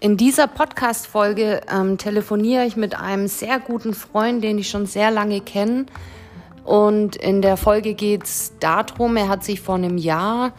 In 0.00 0.16
dieser 0.16 0.48
Podcast-Folge 0.48 1.62
ähm, 1.72 1.96
telefoniere 1.96 2.66
ich 2.66 2.76
mit 2.76 2.98
einem 2.98 3.26
sehr 3.28 3.58
guten 3.58 3.94
Freund, 3.94 4.44
den 4.44 4.58
ich 4.58 4.68
schon 4.68 4.84
sehr 4.84 5.10
lange 5.10 5.40
kenne. 5.40 5.86
Und 6.64 7.16
in 7.16 7.40
der 7.40 7.56
Folge 7.56 7.94
geht 7.94 8.24
es 8.24 8.52
darum, 8.60 9.16
er 9.16 9.28
hat 9.28 9.44
sich 9.44 9.60
vor 9.60 9.76
einem 9.76 9.96
Jahr 9.96 10.52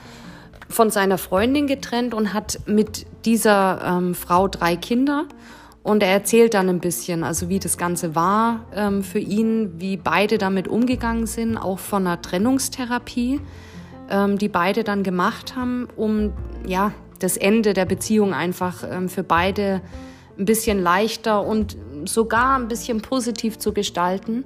von 0.70 0.90
seiner 0.90 1.20
Freundin 1.20 1.68
getrennt 1.68 2.14
und 2.14 2.34
hat 2.34 2.62
mit 2.66 3.06
dieser 3.26 3.82
ähm, 3.86 4.16
Frau 4.16 4.48
drei 4.48 4.78
Kinder. 4.78 5.26
Und 5.84 6.02
er 6.02 6.10
erzählt 6.10 6.54
dann 6.54 6.70
ein 6.70 6.80
bisschen, 6.80 7.26
also 7.26 7.50
wie 7.50 7.60
das 7.60 7.78
Ganze 7.78 8.16
war 8.16 8.66
ähm, 8.74 9.04
für 9.04 9.20
ihn, 9.20 9.74
wie 9.82 9.98
beide 9.98 10.38
damit 10.38 10.70
umgegangen 10.70 11.28
sind, 11.28 11.58
auch 11.58 11.80
von 11.80 12.08
einer 12.08 12.22
Trennungstherapie, 12.22 13.42
ähm, 14.10 14.38
die 14.38 14.48
beide 14.48 14.86
dann 14.86 15.04
gemacht 15.04 15.58
haben, 15.58 15.90
um 15.98 16.32
ja 16.66 16.94
das 17.20 17.36
Ende 17.36 17.74
der 17.74 17.86
Beziehung 17.86 18.34
einfach 18.34 18.86
ähm, 18.90 19.10
für 19.10 19.24
beide 19.24 19.82
ein 20.40 20.46
bisschen 20.46 20.82
leichter 20.82 21.46
und 21.46 21.78
sogar 22.06 22.58
ein 22.58 22.70
bisschen 22.70 23.02
positiv 23.02 23.60
zu 23.60 23.74
gestalten. 23.74 24.46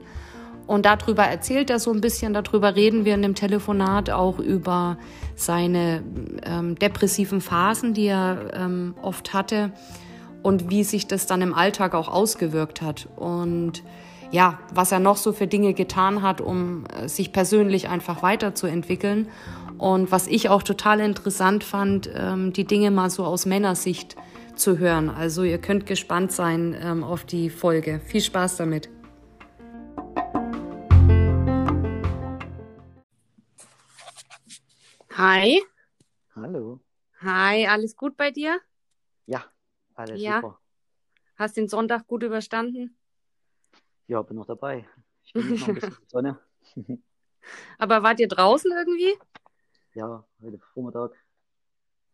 Und 0.66 0.86
darüber 0.86 1.24
erzählt 1.24 1.70
er 1.70 1.80
so 1.80 1.94
ein 1.94 2.02
bisschen, 2.02 2.34
darüber 2.34 2.76
reden 2.76 3.06
wir 3.06 3.14
in 3.14 3.22
dem 3.22 3.36
Telefonat 3.36 4.10
auch 4.10 4.40
über 4.40 4.98
seine 5.36 6.04
ähm, 6.44 6.76
depressiven 6.76 7.42
Phasen, 7.42 7.94
die 7.94 8.08
er 8.08 8.52
ähm, 8.54 8.96
oft 9.02 9.34
hatte 9.34 9.72
und 10.48 10.70
wie 10.70 10.86
sich 10.86 11.08
das 11.08 11.28
dann 11.28 11.42
im 11.42 11.54
Alltag 11.54 11.94
auch 11.94 12.08
ausgewirkt 12.08 12.82
hat. 12.82 13.10
Und 13.18 13.84
ja, 14.32 14.58
was 14.74 14.94
er 14.94 15.00
noch 15.00 15.18
so 15.18 15.34
für 15.34 15.46
Dinge 15.46 15.74
getan 15.74 16.22
hat, 16.22 16.40
um 16.40 16.86
äh, 16.86 17.10
sich 17.10 17.34
persönlich 17.34 17.90
einfach 17.90 18.24
weiterzuentwickeln. 18.24 19.28
Und 19.78 20.10
was 20.10 20.26
ich 20.26 20.48
auch 20.48 20.64
total 20.64 21.02
interessant 21.02 21.66
fand, 21.66 22.10
ähm, 22.16 22.54
die 22.54 22.64
Dinge 22.64 22.92
mal 22.92 23.10
so 23.10 23.26
aus 23.26 23.46
Männersicht 23.46 24.16
zu 24.56 24.78
hören. 24.78 25.10
Also 25.10 25.44
ihr 25.44 25.58
könnt 25.58 25.86
gespannt 25.86 26.32
sein 26.32 26.74
ähm, 26.82 27.04
auf 27.04 27.26
die 27.26 27.50
Folge. 27.50 28.00
Viel 28.06 28.22
Spaß 28.22 28.56
damit. 28.56 28.88
Hi. 35.14 35.62
Hallo. 36.34 36.80
Hi, 37.20 37.68
alles 37.68 37.98
gut 37.98 38.16
bei 38.16 38.32
dir? 38.32 38.62
Ja, 39.26 39.44
alles 39.98 40.22
Ja. 40.22 40.42
super. 40.42 40.60
Hast 41.36 41.58
den 41.58 41.68
Sonntag 41.68 42.08
gut 42.08 42.24
überstanden? 42.24 42.98
Ja, 44.08 44.22
bin 44.22 44.38
noch 44.38 44.46
dabei. 44.46 44.88
Ich 45.24 45.34
genieße 45.34 45.60
noch 45.62 45.68
ein 45.70 45.76
bisschen 45.76 45.98
Sonne. 46.08 46.40
Aber 47.78 48.04
wart 48.04 48.20
ihr 48.20 48.28
draußen 48.28 48.72
irgendwie? 48.72 49.14
Ja, 49.94 50.24
heute 50.42 50.60
Vormittag 50.74 51.12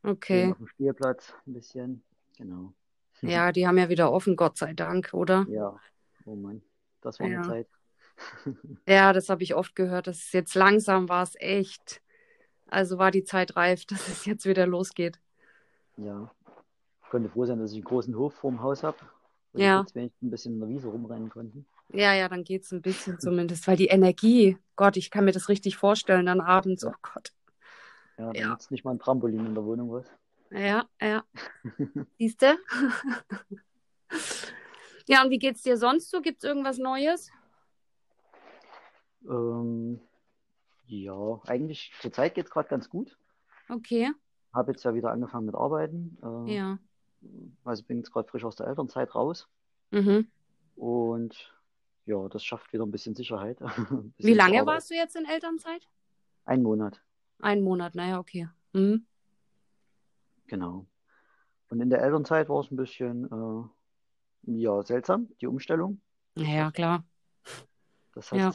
Okay. 0.03 0.51
auf 0.51 0.57
dem 0.57 0.67
Spielplatz 0.67 1.33
ein 1.47 1.53
bisschen. 1.53 2.03
Genau. 2.37 2.73
Ja, 3.21 3.51
die 3.51 3.67
haben 3.67 3.77
ja 3.77 3.89
wieder 3.89 4.11
offen, 4.11 4.35
Gott 4.35 4.57
sei 4.57 4.73
Dank, 4.73 5.13
oder? 5.13 5.45
Ja, 5.49 5.79
oh 6.25 6.35
Mann, 6.35 6.61
das 7.01 7.19
war 7.19 7.27
Ja. 7.27 7.37
eine 7.39 7.47
Zeit. 7.47 7.67
Ja, 8.87 9.13
das 9.13 9.29
habe 9.29 9.43
ich 9.43 9.55
oft 9.55 9.75
gehört. 9.75 10.07
Das 10.07 10.17
ist 10.17 10.33
jetzt 10.33 10.55
langsam 10.55 11.07
war 11.07 11.23
es 11.23 11.35
echt. 11.39 12.01
Also 12.67 12.97
war 12.97 13.11
die 13.11 13.23
Zeit 13.23 13.55
reif, 13.55 13.85
dass 13.85 14.07
es 14.09 14.25
jetzt 14.25 14.45
wieder 14.45 14.65
losgeht. 14.67 15.19
Ja, 15.97 16.31
konnte 17.13 17.29
froh 17.29 17.45
sein, 17.45 17.59
dass 17.59 17.69
ich 17.71 17.77
einen 17.77 17.83
großen 17.85 18.17
Hof 18.17 18.33
vorm 18.33 18.61
Haus 18.63 18.81
habe. 18.81 18.97
Und 19.53 19.61
Ja. 19.61 19.81
jetzt 19.81 19.93
wenigstens 19.93 20.23
ein 20.23 20.31
bisschen 20.31 20.53
in 20.55 20.59
der 20.61 20.69
Wiese 20.69 20.87
rumrennen 20.87 21.29
konnten. 21.29 21.67
Ja, 21.89 22.11
ja, 22.15 22.27
dann 22.27 22.43
geht's 22.43 22.71
ein 22.71 22.81
bisschen 22.81 23.19
zumindest, 23.19 23.67
weil 23.67 23.77
die 23.77 23.85
Energie, 23.85 24.57
Gott, 24.75 24.97
ich 24.97 25.11
kann 25.11 25.25
mir 25.25 25.31
das 25.31 25.47
richtig 25.47 25.77
vorstellen, 25.77 26.25
dann 26.25 26.41
abends, 26.41 26.83
oh 26.83 26.93
Gott. 27.03 27.31
Ja, 28.17 28.33
da 28.33 28.39
Ja. 28.39 28.57
nicht 28.71 28.83
mal 28.83 28.91
ein 28.95 28.99
Trampolin 28.99 29.45
in 29.45 29.53
der 29.53 29.63
Wohnung 29.63 29.91
was. 29.91 30.11
Ja, 30.49 30.85
ja. 30.99 31.23
Siehst 32.17 32.41
du? 32.41 32.57
Ja, 35.05 35.21
und 35.21 35.31
wie 35.31 35.37
geht's 35.37 35.61
dir 35.63 35.75
sonst 35.75 36.09
so? 36.09 36.21
Gibt's 36.21 36.45
irgendwas 36.45 36.77
Neues? 36.77 37.29
Ähm, 39.27 39.99
ja, 40.87 41.41
eigentlich 41.45 41.91
zur 41.99 42.13
Zeit 42.13 42.35
geht 42.35 42.45
es 42.45 42.51
gerade 42.51 42.69
ganz 42.69 42.89
gut. 42.89 43.17
Okay, 43.67 44.11
Habe 44.53 44.71
jetzt 44.71 44.83
ja 44.85 44.93
wieder 44.93 45.11
angefangen 45.11 45.47
mit 45.47 45.55
Arbeiten. 45.55 46.17
Äh, 46.23 46.53
ja. 46.55 46.79
Also 47.63 47.83
bin 47.83 47.97
jetzt 47.97 48.11
gerade 48.11 48.27
frisch 48.27 48.43
aus 48.43 48.55
der 48.55 48.67
Elternzeit 48.67 49.13
raus. 49.15 49.47
Mhm. 49.91 50.27
Und 50.75 51.53
ja, 52.05 52.27
das 52.29 52.43
schafft 52.43 52.73
wieder 52.73 52.85
ein 52.85 52.91
bisschen 52.91 53.15
Sicherheit. 53.15 53.61
Ein 53.61 54.13
Wie 54.17 54.23
bisschen 54.23 54.35
lange 54.37 54.59
Arbeit. 54.61 54.75
warst 54.75 54.89
du 54.91 54.95
jetzt 54.95 55.15
in 55.15 55.25
Elternzeit? 55.25 55.87
Ein 56.45 56.61
Monat, 56.63 57.01
Einen 57.39 57.63
Monat, 57.63 57.95
naja, 57.95 58.19
okay. 58.19 58.49
Mhm. 58.73 59.05
genau. 60.47 60.85
Und 61.69 61.79
in 61.81 61.89
der 61.89 62.01
Elternzeit 62.01 62.49
war 62.49 62.59
es 62.59 62.69
ein 62.71 62.75
bisschen 62.75 63.25
äh, 64.45 64.51
ja, 64.61 64.83
seltsam, 64.83 65.29
die 65.41 65.47
Umstellung. 65.47 66.01
Naja, 66.35 66.71
klar. 66.71 67.03
Das 68.13 68.31
hat 68.31 68.39
Ja. 68.39 68.53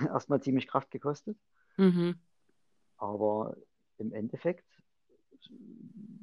erstmal 0.08 0.40
ziemlich 0.42 0.66
Kraft 0.66 0.90
gekostet. 0.90 1.36
Mhm. 1.76 2.18
Aber 2.96 3.56
im 3.98 4.12
Endeffekt 4.12 4.66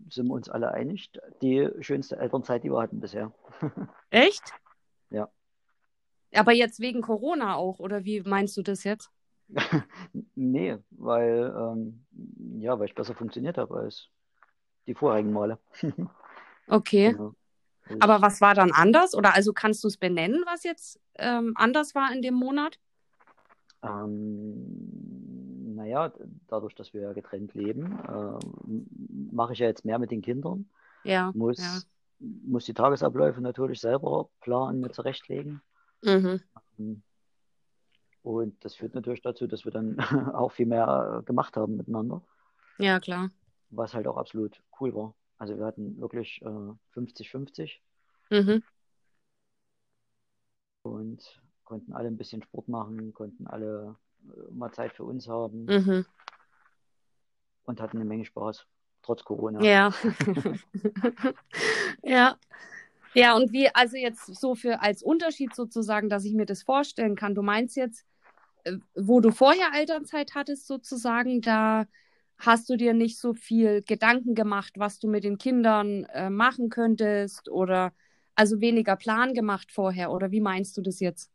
sind 0.09 0.28
wir 0.28 0.34
uns 0.34 0.50
alle 0.50 0.72
einig, 0.72 1.12
die 1.42 1.70
schönste 1.80 2.18
Elternzeit, 2.18 2.64
die 2.64 2.72
wir 2.72 2.81
hatten 2.81 3.00
bisher. 3.00 3.34
Echt? 4.09 4.53
Ja. 5.09 5.30
Aber 6.34 6.52
jetzt 6.52 6.80
wegen 6.80 7.02
Corona 7.02 7.56
auch, 7.56 7.80
oder 7.80 8.06
wie 8.06 8.22
meinst 8.22 8.58
du 8.58 8.62
das 8.62 8.84
jetzt? 8.84 9.09
Nee, 10.36 10.78
weil, 10.92 11.53
ähm, 11.58 12.06
ja, 12.58 12.78
weil 12.80 12.88
ich 12.88 12.96
besser 12.96 13.16
funktioniert 13.16 13.58
habe 13.58 13.76
als 13.76 14.09
die 14.88 14.96
vorherigen 14.96 15.32
Male. 15.32 15.59
Okay. 16.68 17.12
Genau. 17.12 17.36
Also 17.88 18.00
Aber 18.00 18.22
was 18.24 18.42
war 18.42 18.56
dann 18.56 18.72
anders? 18.72 19.14
Oder 19.14 19.36
also 19.36 19.53
kannst 19.53 19.84
du 19.84 19.88
es 19.88 19.97
benennen, 19.97 20.42
was 20.47 20.64
jetzt 20.64 21.00
ähm, 21.14 21.53
anders 21.56 21.94
war 21.94 22.12
in 22.12 22.24
dem 22.24 22.34
Monat? 22.34 22.80
Ähm, 23.84 25.15
naja, 25.85 26.12
dadurch, 26.47 26.73
dass 26.75 26.94
wir 26.94 27.01
ja 27.01 27.13
getrennt 27.13 27.53
leben, 27.53 28.00
ähm, 28.09 29.29
mache 29.31 29.53
ich 29.53 29.59
ja 29.59 29.68
jetzt 29.68 29.85
mehr 29.85 30.00
mit 30.00 30.09
den 30.12 30.22
Kindern, 30.22 30.68
Ja, 31.03 31.31
muss, 31.34 31.57
ja. 31.57 31.81
muss 32.19 32.66
die 32.66 32.73
Tagesabläufe 32.73 33.40
natürlich 33.41 33.79
selber 33.79 34.29
planen, 34.41 34.81
mir 34.81 34.91
zurechtlegen. 34.91 35.62
Mhm. 36.03 36.41
Ähm, 36.79 37.03
Und 38.23 38.66
das 38.66 38.75
führt 38.75 38.96
natürlich 38.96 39.22
dazu, 39.22 39.46
dass 39.46 39.66
wir 39.66 39.72
dann 39.72 39.97
auch 40.34 40.51
viel 40.51 40.66
mehr 40.66 41.19
äh, 41.22 41.23
gemacht 41.25 41.56
haben 41.56 41.78
miteinander, 41.78 42.22
Ja, 42.79 43.00
klar. 43.00 43.29
was 43.69 43.94
halt 43.94 44.07
auch 44.07 44.17
absolut 44.17 44.59
cool 44.79 44.94
war. 44.96 45.13
Also 45.38 45.56
wir 45.57 45.66
hatten 45.66 46.00
wirklich 46.00 46.41
äh, 46.41 46.73
50-50 46.94 47.79
Mhm. 48.31 48.63
und 50.81 51.41
konnten 51.63 51.94
alle 51.94 52.07
ein 52.07 52.17
bisschen 52.17 52.41
Sport 52.41 52.67
machen, 52.69 53.13
konnten 53.13 53.46
alle 53.47 53.96
äh, 54.15 54.15
mal 54.52 54.72
Zeit 54.72 54.94
für 54.94 55.03
uns 55.03 55.28
haben 55.28 55.66
Mhm. 55.66 56.06
und 57.66 57.81
hatten 57.81 57.97
eine 57.97 58.06
Menge 58.06 58.25
Spaß, 58.25 58.66
trotz 59.02 59.24
Corona. 59.24 59.62
Ja. 59.62 59.94
Ja. 62.03 62.38
Ja, 63.14 63.35
und 63.38 63.53
wie, 63.53 63.74
also 63.74 63.96
jetzt 63.96 64.25
so 64.25 64.56
für 64.56 64.81
als 64.81 65.02
Unterschied 65.02 65.56
sozusagen, 65.56 66.09
dass 66.09 66.25
ich 66.25 66.34
mir 66.34 66.46
das 66.46 66.64
vorstellen 66.64 67.16
kann. 67.16 67.34
Du 67.34 67.41
meinst 67.41 67.78
jetzt, 67.78 68.06
äh, 68.66 68.74
wo 68.94 69.22
du 69.22 69.31
vorher 69.31 69.69
Elternzeit 69.74 70.35
hattest, 70.35 70.68
sozusagen, 70.68 71.40
da 71.40 71.85
hast 72.38 72.69
du 72.69 72.75
dir 72.75 72.94
nicht 72.94 73.18
so 73.18 73.34
viel 73.34 73.81
Gedanken 73.84 74.35
gemacht, 74.35 74.74
was 74.75 75.00
du 75.00 75.08
mit 75.08 75.24
den 75.24 75.38
Kindern 75.38 76.03
äh, 76.14 76.30
machen 76.30 76.69
könntest 76.69 77.47
oder 77.47 77.94
also 78.35 78.59
weniger 78.59 78.97
Plan 78.97 79.34
gemacht 79.34 79.72
vorher, 79.72 80.12
oder 80.12 80.31
wie 80.31 80.41
meinst 80.41 80.75
du 80.75 80.81
das 80.81 81.00
jetzt? 81.00 81.31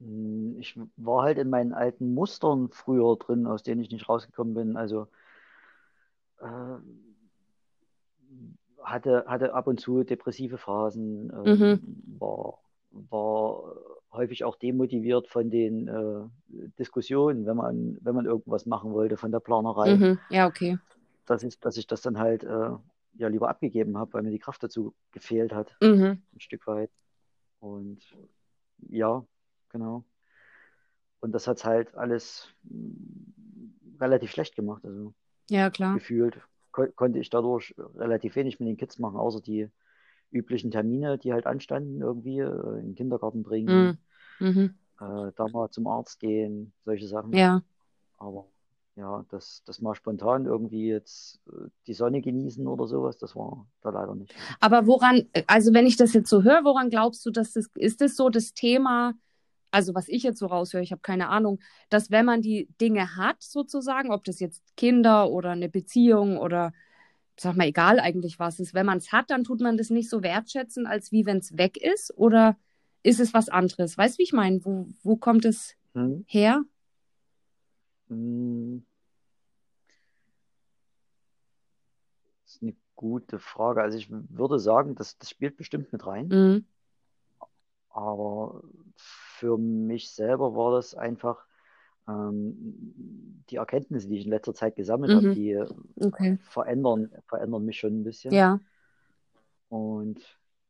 Hm, 0.00 0.56
Ich 0.58 0.78
war 0.96 1.22
halt 1.22 1.38
in 1.38 1.50
meinen 1.50 1.72
alten 1.72 2.14
Mustern 2.14 2.68
früher 2.70 3.16
drin, 3.16 3.46
aus 3.46 3.62
denen 3.62 3.80
ich 3.80 3.90
nicht 3.90 4.08
rausgekommen 4.08 4.54
bin. 4.54 4.76
Also 4.76 5.06
äh, 6.40 6.76
hatte, 8.82 9.24
hatte 9.26 9.54
ab 9.54 9.66
und 9.66 9.80
zu 9.80 10.04
depressive 10.04 10.58
Phasen, 10.58 11.30
ähm, 11.34 12.16
war, 12.18 12.58
war 12.90 13.74
häufig 14.12 14.44
auch 14.44 14.56
demotiviert 14.56 15.28
von 15.28 15.50
den 15.50 15.88
äh, 15.88 16.68
Diskussionen, 16.78 17.44
wenn 17.46 17.56
man, 17.56 17.98
wenn 18.00 18.14
man 18.14 18.24
irgendwas 18.24 18.66
machen 18.66 18.92
wollte, 18.92 19.16
von 19.16 19.30
der 19.30 19.40
Planerei, 19.40 19.96
Mhm. 19.96 20.18
Ja, 20.30 20.46
okay. 20.46 20.78
dass 21.26 21.42
ich, 21.42 21.58
dass 21.60 21.76
ich 21.76 21.86
das 21.86 22.00
dann 22.00 22.18
halt 22.18 22.44
äh, 22.44 22.70
ja 23.18 23.28
lieber 23.28 23.48
abgegeben 23.48 23.98
habe, 23.98 24.12
weil 24.14 24.22
mir 24.22 24.30
die 24.30 24.38
Kraft 24.38 24.62
dazu 24.62 24.94
gefehlt 25.12 25.52
hat, 25.52 25.76
Mhm. 25.82 26.22
ein 26.34 26.40
Stück 26.40 26.66
weit. 26.66 26.90
Und 27.60 27.98
ja, 28.88 29.24
genau. 29.70 30.04
Und 31.20 31.32
das 31.32 31.46
hat 31.46 31.64
halt 31.64 31.94
alles 31.94 32.48
mm, 32.64 34.00
relativ 34.00 34.30
schlecht 34.30 34.54
gemacht. 34.54 34.84
Also 34.84 35.14
Ja, 35.50 35.70
klar. 35.70 35.94
gefühlt 35.94 36.38
ko 36.70 36.86
konnte 36.94 37.18
ich 37.18 37.30
dadurch 37.30 37.74
relativ 37.96 38.36
wenig 38.36 38.60
mit 38.60 38.68
den 38.68 38.76
Kids 38.76 38.98
machen, 38.98 39.16
außer 39.16 39.40
die 39.40 39.68
üblichen 40.30 40.70
Termine, 40.70 41.18
die 41.18 41.32
halt 41.32 41.46
anstanden, 41.46 42.00
irgendwie 42.00 42.38
äh, 42.40 42.78
in 42.78 42.88
den 42.88 42.94
Kindergarten 42.94 43.42
bringen, 43.42 43.98
Mhm. 44.38 44.46
Mhm. 44.46 44.74
äh, 45.00 45.32
da 45.34 45.48
mal 45.48 45.70
zum 45.70 45.86
Arzt 45.86 46.20
gehen, 46.20 46.72
solche 46.84 47.08
Sachen. 47.08 47.32
Ja. 47.32 47.62
Aber 48.18 48.46
ja, 48.96 49.24
das, 49.30 49.62
das 49.64 49.80
mal 49.80 49.94
spontan 49.94 50.44
irgendwie 50.44 50.88
jetzt 50.88 51.40
äh, 51.46 51.68
die 51.86 51.94
Sonne 51.94 52.20
genießen 52.20 52.66
oder 52.66 52.86
sowas, 52.86 53.16
das 53.16 53.34
war 53.36 53.66
da 53.80 53.90
leider 53.90 54.14
nicht. 54.14 54.34
Aber 54.60 54.86
woran, 54.86 55.28
also 55.46 55.72
wenn 55.72 55.86
ich 55.86 55.96
das 55.96 56.12
jetzt 56.12 56.28
so 56.28 56.42
höre, 56.42 56.64
woran 56.64 56.90
glaubst 56.90 57.24
du, 57.24 57.30
dass 57.30 57.52
das, 57.52 57.70
ist 57.76 58.00
das 58.00 58.16
so 58.16 58.28
das 58.28 58.52
Thema, 58.54 59.14
also 59.70 59.94
was 59.94 60.08
ich 60.08 60.22
jetzt 60.22 60.38
so 60.38 60.46
raushöre, 60.46 60.82
ich 60.82 60.92
habe 60.92 61.02
keine 61.02 61.28
Ahnung, 61.28 61.60
dass 61.90 62.10
wenn 62.10 62.24
man 62.24 62.42
die 62.42 62.68
Dinge 62.80 63.16
hat, 63.16 63.42
sozusagen, 63.42 64.12
ob 64.12 64.24
das 64.24 64.40
jetzt 64.40 64.62
Kinder 64.76 65.30
oder 65.30 65.50
eine 65.50 65.68
Beziehung 65.68 66.38
oder 66.38 66.72
sag 67.40 67.56
mal, 67.56 67.68
egal 67.68 68.00
eigentlich 68.00 68.38
was 68.38 68.58
ist, 68.58 68.74
wenn 68.74 68.86
man 68.86 68.98
es 68.98 69.12
hat, 69.12 69.30
dann 69.30 69.44
tut 69.44 69.60
man 69.60 69.76
das 69.76 69.90
nicht 69.90 70.10
so 70.10 70.22
wertschätzen, 70.22 70.86
als 70.86 71.12
wie 71.12 71.24
wenn 71.26 71.38
es 71.38 71.56
weg 71.56 71.76
ist? 71.76 72.12
Oder 72.16 72.56
ist 73.02 73.20
es 73.20 73.32
was 73.32 73.48
anderes? 73.48 73.96
Weißt 73.96 74.16
du, 74.16 74.18
wie 74.18 74.24
ich 74.24 74.32
meine? 74.32 74.64
Wo, 74.64 74.88
wo 75.02 75.16
kommt 75.16 75.44
es 75.44 75.76
hm. 75.94 76.24
her? 76.26 76.64
Hm. 78.08 78.84
Das 82.44 82.54
ist 82.54 82.62
eine 82.62 82.74
gute 82.96 83.38
Frage. 83.38 83.82
Also 83.82 83.98
ich 83.98 84.10
würde 84.10 84.58
sagen, 84.58 84.94
das, 84.94 85.18
das 85.18 85.30
spielt 85.30 85.56
bestimmt 85.56 85.92
mit 85.92 86.06
rein. 86.06 86.28
Mhm. 86.28 86.66
Aber 87.98 88.62
für 88.96 89.58
mich 89.58 90.10
selber 90.10 90.54
war 90.54 90.70
das 90.72 90.94
einfach 90.94 91.44
ähm, 92.06 93.42
die 93.50 93.56
Erkenntnisse, 93.56 94.08
die 94.08 94.18
ich 94.18 94.24
in 94.24 94.30
letzter 94.30 94.54
Zeit 94.54 94.76
gesammelt 94.76 95.10
mhm. 95.10 95.16
habe, 95.16 95.34
die 95.34 95.60
okay. 96.00 96.38
verändern, 96.42 97.10
verändern 97.26 97.64
mich 97.64 97.80
schon 97.80 98.00
ein 98.00 98.04
bisschen. 98.04 98.32
Ja. 98.32 98.60
Und 99.68 100.20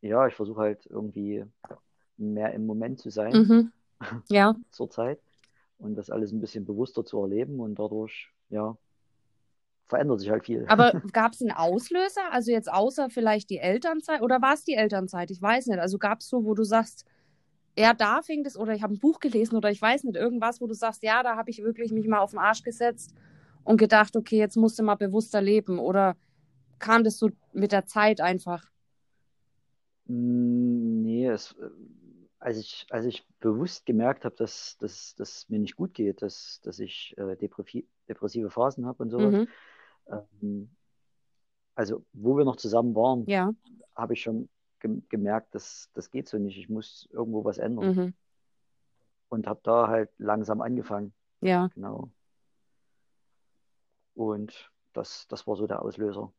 ja, 0.00 0.26
ich 0.26 0.34
versuche 0.34 0.60
halt 0.60 0.86
irgendwie 0.86 1.44
mehr 2.16 2.54
im 2.54 2.64
Moment 2.64 2.98
zu 2.98 3.10
sein. 3.10 3.32
Mhm. 3.32 3.72
Ja. 4.28 4.54
Zurzeit. 4.70 5.18
Und 5.78 5.96
das 5.96 6.08
alles 6.08 6.30
ein 6.30 6.40
bisschen 6.40 6.64
bewusster 6.64 7.04
zu 7.04 7.20
erleben 7.20 7.58
und 7.58 7.80
dadurch, 7.80 8.32
ja, 8.48 8.76
verändert 9.88 10.20
sich 10.20 10.30
halt 10.30 10.44
viel. 10.44 10.64
Aber 10.68 10.92
gab 11.12 11.32
es 11.32 11.40
einen 11.40 11.50
Auslöser? 11.50 12.32
Also 12.32 12.52
jetzt 12.52 12.72
außer 12.72 13.10
vielleicht 13.10 13.50
die 13.50 13.58
Elternzeit 13.58 14.22
oder 14.22 14.40
war 14.40 14.54
es 14.54 14.62
die 14.64 14.74
Elternzeit? 14.74 15.30
Ich 15.30 15.42
weiß 15.42 15.66
nicht. 15.66 15.80
Also 15.80 15.98
gab 15.98 16.20
es 16.20 16.28
so, 16.28 16.44
wo 16.44 16.54
du 16.54 16.62
sagst, 16.62 17.04
ja, 17.78 17.94
da 17.94 18.22
fing 18.22 18.44
es, 18.44 18.56
oder 18.56 18.74
ich 18.74 18.82
habe 18.82 18.94
ein 18.94 18.98
Buch 18.98 19.20
gelesen 19.20 19.56
oder 19.56 19.70
ich 19.70 19.80
weiß 19.80 20.04
nicht, 20.04 20.16
irgendwas, 20.16 20.60
wo 20.60 20.66
du 20.66 20.74
sagst, 20.74 21.02
ja, 21.02 21.22
da 21.22 21.36
habe 21.36 21.50
ich 21.50 21.62
wirklich 21.62 21.92
mich 21.92 22.08
mal 22.08 22.18
auf 22.18 22.30
den 22.30 22.40
Arsch 22.40 22.62
gesetzt 22.62 23.14
und 23.64 23.76
gedacht, 23.76 24.16
okay, 24.16 24.38
jetzt 24.38 24.56
musst 24.56 24.78
du 24.78 24.82
mal 24.82 24.96
bewusster 24.96 25.40
leben. 25.40 25.78
Oder 25.78 26.16
kam 26.78 27.04
das 27.04 27.18
so 27.18 27.30
mit 27.52 27.70
der 27.70 27.86
Zeit 27.86 28.20
einfach? 28.20 28.64
Hm, 30.06 31.02
nee, 31.02 31.28
es, 31.28 31.52
äh, 31.52 31.70
als, 32.40 32.58
ich, 32.58 32.86
als 32.90 33.04
ich 33.04 33.26
bewusst 33.40 33.86
gemerkt 33.86 34.24
habe, 34.24 34.34
dass, 34.36 34.76
dass, 34.78 35.14
dass 35.14 35.48
mir 35.48 35.58
nicht 35.58 35.76
gut 35.76 35.94
geht, 35.94 36.22
dass, 36.22 36.60
dass 36.62 36.78
ich 36.78 37.14
äh, 37.16 37.36
depressive 37.36 38.50
Phasen 38.50 38.86
habe 38.86 39.02
und 39.02 39.10
sowas, 39.10 39.34
mhm. 39.34 39.48
ähm, 40.08 40.70
also 41.74 42.04
wo 42.12 42.36
wir 42.36 42.44
noch 42.44 42.56
zusammen 42.56 42.94
waren, 42.94 43.24
ja. 43.26 43.52
habe 43.94 44.14
ich 44.14 44.22
schon 44.22 44.48
ge 44.80 45.02
gemerkt, 45.08 45.54
dass 45.54 45.90
das 45.94 46.10
geht 46.10 46.28
so 46.28 46.38
nicht. 46.38 46.58
Ich 46.58 46.68
muss 46.68 47.08
irgendwo 47.12 47.44
was 47.44 47.58
ändern. 47.58 47.94
Mhm. 47.94 48.14
Und 49.28 49.46
habe 49.46 49.60
da 49.62 49.88
halt 49.88 50.10
langsam 50.18 50.60
angefangen. 50.60 51.12
Ja. 51.40 51.68
Genau. 51.74 52.10
Und 54.14 54.70
das, 54.94 55.26
das 55.28 55.46
war 55.46 55.56
so 55.56 55.66
der 55.66 55.82
Auslöser. 55.82 56.32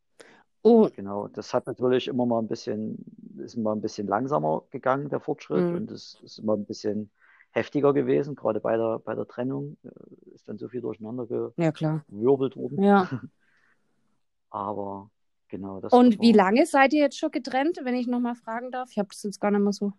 Oh. 0.62 0.90
Genau. 0.94 1.28
Das 1.28 1.54
hat 1.54 1.68
natürlich 1.68 2.08
immer 2.08 2.26
mal 2.26 2.40
ein 2.40 2.48
bisschen, 2.48 2.98
ist 3.38 3.56
mal 3.56 3.74
ein 3.74 3.82
bisschen 3.82 4.08
langsamer 4.08 4.64
gegangen, 4.72 5.10
der 5.10 5.20
Fortschritt. 5.20 5.64
Mhm. 5.64 5.76
Und 5.76 5.92
es 5.92 6.20
ist 6.24 6.40
immer 6.40 6.56
ein 6.56 6.66
bisschen 6.66 7.12
heftiger 7.52 7.94
gewesen, 7.94 8.36
gerade 8.36 8.60
bei 8.60 8.78
der, 8.78 9.00
bei 9.00 9.16
der 9.16 9.28
Trennung 9.28 9.78
äh, 9.84 10.36
ist 10.36 10.48
dann 10.48 10.58
so 10.58 10.68
viel 10.68 10.82
durcheinander 10.82 11.26
gewirbelt 11.26 12.56
ja, 12.56 12.62
worden. 12.62 12.84
Ja. 12.84 13.10
Aber 14.50 15.10
Genau, 15.50 15.82
das 15.82 15.92
Und 15.92 16.22
wie 16.22 16.32
lange 16.32 16.66
seid 16.66 16.94
ihr 16.94 17.02
jetzt 17.02 17.18
schon 17.18 17.32
getrennt, 17.32 17.80
wenn 17.84 17.96
ich 17.96 18.08
nochmal 18.08 18.36
fragen 18.36 18.72
darf? 18.72 18.90
Ich 18.92 19.00
habe 19.00 19.10
das 19.10 19.24
jetzt 19.24 19.42
gar 19.42 19.52
nicht 19.52 19.62
mehr 19.62 19.74
so. 19.74 19.94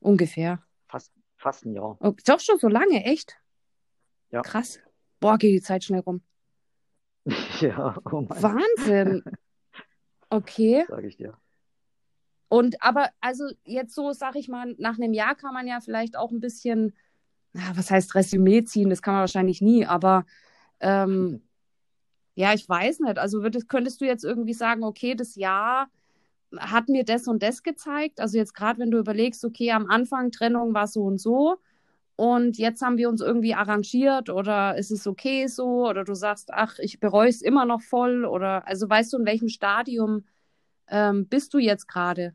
Ungefähr. 0.00 0.62
Fast, 0.86 1.12
fast 1.36 1.64
ein 1.64 1.72
Jahr. 1.72 1.96
Oh, 2.00 2.12
doch 2.26 2.40
schon 2.40 2.58
so 2.58 2.68
lange, 2.68 3.04
echt? 3.04 3.36
Ja. 4.30 4.42
Krass. 4.42 4.78
Boah, 5.18 5.38
geht 5.38 5.52
die 5.52 5.62
Zeit 5.62 5.82
schnell 5.82 6.00
rum. 6.00 6.22
ja, 7.60 7.96
oh 8.10 8.20
mein 8.22 8.42
Wahnsinn. 8.42 9.22
Okay. 10.32 10.84
Sag 10.88 11.02
ich 11.02 11.16
dir. 11.16 11.36
Und 12.48 12.80
aber, 12.82 13.10
also 13.20 13.50
jetzt 13.64 13.96
so, 13.96 14.12
sag 14.12 14.36
ich 14.36 14.46
mal, 14.46 14.76
nach 14.78 14.96
einem 14.96 15.12
Jahr 15.12 15.34
kann 15.34 15.52
man 15.52 15.66
ja 15.66 15.80
vielleicht 15.80 16.16
auch 16.16 16.30
ein 16.30 16.38
bisschen, 16.38 16.94
na, 17.52 17.62
was 17.74 17.90
heißt 17.90 18.14
Resümee 18.14 18.62
ziehen, 18.62 18.90
das 18.90 19.02
kann 19.02 19.14
man 19.14 19.22
wahrscheinlich 19.22 19.60
nie, 19.60 19.86
aber 19.86 20.24
ähm, 20.78 21.42
ja, 22.40 22.54
ich 22.54 22.66
weiß 22.66 23.00
nicht. 23.00 23.18
Also 23.18 23.42
würdest, 23.42 23.68
könntest 23.68 24.00
du 24.00 24.06
jetzt 24.06 24.24
irgendwie 24.24 24.54
sagen, 24.54 24.82
okay, 24.82 25.14
das 25.14 25.36
Jahr 25.36 25.90
hat 26.56 26.88
mir 26.88 27.04
das 27.04 27.28
und 27.28 27.42
das 27.42 27.62
gezeigt? 27.62 28.18
Also 28.18 28.38
jetzt 28.38 28.54
gerade, 28.54 28.78
wenn 28.78 28.90
du 28.90 28.98
überlegst, 28.98 29.44
okay, 29.44 29.72
am 29.72 29.90
Anfang 29.90 30.30
Trennung 30.30 30.72
war 30.72 30.86
so 30.86 31.02
und 31.02 31.18
so 31.18 31.58
und 32.16 32.56
jetzt 32.56 32.80
haben 32.80 32.96
wir 32.96 33.10
uns 33.10 33.20
irgendwie 33.20 33.54
arrangiert 33.54 34.30
oder 34.30 34.78
ist 34.78 34.90
es 34.90 35.06
okay 35.06 35.48
so 35.48 35.86
oder 35.86 36.02
du 36.04 36.14
sagst, 36.14 36.50
ach, 36.50 36.78
ich 36.78 36.98
bereue 36.98 37.28
es 37.28 37.42
immer 37.42 37.66
noch 37.66 37.82
voll 37.82 38.24
oder 38.24 38.66
also 38.66 38.88
weißt 38.88 39.12
du, 39.12 39.18
in 39.18 39.26
welchem 39.26 39.48
Stadium 39.50 40.24
ähm, 40.88 41.26
bist 41.28 41.52
du 41.52 41.58
jetzt 41.58 41.88
gerade? 41.88 42.34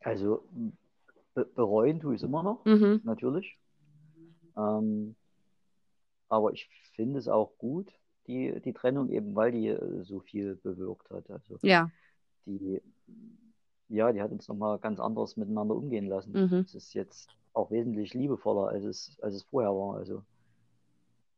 Also 0.00 0.48
be 1.34 1.44
bereuen 1.44 2.00
tue 2.00 2.14
ich 2.14 2.22
es 2.22 2.26
immer 2.26 2.42
noch, 2.42 2.64
mhm. 2.64 3.02
natürlich. 3.04 3.58
Ähm, 4.56 5.14
aber 6.32 6.52
ich 6.52 6.70
finde 6.94 7.18
es 7.18 7.28
auch 7.28 7.58
gut, 7.58 7.92
die, 8.26 8.58
die 8.64 8.72
Trennung, 8.72 9.10
eben 9.10 9.34
weil 9.34 9.52
die 9.52 9.68
äh, 9.68 10.02
so 10.02 10.20
viel 10.20 10.56
bewirkt 10.56 11.10
hat. 11.10 11.30
Also 11.30 11.58
ja. 11.60 11.90
Die, 12.46 12.80
ja, 13.88 14.10
die 14.12 14.22
hat 14.22 14.32
uns 14.32 14.48
nochmal 14.48 14.78
ganz 14.78 14.98
anders 14.98 15.36
miteinander 15.36 15.76
umgehen 15.76 16.06
lassen. 16.06 16.32
Mhm. 16.32 16.60
Es 16.60 16.74
ist 16.74 16.94
jetzt 16.94 17.28
auch 17.52 17.70
wesentlich 17.70 18.14
liebevoller, 18.14 18.68
als 18.68 18.84
es, 18.84 19.18
als 19.20 19.34
es 19.34 19.42
vorher 19.42 19.72
war. 19.72 19.96
Also 19.96 20.22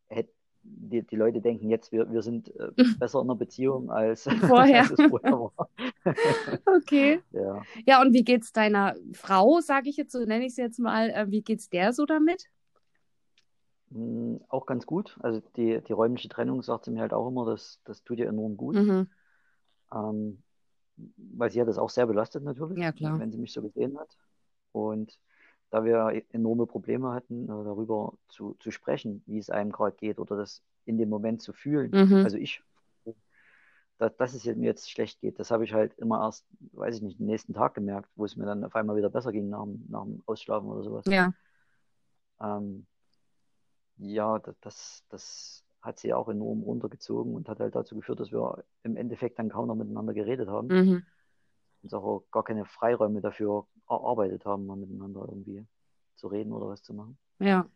hätte, 0.07 0.31
die, 0.63 1.03
die 1.03 1.17
Leute 1.17 1.41
denken 1.41 1.69
jetzt, 1.71 1.91
wir, 1.91 2.11
wir 2.13 2.23
sind 2.23 2.55
äh, 2.55 2.71
besser 3.01 3.21
in 3.21 3.27
einer 3.27 3.37
Beziehung 3.37 3.91
als, 3.91 4.23
vorher. 4.47 4.83
als 4.83 4.93
es 4.93 5.11
vorher 5.11 5.33
war. 5.33 5.69
okay. 6.77 7.21
Ja. 7.33 7.63
ja, 7.85 8.01
und 8.01 8.13
wie 8.13 8.23
geht's 8.23 8.53
deiner 8.53 8.95
Frau, 9.13 9.59
sage 9.59 9.91
ich 9.91 9.97
jetzt 9.97 10.13
so, 10.13 10.21
nenne 10.21 10.47
ich 10.47 10.55
sie 10.55 10.63
jetzt 10.63 10.79
mal, 10.79 11.11
äh, 11.11 11.29
wie 11.31 11.43
geht's 11.43 11.69
der 11.69 11.93
so 11.93 12.07
damit? 12.07 12.49
Hm, 13.95 14.41
auch 14.49 14.67
ganz 14.67 14.87
gut. 14.87 15.17
Also 15.21 15.41
die, 15.57 15.81
die 15.81 15.93
räumliche 15.93 16.29
Trennung 16.29 16.63
sagt 16.63 16.85
sie 16.85 16.91
mir 16.91 17.01
halt 17.01 17.15
auch 17.15 17.29
immer, 17.29 17.47
das, 17.47 17.81
das 17.85 18.03
tut 18.03 18.19
ihr 18.19 18.29
enorm 18.29 18.57
gut. 18.57 18.75
Mhm. 18.75 19.09
Ähm, 19.93 20.43
weil 21.17 21.51
sie 21.51 21.61
hat 21.61 21.69
das 21.69 21.79
auch 21.79 21.91
sehr 21.91 22.07
belastet 22.07 22.43
natürlich, 22.43 22.79
ja, 22.79 23.19
wenn 23.19 23.31
sie 23.31 23.39
mich 23.39 23.53
so 23.53 23.63
gesehen 23.63 23.99
hat. 23.99 24.17
Und 24.73 25.19
da 25.71 25.85
wir 25.85 26.23
enorme 26.31 26.67
Probleme 26.67 27.13
hatten, 27.13 27.45
äh, 27.45 27.49
darüber 27.49 28.15
zu, 28.29 28.55
zu 28.61 28.71
sprechen, 28.71 29.23
wie 29.27 29.39
es 29.39 29.51
einem 29.51 29.73
gerade 29.73 29.97
geht 29.97 30.19
oder 30.19 30.37
das 30.37 30.63
in 30.85 30.99
dem 30.99 31.09
Moment 31.09 31.43
zu 31.43 31.53
fühlen. 31.53 31.91
Mhm. 31.93 32.25
Also 32.25 32.37
ich, 32.37 32.63
dass, 33.99 34.17
dass 34.17 34.35
es 34.35 34.45
mir 34.45 34.67
jetzt 34.67 34.91
schlecht 34.91 35.21
geht, 35.21 35.39
das 35.39 35.51
habe 35.51 35.65
ich 35.65 35.73
halt 35.73 35.95
immer 35.99 36.21
erst, 36.21 36.47
weiß 36.73 36.97
ich 36.97 37.03
nicht, 37.03 37.19
den 37.21 37.27
nächsten 37.27 37.55
Tag 37.55 37.75
gemerkt, 37.75 38.11
wo 38.17 38.25
es 38.25 38.37
mir 38.37 38.47
dann 38.47 38.65
auf 38.65 38.75
einmal 38.75 38.97
wieder 38.97 39.11
besser 39.11 39.33
ging 39.33 39.49
nach, 39.49 39.67
nach 39.89 40.05
dem 40.05 40.23
Ausschlafen 40.27 40.69
oder 40.69 40.83
sowas. 40.83 41.05
Ja. 41.07 41.33
Ähm, 42.41 42.87
ja, 43.99 44.41
das, 44.61 45.05
das 45.09 45.65
hat 45.83 45.99
sie 45.99 46.15
auch 46.15 46.29
enorm 46.29 46.63
runtergezogen 46.63 47.35
und 47.35 47.49
hat 47.49 47.61
halt 47.61 47.75
dazu 47.75 47.97
geführt, 47.97 48.21
dass 48.21 48.33
wir 48.33 48.65
im 48.83 48.97
Endeffekt 48.97 49.39
dann 49.39 49.51
kaum 49.51 49.69
noch 49.69 49.75
miteinander 49.75 50.15
geredet 50.15 50.49
haben. 50.49 50.69
Mhm. 50.69 51.07
Und 51.83 51.95
auch 51.95 52.25
gar 52.31 52.45
keine 52.45 52.65
Freiräume 52.65 53.21
dafür 53.21 53.67
erarbeitet 53.89 54.47
haben, 54.47 54.65
mal 54.65 54.77
miteinander 54.77 55.27
irgendwie 55.29 55.67
zu 56.17 56.29
reden 56.29 56.53
oder 56.53 56.69
was 56.69 56.83
zu 56.83 56.95
machen. 56.95 57.19
Ja. 57.39 57.69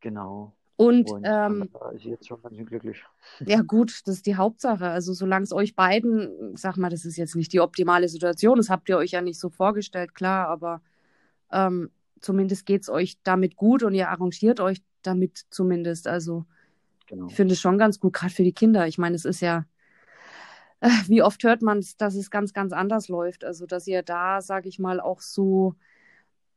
Genau. 0.00 0.54
Und, 0.76 1.10
und 1.10 1.24
ähm, 1.24 1.70
da 1.72 1.90
ist 1.90 2.02
sie 2.02 2.10
jetzt 2.10 2.28
schon 2.28 2.40
ganz 2.40 2.54
schön 2.54 2.66
glücklich. 2.66 3.02
Ja, 3.40 3.62
gut, 3.62 4.02
das 4.04 4.16
ist 4.16 4.26
die 4.26 4.36
Hauptsache. 4.36 4.86
Also, 4.86 5.12
solange 5.12 5.42
es 5.42 5.52
euch 5.52 5.74
beiden, 5.74 6.56
sag 6.56 6.76
mal, 6.76 6.88
das 6.88 7.04
ist 7.04 7.16
jetzt 7.16 7.34
nicht 7.34 7.52
die 7.52 7.60
optimale 7.60 8.08
Situation, 8.08 8.58
das 8.58 8.70
habt 8.70 8.88
ihr 8.88 8.96
euch 8.96 9.10
ja 9.10 9.20
nicht 9.20 9.40
so 9.40 9.48
vorgestellt, 9.48 10.14
klar, 10.14 10.46
aber 10.48 10.82
ähm, 11.50 11.90
zumindest 12.20 12.66
geht 12.66 12.82
es 12.82 12.88
euch 12.88 13.18
damit 13.22 13.56
gut 13.56 13.82
und 13.82 13.94
ihr 13.94 14.08
arrangiert 14.08 14.60
euch 14.60 14.82
damit 15.02 15.44
zumindest. 15.50 16.06
Also 16.06 16.44
genau. 17.06 17.26
ich 17.26 17.34
finde 17.34 17.54
es 17.54 17.60
schon 17.60 17.78
ganz 17.78 18.00
gut, 18.00 18.12
gerade 18.12 18.32
für 18.32 18.44
die 18.44 18.52
Kinder. 18.52 18.86
Ich 18.86 18.98
meine, 18.98 19.16
es 19.16 19.24
ist 19.24 19.40
ja, 19.40 19.64
äh, 20.80 20.88
wie 21.06 21.22
oft 21.22 21.42
hört 21.44 21.62
man 21.62 21.78
es, 21.78 21.96
dass 21.96 22.14
es 22.14 22.30
ganz, 22.30 22.52
ganz 22.52 22.72
anders 22.72 23.08
läuft. 23.08 23.44
Also 23.44 23.66
dass 23.66 23.86
ihr 23.86 24.02
da, 24.02 24.40
sage 24.40 24.68
ich 24.68 24.78
mal, 24.78 25.00
auch 25.00 25.20
so, 25.20 25.74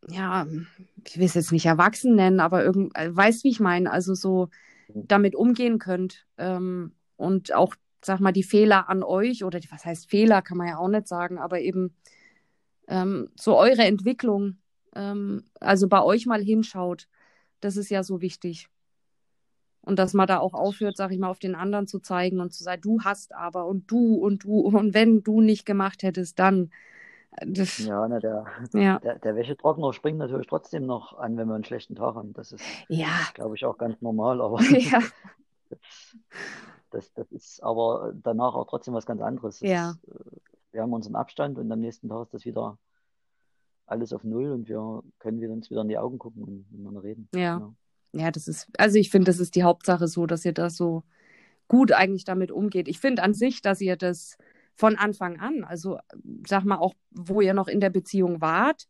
ja, 0.09 0.47
ich 1.07 1.17
will 1.17 1.25
es 1.25 1.33
jetzt 1.33 1.51
nicht 1.51 1.65
erwachsen 1.65 2.15
nennen, 2.15 2.39
aber 2.39 2.63
irgend, 2.63 2.95
äh, 2.97 3.15
weißt, 3.15 3.43
wie 3.43 3.49
ich 3.49 3.59
meine, 3.59 3.91
also 3.91 4.13
so 4.13 4.49
mhm. 4.87 5.07
damit 5.07 5.35
umgehen 5.35 5.79
könnt 5.79 6.25
ähm, 6.37 6.93
und 7.17 7.53
auch, 7.53 7.75
sag 8.03 8.19
mal, 8.19 8.31
die 8.31 8.43
Fehler 8.43 8.89
an 8.89 9.03
euch 9.03 9.43
oder 9.43 9.59
was 9.69 9.85
heißt 9.85 10.09
Fehler, 10.09 10.41
kann 10.41 10.57
man 10.57 10.67
ja 10.67 10.77
auch 10.77 10.87
nicht 10.87 11.07
sagen, 11.07 11.37
aber 11.37 11.59
eben 11.59 11.95
ähm, 12.87 13.29
so 13.35 13.57
eure 13.57 13.83
Entwicklung 13.83 14.57
ähm, 14.95 15.43
also 15.59 15.87
bei 15.87 16.03
euch 16.03 16.25
mal 16.25 16.41
hinschaut. 16.41 17.07
Das 17.59 17.77
ist 17.77 17.89
ja 17.89 18.03
so 18.03 18.21
wichtig. 18.21 18.69
Und 19.81 19.97
dass 19.97 20.13
man 20.13 20.27
da 20.27 20.39
auch 20.39 20.53
aufhört, 20.53 20.95
sag 20.95 21.11
ich 21.11 21.17
mal, 21.17 21.29
auf 21.29 21.39
den 21.39 21.55
anderen 21.55 21.87
zu 21.87 21.99
zeigen 21.99 22.39
und 22.39 22.53
zu 22.53 22.63
sagen, 22.63 22.81
du 22.81 23.01
hast 23.01 23.33
aber 23.33 23.65
und 23.65 23.89
du 23.89 24.15
und 24.15 24.43
du 24.43 24.59
und 24.59 24.93
wenn 24.93 25.23
du 25.23 25.41
nicht 25.41 25.65
gemacht 25.65 26.03
hättest, 26.03 26.37
dann. 26.39 26.71
Das, 27.45 27.77
ja, 27.79 28.05
na, 28.09 28.19
der, 28.19 28.45
ja. 28.73 28.99
Der, 28.99 29.17
der 29.17 29.35
Wäschetrockner 29.35 29.93
springt 29.93 30.19
natürlich 30.19 30.47
trotzdem 30.47 30.85
noch 30.85 31.17
an, 31.17 31.37
wenn 31.37 31.47
wir 31.47 31.55
einen 31.55 31.63
schlechten 31.63 31.95
Tag 31.95 32.15
haben. 32.15 32.33
Das 32.33 32.51
ist, 32.51 32.63
ja. 32.89 33.07
glaube 33.33 33.55
ich, 33.55 33.65
auch 33.65 33.77
ganz 33.77 34.01
normal. 34.01 34.41
Aber 34.41 34.61
ja. 34.61 34.99
das, 36.91 37.13
das, 37.13 37.31
ist 37.31 37.63
aber 37.63 38.11
danach 38.21 38.53
auch 38.53 38.67
trotzdem 38.67 38.93
was 38.93 39.05
ganz 39.05 39.21
anderes. 39.21 39.59
Das 39.59 39.69
ja. 39.69 39.91
Ist, 39.91 40.07
äh, 40.09 40.31
wir 40.73 40.81
haben 40.81 40.93
unseren 40.93 41.15
Abstand 41.15 41.57
und 41.57 41.71
am 41.71 41.79
nächsten 41.79 42.09
Tag 42.09 42.23
ist 42.23 42.33
das 42.33 42.45
wieder 42.45 42.77
alles 43.91 44.13
auf 44.13 44.23
Null 44.23 44.51
und 44.51 44.67
wir 44.67 45.03
können 45.19 45.41
wieder 45.41 45.53
uns 45.53 45.69
wieder 45.69 45.81
in 45.81 45.89
die 45.89 45.97
Augen 45.97 46.17
gucken 46.17 46.43
und 46.43 46.71
miteinander 46.71 47.03
reden. 47.03 47.27
Ja. 47.35 47.57
Genau. 47.57 47.75
Ja, 48.13 48.31
das 48.31 48.47
ist, 48.47 48.67
also 48.77 48.97
ich 48.97 49.09
finde, 49.09 49.31
das 49.31 49.39
ist 49.39 49.55
die 49.55 49.63
Hauptsache 49.63 50.07
so, 50.07 50.25
dass 50.25 50.43
ihr 50.43 50.53
da 50.53 50.69
so 50.69 51.03
gut 51.67 51.93
eigentlich 51.93 52.25
damit 52.25 52.51
umgeht. 52.51 52.89
Ich 52.89 52.99
finde 52.99 53.23
an 53.23 53.33
sich, 53.33 53.61
dass 53.61 53.79
ihr 53.79 53.95
das 53.95 54.37
von 54.75 54.97
Anfang 54.97 55.39
an, 55.39 55.63
also 55.63 55.97
sag 56.45 56.65
mal 56.65 56.77
auch, 56.77 56.93
wo 57.11 57.39
ihr 57.39 57.53
noch 57.53 57.67
in 57.67 57.79
der 57.79 57.89
Beziehung 57.89 58.41
wart, 58.41 58.87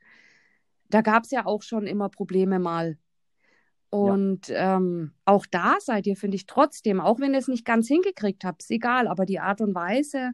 da 0.89 1.01
gab 1.01 1.23
es 1.23 1.31
ja 1.31 1.45
auch 1.45 1.61
schon 1.61 1.85
immer 1.85 2.09
Probleme 2.09 2.59
mal. 2.59 2.97
Und 3.89 4.47
ja. 4.47 4.77
ähm, 4.77 5.11
auch 5.25 5.45
da 5.45 5.75
seid 5.79 6.07
ihr, 6.07 6.15
finde 6.15 6.35
ich, 6.35 6.45
trotzdem, 6.45 6.99
auch 6.99 7.19
wenn 7.19 7.33
ihr 7.33 7.39
es 7.39 7.47
nicht 7.47 7.65
ganz 7.65 7.87
hingekriegt 7.87 8.43
habt, 8.43 8.63
ist 8.63 8.71
egal, 8.71 9.07
aber 9.07 9.25
die 9.25 9.39
Art 9.39 9.61
und 9.61 9.75
Weise, 9.75 10.31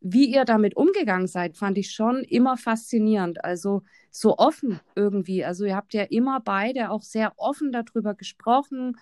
wie 0.00 0.32
ihr 0.32 0.44
damit 0.44 0.76
umgegangen 0.76 1.26
seid, 1.26 1.56
fand 1.56 1.76
ich 1.78 1.90
schon 1.90 2.22
immer 2.22 2.56
faszinierend. 2.56 3.44
Also 3.44 3.82
so 4.10 4.38
offen 4.38 4.80
irgendwie. 4.94 5.44
Also 5.44 5.64
ihr 5.64 5.76
habt 5.76 5.94
ja 5.94 6.04
immer 6.04 6.40
beide 6.40 6.90
auch 6.90 7.02
sehr 7.02 7.32
offen 7.36 7.72
darüber 7.72 8.14
gesprochen. 8.14 8.96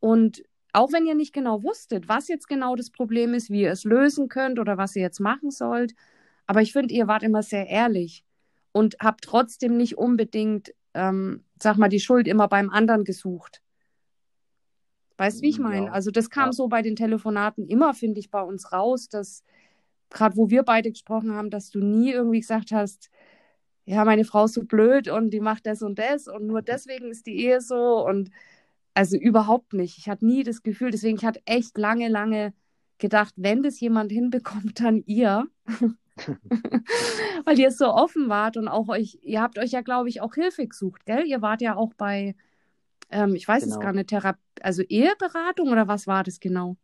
Und 0.00 0.42
auch 0.72 0.92
wenn 0.92 1.06
ihr 1.06 1.14
nicht 1.14 1.32
genau 1.32 1.62
wusstet, 1.62 2.08
was 2.08 2.28
jetzt 2.28 2.48
genau 2.48 2.74
das 2.74 2.90
Problem 2.90 3.32
ist, 3.32 3.50
wie 3.50 3.62
ihr 3.62 3.70
es 3.70 3.84
lösen 3.84 4.28
könnt 4.28 4.58
oder 4.58 4.76
was 4.76 4.96
ihr 4.96 5.02
jetzt 5.02 5.20
machen 5.20 5.50
sollt. 5.50 5.94
Aber 6.46 6.62
ich 6.62 6.72
finde, 6.72 6.92
ihr 6.94 7.06
wart 7.06 7.22
immer 7.22 7.42
sehr 7.42 7.68
ehrlich 7.68 8.24
und 8.72 8.96
habt 9.00 9.22
trotzdem 9.22 9.76
nicht 9.76 9.96
unbedingt, 9.96 10.74
ähm, 10.94 11.44
sag 11.62 11.78
mal, 11.78 11.88
die 11.88 12.00
Schuld 12.00 12.26
immer 12.26 12.48
beim 12.48 12.70
anderen 12.70 13.04
gesucht. 13.04 13.62
Weißt 15.16 15.38
du, 15.38 15.42
wie 15.42 15.50
ich 15.50 15.60
meine? 15.60 15.86
Ja. 15.86 15.92
Also 15.92 16.10
das 16.10 16.28
kam 16.28 16.46
ja. 16.46 16.52
so 16.52 16.66
bei 16.66 16.82
den 16.82 16.96
Telefonaten 16.96 17.68
immer, 17.68 17.94
finde 17.94 18.18
ich, 18.18 18.30
bei 18.30 18.42
uns 18.42 18.72
raus, 18.72 19.08
dass 19.08 19.44
gerade 20.14 20.36
wo 20.36 20.48
wir 20.48 20.62
beide 20.62 20.90
gesprochen 20.90 21.34
haben, 21.34 21.50
dass 21.50 21.70
du 21.70 21.80
nie 21.80 22.12
irgendwie 22.12 22.40
gesagt 22.40 22.72
hast, 22.72 23.10
ja, 23.84 24.04
meine 24.06 24.24
Frau 24.24 24.46
ist 24.46 24.54
so 24.54 24.64
blöd 24.64 25.08
und 25.08 25.30
die 25.30 25.40
macht 25.40 25.66
das 25.66 25.82
und 25.82 25.98
das 25.98 26.26
und 26.26 26.46
nur 26.46 26.62
deswegen 26.62 27.10
ist 27.10 27.26
die 27.26 27.44
Ehe 27.44 27.60
so 27.60 28.06
und 28.06 28.30
also 28.94 29.18
überhaupt 29.18 29.74
nicht. 29.74 29.98
Ich 29.98 30.08
hatte 30.08 30.24
nie 30.24 30.44
das 30.44 30.62
Gefühl, 30.62 30.90
deswegen 30.90 31.18
ich 31.18 31.24
hatte 31.24 31.42
echt 31.44 31.76
lange, 31.76 32.08
lange 32.08 32.54
gedacht, 32.98 33.34
wenn 33.36 33.62
das 33.62 33.80
jemand 33.80 34.12
hinbekommt, 34.12 34.80
dann 34.80 35.02
ihr. 35.04 35.46
Weil 37.44 37.58
ihr 37.58 37.72
so 37.72 37.92
offen 37.92 38.28
wart 38.28 38.56
und 38.56 38.68
auch 38.68 38.88
euch, 38.88 39.18
ihr 39.22 39.42
habt 39.42 39.58
euch 39.58 39.72
ja, 39.72 39.80
glaube 39.80 40.08
ich, 40.08 40.20
auch 40.20 40.34
Hilfe 40.34 40.66
gesucht, 40.66 41.04
gell? 41.04 41.26
Ihr 41.26 41.42
wart 41.42 41.60
ja 41.60 41.74
auch 41.74 41.92
bei, 41.94 42.36
ähm, 43.10 43.34
ich 43.34 43.48
weiß 43.48 43.64
genau. 43.64 43.74
es 43.74 43.80
gar 43.80 43.92
nicht, 43.92 44.10
Therapie, 44.10 44.38
also 44.62 44.82
Eheberatung 44.82 45.70
oder 45.70 45.88
was 45.88 46.06
war 46.06 46.22
das 46.22 46.38
genau? 46.38 46.76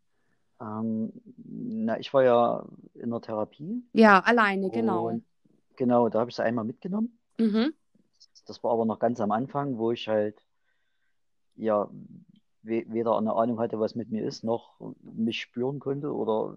Ähm, 0.60 1.12
na, 1.36 1.98
ich 1.98 2.12
war 2.12 2.22
ja 2.22 2.66
in 2.94 3.10
der 3.10 3.20
Therapie. 3.20 3.82
Ja, 3.92 4.20
alleine, 4.20 4.70
genau. 4.70 5.18
Genau, 5.76 6.08
da 6.10 6.20
habe 6.20 6.30
ich 6.30 6.36
sie 6.36 6.44
einmal 6.44 6.64
mitgenommen. 6.64 7.18
Mhm. 7.38 7.72
Das 8.46 8.62
war 8.62 8.72
aber 8.72 8.84
noch 8.84 8.98
ganz 8.98 9.20
am 9.20 9.30
Anfang, 9.30 9.78
wo 9.78 9.92
ich 9.92 10.08
halt 10.08 10.44
ja 11.56 11.88
weder 12.62 13.16
eine 13.16 13.32
Ahnung 13.34 13.58
hatte, 13.58 13.80
was 13.80 13.94
mit 13.94 14.10
mir 14.10 14.24
ist, 14.24 14.44
noch 14.44 14.78
mich 15.00 15.40
spüren 15.40 15.78
konnte 15.78 16.14
oder 16.14 16.56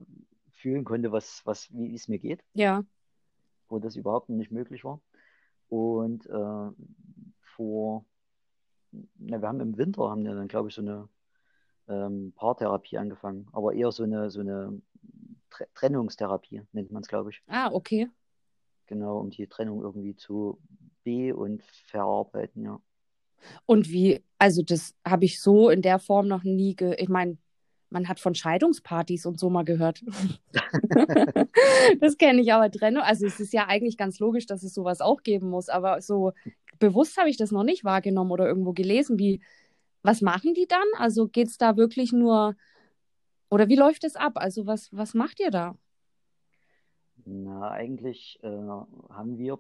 fühlen 0.52 0.84
konnte, 0.84 1.12
was, 1.12 1.42
was, 1.46 1.70
wie 1.72 1.96
es 1.96 2.10
mir 2.10 2.20
geht. 2.20 2.44
Ja. 2.54 2.84
Wo 3.70 3.80
das 3.80 3.96
überhaupt 3.96 4.30
nicht 4.30 4.52
möglich 4.52 4.84
war. 4.84 5.00
Und 5.70 6.26
äh, 6.26 6.72
vor, 7.56 8.06
na, 8.92 9.42
wir 9.42 9.48
haben 9.48 9.62
im 9.62 9.78
Winter, 9.78 10.10
haben 10.10 10.26
wir 10.26 10.36
dann, 10.36 10.50
glaube 10.50 10.70
ich, 10.70 10.76
so 10.76 10.82
eine 10.82 11.08
ähm, 11.88 12.34
Paartherapie 12.36 12.98
angefangen, 12.98 13.48
aber 13.52 13.74
eher 13.74 13.92
so 13.92 14.04
eine, 14.04 14.30
so 14.30 14.40
eine 14.40 14.82
Trennungstherapie, 15.76 16.62
nennt 16.72 16.92
man 16.92 17.04
es, 17.04 17.08
glaube 17.08 17.32
ich. 17.32 17.42
Ah, 17.48 17.72
okay. 17.72 18.10
Genau, 18.88 19.20
um 19.20 19.30
die 19.30 19.48
Trennung 19.48 19.82
irgendwie 19.82 20.16
zu 20.16 20.60
be- 21.04 21.36
und 21.36 21.64
verarbeiten, 21.64 22.64
ja. 22.64 22.80
Und 23.66 23.90
wie, 23.90 24.24
also 24.38 24.62
das 24.62 24.96
habe 25.06 25.26
ich 25.26 25.42
so 25.42 25.70
in 25.70 25.82
der 25.82 26.00
Form 26.00 26.28
noch 26.28 26.44
nie 26.44 26.76
ge. 26.76 26.96
Ich 26.98 27.10
meine, 27.10 27.38
man 27.90 28.08
hat 28.08 28.20
von 28.20 28.36
Scheidungspartys 28.36 29.26
und 29.26 29.40
so 29.40 29.50
mal 29.50 29.64
gehört. 29.64 30.04
das 32.00 32.18
kenne 32.18 32.42
ich 32.42 32.52
aber 32.52 32.72
Trennung. 32.72 33.04
Also 33.04 33.26
es 33.26 33.40
ist 33.40 33.54
ja 33.54 33.68
eigentlich 33.68 33.98
ganz 33.98 34.20
logisch, 34.20 34.48
dass 34.48 34.64
es 34.64 34.74
sowas 34.74 35.02
auch 35.02 35.22
geben 35.22 35.50
muss, 35.50 35.70
aber 35.70 36.02
so 36.02 36.32
bewusst 36.80 37.18
habe 37.18 37.30
ich 37.30 37.38
das 37.38 37.52
noch 37.52 37.64
nicht 37.64 37.84
wahrgenommen 37.84 38.32
oder 38.32 38.48
irgendwo 38.48 38.74
gelesen, 38.74 39.20
wie 39.20 39.42
was 40.04 40.22
machen 40.22 40.54
die 40.54 40.68
dann? 40.68 40.88
Also 40.98 41.28
geht 41.28 41.48
es 41.48 41.58
da 41.58 41.78
wirklich 41.78 42.12
nur, 42.12 42.56
oder 43.50 43.68
wie 43.70 43.76
läuft 43.76 44.04
es 44.04 44.16
ab? 44.16 44.34
Also 44.36 44.68
was, 44.68 44.90
was 44.92 45.14
macht 45.14 45.40
ihr 45.40 45.50
da? 45.52 45.76
Na, 47.26 47.72
eigentlich 47.72 48.38
äh, 48.44 48.48
haben 48.48 49.38
wir 49.38 49.58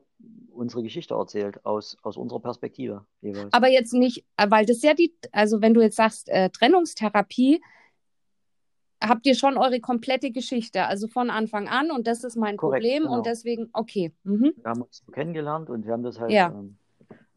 unsere 0.51 0.83
Geschichte 0.83 1.13
erzählt 1.13 1.65
aus, 1.65 1.97
aus 2.03 2.17
unserer 2.17 2.41
Perspektive 2.41 3.05
jeweils. 3.21 3.53
Aber 3.53 3.69
jetzt 3.69 3.93
nicht, 3.93 4.25
äh, 4.35 4.50
weil 4.50 4.65
das 4.65 4.81
ja 4.81 4.93
die, 4.93 5.15
also 5.31 5.62
wenn 5.62 5.73
du 5.73 5.81
jetzt 5.81 5.95
sagst, 5.95 6.27
äh, 6.27 6.50
Trennungstherapie, 6.50 7.62
habt 9.01 9.25
ihr 9.25 9.35
schon 9.35 9.57
eure 9.57 9.79
komplette 9.79 10.31
Geschichte, 10.31 10.85
also 10.85 11.07
von 11.07 11.29
Anfang 11.29 11.67
an 11.67 11.91
und 11.91 12.07
das 12.07 12.23
ist 12.23 12.35
mein 12.35 12.57
Korrekt, 12.57 12.83
Problem 12.83 13.03
genau. 13.03 13.17
und 13.17 13.25
deswegen, 13.25 13.69
okay. 13.73 14.13
Mhm. 14.23 14.53
Wir 14.55 14.69
haben 14.69 14.81
uns 14.81 15.03
kennengelernt 15.12 15.69
und 15.69 15.85
wir 15.85 15.93
haben 15.93 16.03
das 16.03 16.19
halt 16.19 16.31
ja. 16.31 16.50
ähm, 16.50 16.77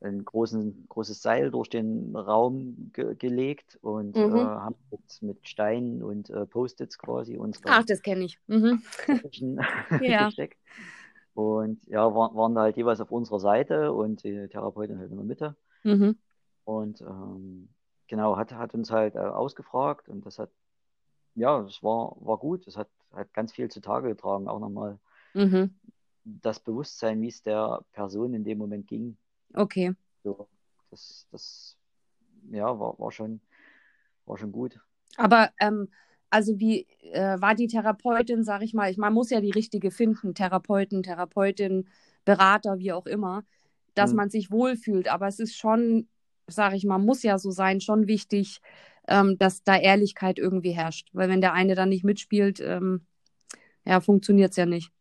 ein 0.01 0.25
großen, 0.25 0.87
großes 0.89 1.23
Seil 1.23 1.51
durch 1.51 1.69
den 1.69 2.15
Raum 2.15 2.91
ge 2.93 3.15
gelegt 3.15 3.79
und 3.81 4.17
mhm. 4.17 4.37
äh, 4.37 4.41
haben 4.41 4.77
mit, 4.91 5.23
mit 5.23 5.49
Steinen 5.49 6.03
und 6.03 6.31
äh, 6.31 6.47
Post-its 6.47 6.99
quasi 6.99 7.37
unsere 7.37 7.65
Ach, 7.69 7.85
das 7.85 8.03
kenne 8.03 8.25
ich. 8.25 8.39
Mhm. 8.47 8.83
ja. 10.01 10.27
gesteckt. 10.27 10.59
Und 11.35 11.87
ja, 11.87 12.15
war, 12.15 12.35
waren 12.35 12.55
da 12.55 12.63
halt 12.63 12.77
jeweils 12.77 13.01
auf 13.01 13.11
unserer 13.11 13.41
Seite 13.41 13.93
und 13.93 14.25
die 14.25 14.49
Therapeutin 14.49 14.99
halt 14.99 15.11
in 15.11 15.17
der 15.17 15.27
Mitte. 15.27 15.57
Mhm. 15.83 16.17
Und 16.65 17.01
ähm, 17.01 17.69
genau, 18.07 18.37
hat, 18.37 18.53
hat 18.53 18.75
uns 18.75 18.91
halt 18.91 19.15
äh, 19.15 19.19
ausgefragt 19.19 20.09
und 20.09 20.25
das 20.25 20.39
hat, 20.39 20.51
ja, 21.35 21.61
es 21.61 21.83
war, 21.83 22.17
war 22.21 22.39
gut. 22.39 22.67
Es 22.67 22.77
hat, 22.77 22.89
hat 23.13 23.33
ganz 23.35 23.53
viel 23.53 23.71
zutage 23.71 24.09
getragen, 24.09 24.49
auch 24.49 24.59
nochmal 24.59 24.99
mhm. 25.35 25.75
das 26.25 26.61
Bewusstsein, 26.61 27.21
wie 27.21 27.29
es 27.29 27.43
der 27.43 27.85
Person 27.93 28.33
in 28.33 28.45
dem 28.45 28.59
Moment 28.59 28.87
ging. 28.87 29.17
Okay. 29.57 29.95
So, 30.23 30.49
das, 30.91 31.27
das 31.33 31.77
ja, 32.53 32.67
war, 32.79 32.99
war, 32.99 33.11
schon, 33.11 33.41
war 34.27 34.37
schon 34.37 34.53
gut. 34.53 34.79
Aber 35.17 35.51
ähm, 35.59 35.89
also 36.31 36.59
wie 36.59 36.87
äh, 37.13 37.41
war 37.41 37.55
die 37.55 37.67
Therapeutin, 37.67 38.45
sag 38.45 38.63
ich 38.63 38.75
mal, 38.75 38.91
ich, 38.91 38.99
man 38.99 39.13
muss 39.13 39.31
ja 39.31 39.41
die 39.41 39.51
richtige 39.51 39.91
finden, 39.91 40.35
Therapeuten, 40.35 41.03
Therapeutin, 41.03 41.89
Berater, 42.25 42.79
wie 42.79 42.93
auch 42.93 43.07
immer, 43.07 43.45
dass 43.95 44.11
hm. 44.11 44.17
man 44.17 44.31
sich 44.31 44.51
wohlfühlt. 44.51 45.09
Aber 45.09 45.27
es 45.27 45.39
ist 45.41 45.57
schon, 45.57 46.09
sag 46.47 46.75
ich 46.75 46.85
mal, 46.85 46.99
muss 46.99 47.23
ja 47.23 47.39
so 47.39 47.51
sein, 47.51 47.81
schon 47.81 48.07
wichtig, 48.07 48.61
ähm, 49.09 49.39
dass 49.39 49.63
da 49.63 49.77
Ehrlichkeit 49.77 50.39
irgendwie 50.39 50.73
herrscht. 50.73 51.09
Weil 51.13 51.29
wenn 51.29 51.41
der 51.41 51.55
eine 51.55 51.75
dann 51.75 51.89
nicht 51.89 52.05
mitspielt, 52.05 52.61
ähm, 52.61 53.07
ja, 53.85 54.01
funktioniert 54.01 54.51
es 54.51 54.57
ja 54.57 54.67
nicht. 54.67 54.93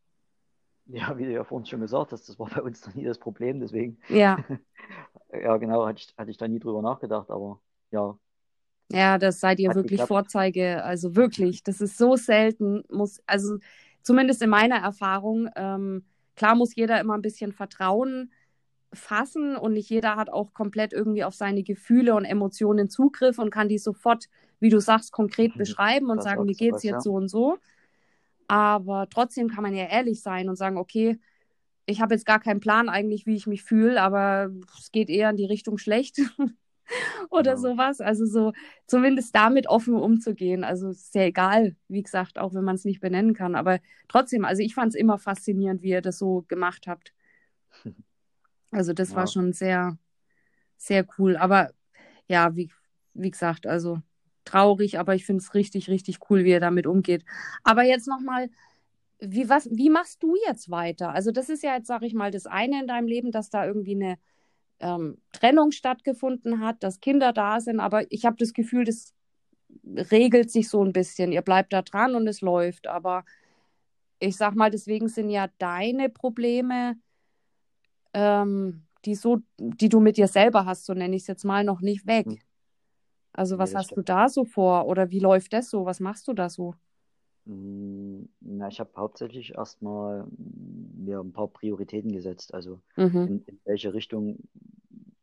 Ja, 0.88 1.18
wie 1.18 1.26
du 1.26 1.32
ja 1.32 1.44
vorhin 1.44 1.66
schon 1.66 1.80
gesagt 1.82 2.12
hast, 2.12 2.30
das 2.30 2.38
war 2.38 2.50
bei 2.50 2.62
uns 2.62 2.86
noch 2.86 2.94
nie 2.94 3.06
das 3.06 3.18
Problem, 3.18 3.60
deswegen. 3.60 3.98
Ja. 4.08 4.38
ja, 5.34 5.58
genau, 5.58 5.86
hatte 5.86 6.00
ich, 6.00 6.14
hatte 6.18 6.32
ich 6.32 6.38
da 6.38 6.48
nie 6.48 6.60
drüber 6.60 6.82
nachgedacht, 6.82 7.30
aber 7.32 7.60
ja. 7.92 8.18
Ja, 8.92 9.18
das 9.18 9.40
seid 9.40 9.60
ihr 9.60 9.74
wirklich 9.74 10.02
geklappt. 10.02 10.08
Vorzeige, 10.10 10.84
also 10.84 11.16
wirklich, 11.16 11.64
das 11.64 11.82
ist 11.82 11.98
so 11.98 12.16
selten, 12.16 12.84
muss, 12.92 13.20
also 13.26 13.58
zumindest 14.04 14.44
in 14.44 14.50
meiner 14.50 14.78
Erfahrung, 14.78 15.50
ähm, 15.56 16.06
klar 16.36 16.56
muss 16.56 16.76
jeder 16.76 17.00
immer 17.00 17.16
ein 17.16 17.24
bisschen 17.24 17.52
Vertrauen 17.52 18.32
fassen 18.94 19.56
und 19.58 19.74
nicht 19.74 19.90
jeder 19.90 20.16
hat 20.16 20.30
auch 20.30 20.54
komplett 20.54 20.94
irgendwie 20.94 21.24
auf 21.24 21.34
seine 21.34 21.64
Gefühle 21.64 22.14
und 22.16 22.26
Emotionen 22.26 22.90
Zugriff 22.90 23.40
und 23.40 23.50
kann 23.50 23.70
die 23.70 23.80
sofort, 23.80 24.26
wie 24.60 24.70
du 24.70 24.80
sagst, 24.80 25.12
konkret 25.12 25.54
beschreiben 25.58 26.10
und 26.12 26.18
das 26.18 26.26
sagen, 26.26 26.46
mir 26.46 26.56
geht's 26.56 26.78
was, 26.78 26.84
jetzt 26.84 26.94
ja. 26.94 27.02
so 27.02 27.14
und 27.14 27.28
so. 27.28 27.58
Aber 28.48 29.08
trotzdem 29.10 29.50
kann 29.50 29.64
man 29.64 29.76
ja 29.76 29.86
ehrlich 29.86 30.22
sein 30.22 30.50
und 30.50 30.56
sagen, 30.56 30.78
okay, 30.78 31.20
ich 31.86 32.02
habe 32.02 32.14
jetzt 32.14 32.26
gar 32.26 32.40
keinen 32.40 32.60
Plan 32.60 32.90
eigentlich, 32.90 33.26
wie 33.26 33.36
ich 33.36 33.48
mich 33.48 33.64
fühle, 33.64 34.02
aber 34.02 34.52
es 34.80 34.92
geht 34.92 35.10
eher 35.10 35.30
in 35.30 35.38
die 35.38 35.46
Richtung 35.46 35.78
schlecht 35.78 36.20
oder 37.30 37.52
ja. 37.52 37.58
sowas. 37.58 38.02
Also 38.02 38.26
so 38.26 38.54
zumindest 38.88 39.36
damit 39.36 39.68
offen 39.68 39.96
umzugehen. 39.96 40.64
Also 40.64 40.90
ist 40.90 41.16
ja 41.16 41.24
egal, 41.24 41.76
wie 41.88 42.04
gesagt, 42.04 42.40
auch 42.40 42.54
wenn 42.54 42.64
man 42.64 42.76
es 42.76 42.86
nicht 42.86 43.02
benennen 43.02 43.34
kann. 43.34 43.56
Aber 43.56 43.80
trotzdem, 44.08 44.46
also 44.46 44.62
ich 44.62 44.74
fand 44.74 44.94
es 44.94 45.00
immer 45.00 45.18
faszinierend, 45.18 45.82
wie 45.82 45.90
ihr 45.90 46.02
das 46.02 46.18
so 46.18 46.46
gemacht 46.48 46.88
habt. 46.88 47.14
Also 48.72 48.92
das 48.92 49.12
ja. 49.12 49.16
war 49.16 49.28
schon 49.28 49.54
sehr, 49.54 49.98
sehr 50.76 51.06
cool. 51.18 51.38
Aber 51.38 51.72
ja, 52.28 52.58
wie, 52.58 52.70
wie 53.14 53.32
gesagt, 53.32 53.68
also 53.68 54.02
traurig, 54.46 55.00
aber 55.00 55.16
ich 55.16 55.26
finde 55.26 55.42
es 55.42 55.54
richtig, 55.54 55.90
richtig 55.90 56.20
cool, 56.30 56.44
wie 56.44 56.52
er 56.52 56.60
damit 56.60 56.88
umgeht. 56.88 57.24
Aber 57.64 57.84
jetzt 57.84 58.08
nochmal, 58.08 58.50
wie, 59.20 59.48
wie 59.48 59.90
machst 59.90 60.24
du 60.24 60.36
jetzt 60.48 60.70
weiter? 60.70 61.12
Also 61.14 61.32
das 61.32 61.50
ist 61.50 61.64
ja 61.64 61.76
jetzt, 61.76 61.88
sage 61.88 62.06
ich 62.06 62.14
mal, 62.14 62.32
das 62.32 62.46
eine 62.46 62.82
in 62.82 62.88
deinem 62.88 63.08
Leben, 63.08 63.32
dass 63.32 63.50
da 63.50 63.66
irgendwie 63.66 63.96
eine 63.96 64.18
ähm, 64.80 65.18
Trennung 65.32 65.72
stattgefunden 65.72 66.60
hat, 66.60 66.84
dass 66.84 67.00
Kinder 67.00 67.34
da 67.34 67.60
sind, 67.60 67.80
aber 67.80 68.12
ich 68.12 68.26
habe 68.26 68.38
das 68.38 68.54
Gefühl, 68.54 68.86
das 68.86 69.14
regelt 69.86 70.52
sich 70.52 70.70
so 70.70 70.84
ein 70.84 70.94
bisschen. 70.94 71.32
Ihr 71.32 71.42
bleibt 71.42 71.74
da 71.74 71.82
dran 71.82 72.16
und 72.16 72.28
es 72.28 72.42
läuft, 72.42 72.88
aber 72.88 73.26
ich 74.20 74.38
sag 74.38 74.56
mal, 74.56 74.72
deswegen 74.72 75.08
sind 75.08 75.30
ja 75.30 75.48
deine 75.58 76.10
Probleme, 76.10 76.96
ähm, 78.14 78.84
die 79.06 79.16
so, 79.16 79.40
die 79.58 79.90
du 79.90 80.00
mit 80.00 80.18
dir 80.18 80.28
selber 80.28 80.66
hast, 80.66 80.86
so 80.86 80.94
nenne 80.94 81.16
ich 81.16 81.24
es 81.24 81.28
jetzt 81.28 81.46
mal, 81.46 81.64
noch 81.64 81.82
nicht 81.82 82.08
weg. 82.08 82.45
Also 83.36 83.58
was 83.58 83.72
nee, 83.72 83.78
hast 83.78 83.86
stimmt. 83.88 83.98
du 83.98 84.14
da 84.14 84.30
so 84.30 84.46
vor 84.46 84.88
oder 84.88 85.12
wie 85.12 85.20
läuft 85.20 85.54
das 85.54 85.70
so? 85.70 85.86
Was 85.86 86.00
machst 86.00 86.28
du 86.28 86.34
da 86.34 86.50
so? 86.50 86.74
Hm, 87.46 88.30
na, 88.40 88.68
ich 88.70 88.80
habe 88.80 88.92
hauptsächlich 88.96 89.56
erstmal 89.56 90.26
mir 90.38 91.20
ein 91.20 91.34
paar 91.34 91.48
Prioritäten 91.48 92.12
gesetzt. 92.12 92.54
Also 92.54 92.82
mhm. 92.96 93.28
in, 93.28 93.44
in, 93.46 93.60
welche 93.66 93.94
Richtung 93.94 94.40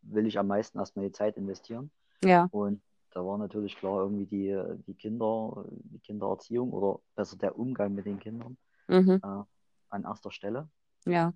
will 0.03 0.27
ich 0.27 0.39
am 0.39 0.47
meisten 0.47 0.79
erstmal 0.79 1.07
die 1.07 1.13
Zeit 1.13 1.37
investieren? 1.37 1.91
Ja. 2.23 2.49
Und 2.53 2.81
da 3.13 3.25
war 3.25 3.39
natürlich 3.39 3.77
klar 3.77 4.03
irgendwie 4.03 4.27
die, 4.27 4.63
die 4.87 4.95
Kinder, 4.95 5.65
die 5.71 5.99
Kindererziehung 5.99 6.73
oder 6.73 7.01
besser 7.15 7.37
der 7.37 7.59
Umgang 7.59 7.95
mit 7.95 8.07
den 8.07 8.19
Kindern 8.19 8.57
mhm. 8.89 9.21
äh, 9.23 9.43
an 9.89 10.05
erster 10.05 10.31
Stelle. 10.31 10.69
Ja. 11.07 11.33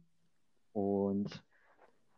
Und 0.72 1.42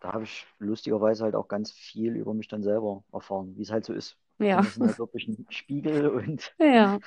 da 0.00 0.12
habe 0.12 0.25
ich 0.25 0.47
lustigerweise 0.59 1.25
halt 1.25 1.35
auch 1.35 1.49
ganz 1.49 1.73
viel 1.73 2.17
über 2.17 2.35
mich 2.35 2.49
dann 2.49 2.62
selber 2.62 3.05
erfahren, 3.12 3.57
wie 3.57 3.62
es 3.62 3.71
halt 3.71 3.85
so 3.85 3.93
ist. 3.93 4.17
Ja. 4.38 4.59
Das 4.59 4.76
ist 4.76 4.80
halt 4.80 4.99
wirklich 4.99 5.28
ein 5.28 5.47
Spiegel 5.50 6.09
und 6.11 6.54
ja. 6.59 6.99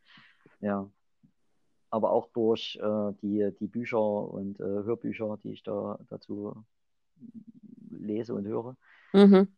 ja 0.60 0.90
aber 1.90 2.12
auch 2.12 2.28
durch 2.32 2.78
äh, 2.80 3.12
die, 3.20 3.50
die 3.58 3.66
Bücher 3.66 4.00
und 4.00 4.60
äh, 4.60 4.62
Hörbücher, 4.62 5.38
die 5.42 5.52
ich 5.52 5.62
da 5.62 5.98
dazu 6.08 6.64
lese 7.90 8.34
und 8.34 8.46
höre. 8.46 8.76
Mhm. 9.12 9.48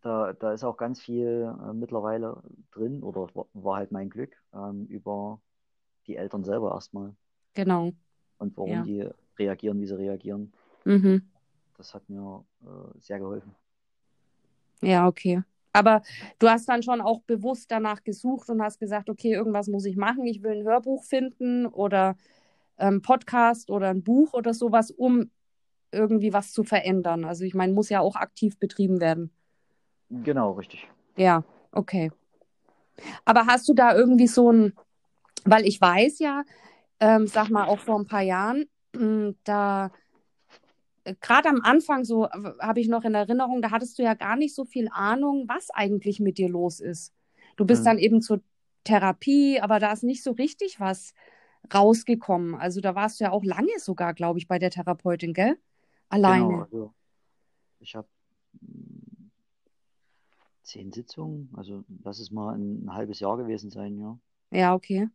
Da, 0.00 0.32
da 0.32 0.52
ist 0.52 0.64
auch 0.64 0.76
ganz 0.76 1.00
viel 1.00 1.54
äh, 1.62 1.72
mittlerweile 1.74 2.42
drin, 2.72 3.02
oder 3.02 3.28
war, 3.34 3.46
war 3.52 3.76
halt 3.76 3.92
mein 3.92 4.08
Glück, 4.08 4.36
ähm, 4.54 4.86
über 4.86 5.40
die 6.06 6.16
Eltern 6.16 6.44
selber 6.44 6.72
erstmal. 6.72 7.14
Genau. 7.54 7.92
Und 8.38 8.56
warum 8.56 8.70
ja. 8.70 8.82
die 8.82 9.08
reagieren, 9.38 9.80
wie 9.80 9.86
sie 9.86 9.96
reagieren. 9.96 10.52
Mhm. 10.84 11.30
Das 11.76 11.94
hat 11.94 12.08
mir 12.08 12.44
äh, 12.62 12.98
sehr 13.00 13.18
geholfen. 13.18 13.54
Ja, 14.80 15.06
okay. 15.06 15.42
Aber 15.76 16.00
du 16.38 16.48
hast 16.48 16.70
dann 16.70 16.82
schon 16.82 17.02
auch 17.02 17.20
bewusst 17.20 17.70
danach 17.70 18.02
gesucht 18.02 18.48
und 18.48 18.62
hast 18.62 18.80
gesagt, 18.80 19.10
okay, 19.10 19.34
irgendwas 19.34 19.68
muss 19.68 19.84
ich 19.84 19.96
machen. 19.96 20.26
Ich 20.26 20.42
will 20.42 20.52
ein 20.52 20.64
Hörbuch 20.64 21.04
finden 21.04 21.66
oder 21.66 22.16
ein 22.78 22.94
ähm, 22.94 23.02
Podcast 23.02 23.70
oder 23.70 23.88
ein 23.88 24.02
Buch 24.02 24.32
oder 24.32 24.54
sowas, 24.54 24.90
um 24.90 25.30
irgendwie 25.92 26.32
was 26.32 26.52
zu 26.52 26.64
verändern. 26.64 27.26
Also 27.26 27.44
ich 27.44 27.54
meine, 27.54 27.74
muss 27.74 27.90
ja 27.90 28.00
auch 28.00 28.16
aktiv 28.16 28.58
betrieben 28.58 29.00
werden. 29.00 29.30
Genau, 30.08 30.52
richtig. 30.52 30.88
Ja, 31.16 31.44
okay. 31.72 32.10
Aber 33.26 33.44
hast 33.46 33.68
du 33.68 33.74
da 33.74 33.94
irgendwie 33.94 34.28
so 34.28 34.50
ein, 34.50 34.72
weil 35.44 35.66
ich 35.66 35.78
weiß 35.78 36.20
ja, 36.20 36.44
ähm, 37.00 37.26
sag 37.26 37.50
mal, 37.50 37.66
auch 37.66 37.80
vor 37.80 37.98
ein 37.98 38.06
paar 38.06 38.22
Jahren, 38.22 38.64
da 39.44 39.90
gerade 41.20 41.48
am 41.48 41.60
Anfang 41.62 42.04
so 42.04 42.28
habe 42.30 42.80
ich 42.80 42.88
noch 42.88 43.04
in 43.04 43.14
Erinnerung, 43.14 43.62
da 43.62 43.70
hattest 43.70 43.98
du 43.98 44.02
ja 44.02 44.14
gar 44.14 44.36
nicht 44.36 44.54
so 44.54 44.64
viel 44.64 44.88
Ahnung, 44.92 45.44
was 45.48 45.70
eigentlich 45.70 46.20
mit 46.20 46.38
dir 46.38 46.48
los 46.48 46.80
ist. 46.80 47.12
Du 47.56 47.64
bist 47.64 47.82
mhm. 47.82 47.86
dann 47.86 47.98
eben 47.98 48.22
zur 48.22 48.40
Therapie, 48.84 49.60
aber 49.60 49.78
da 49.78 49.92
ist 49.92 50.04
nicht 50.04 50.22
so 50.22 50.32
richtig 50.32 50.80
was 50.80 51.14
rausgekommen. 51.72 52.54
Also 52.54 52.80
da 52.80 52.94
warst 52.94 53.20
du 53.20 53.24
ja 53.24 53.32
auch 53.32 53.44
lange 53.44 53.78
sogar, 53.78 54.14
glaube 54.14 54.38
ich, 54.38 54.48
bei 54.48 54.58
der 54.58 54.70
Therapeutin, 54.70 55.32
gell? 55.34 55.58
Alleine. 56.08 56.46
Genau, 56.46 56.60
also 56.62 56.94
ich 57.80 57.94
habe 57.96 58.08
hm, 58.60 59.30
zehn 60.62 60.92
Sitzungen, 60.92 61.50
also 61.56 61.84
lass 62.02 62.18
es 62.18 62.30
mal 62.30 62.54
ein, 62.54 62.84
ein 62.84 62.94
halbes 62.94 63.20
Jahr 63.20 63.36
gewesen 63.36 63.70
sein, 63.70 63.98
ja. 63.98 64.18
Ja, 64.50 64.74
okay. 64.74 65.08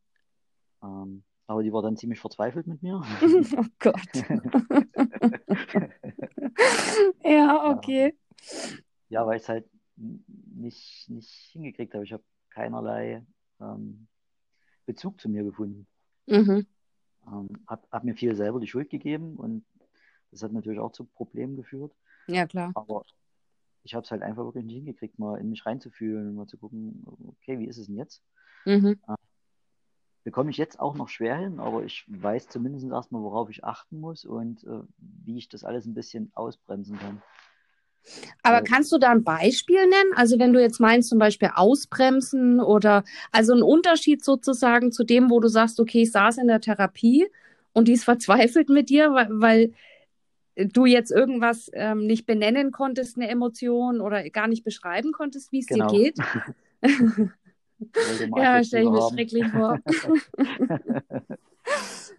Ähm, 0.84 1.24
aber 1.52 1.62
die 1.64 1.74
war 1.74 1.82
dann 1.82 1.98
ziemlich 1.98 2.22
verzweifelt 2.22 2.66
mit 2.66 2.82
mir. 2.82 3.02
oh 3.58 3.66
Gott. 3.80 4.00
ja, 7.24 7.70
okay. 7.70 8.18
Ja, 9.10 9.28
weil 9.28 9.36
ich 9.36 9.44
es 9.44 9.50
halt 9.50 9.66
nicht, 9.98 11.10
nicht 11.10 11.30
hingekriegt 11.52 11.94
habe. 11.94 12.06
Ich 12.06 12.14
habe 12.14 12.24
keinerlei 12.50 13.26
ähm, 13.60 14.08
Bezug 14.86 15.20
zu 15.20 15.28
mir 15.28 15.44
gefunden. 15.44 15.88
Mhm. 16.28 16.66
Ähm, 17.28 17.50
habe 17.68 17.86
hab 17.92 18.06
mir 18.06 18.16
viel 18.16 18.34
selber 18.36 18.62
die 18.62 18.68
Schuld 18.68 18.90
gegeben 18.90 19.36
und 19.36 19.66
das 20.32 20.44
hat 20.44 20.54
natürlich 20.54 20.80
auch 20.80 20.94
zu 20.94 21.04
Problemen 21.04 21.58
geführt. 21.58 21.94
Ja, 22.28 22.48
klar. 22.48 22.72
Aber 22.76 23.04
ich 23.84 23.94
habe 23.94 24.06
es 24.06 24.12
halt 24.12 24.22
einfach 24.22 24.46
wirklich 24.46 24.64
nicht 24.64 24.76
hingekriegt, 24.76 25.20
mal 25.20 25.38
in 25.38 25.50
mich 25.50 25.66
reinzufühlen 25.66 26.30
und 26.30 26.36
mal 26.36 26.48
zu 26.48 26.58
gucken, 26.58 27.04
okay, 27.28 27.60
wie 27.60 27.68
ist 27.68 27.78
es 27.78 27.88
denn 27.88 27.98
jetzt? 27.98 28.24
Mhm. 28.66 28.98
Ähm, 29.10 29.16
bekomme 30.24 30.52
ich 30.52 30.58
jetzt 30.58 30.80
auch 30.80 30.96
noch 30.96 31.10
schwer 31.10 31.38
hin, 31.38 31.60
aber 31.60 31.84
ich 31.84 32.06
weiß 32.08 32.48
zumindest 32.48 32.86
erstmal, 32.88 33.22
worauf 33.22 33.50
ich 33.50 33.64
achten 33.64 34.00
muss 34.00 34.26
und 34.26 34.64
äh, 34.64 34.82
wie 34.98 35.38
ich 35.38 35.50
das 35.50 35.64
alles 35.64 35.86
ein 35.86 35.94
bisschen 35.94 36.32
ausbremsen 36.36 36.98
kann. 37.00 37.22
Aber 38.44 38.60
äh, 38.60 38.64
kannst 38.64 38.92
du 38.92 38.98
da 38.98 39.10
ein 39.10 39.24
Beispiel 39.24 39.82
nennen? 39.82 40.14
Also 40.16 40.40
wenn 40.40 40.54
du 40.54 40.62
jetzt 40.62 40.80
meinst, 40.80 41.10
zum 41.10 41.20
Beispiel 41.20 41.52
ausbremsen 41.54 42.60
oder 42.60 43.04
also 43.32 43.54
ein 43.54 43.64
Unterschied 43.64 44.24
sozusagen 44.24 44.92
zu 44.92 45.04
dem, 45.04 45.30
wo 45.30 45.40
du 45.40 45.48
sagst, 45.48 45.80
okay, 45.80 46.04
ich 46.04 46.12
saß 46.12 46.38
in 46.38 46.48
der 46.48 46.62
Therapie 46.62 47.28
und 47.74 47.88
die 47.88 47.94
ist 47.94 48.04
verzweifelt 48.04 48.70
mit 48.70 48.90
dir, 48.90 49.14
weil, 49.14 49.28
weil 49.30 49.74
du 50.56 50.86
jetzt 50.86 51.12
irgendwas 51.12 51.70
ähm, 51.74 52.06
nicht 52.06 52.26
benennen 52.26 52.72
konntest, 52.72 53.18
eine 53.18 53.30
Emotion 53.30 54.02
oder 54.02 54.30
gar 54.30 54.48
nicht 54.48 54.64
beschreiben 54.64 55.12
konntest, 55.12 55.52
wie 55.52 55.60
es 55.60 55.68
genau. 55.68 55.88
dir 55.88 56.12
geht. 56.12 56.18
Ja, 58.36 58.64
stelle 58.64 58.84
ich 58.84 58.90
mir 58.90 59.10
schrecklich 59.10 59.48
vor. 59.48 59.80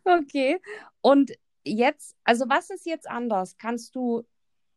okay. 0.04 0.60
Und 1.00 1.32
jetzt, 1.64 2.16
also 2.24 2.48
was 2.48 2.70
ist 2.70 2.86
jetzt 2.86 3.08
anders? 3.08 3.56
Kannst 3.58 3.94
du 3.94 4.24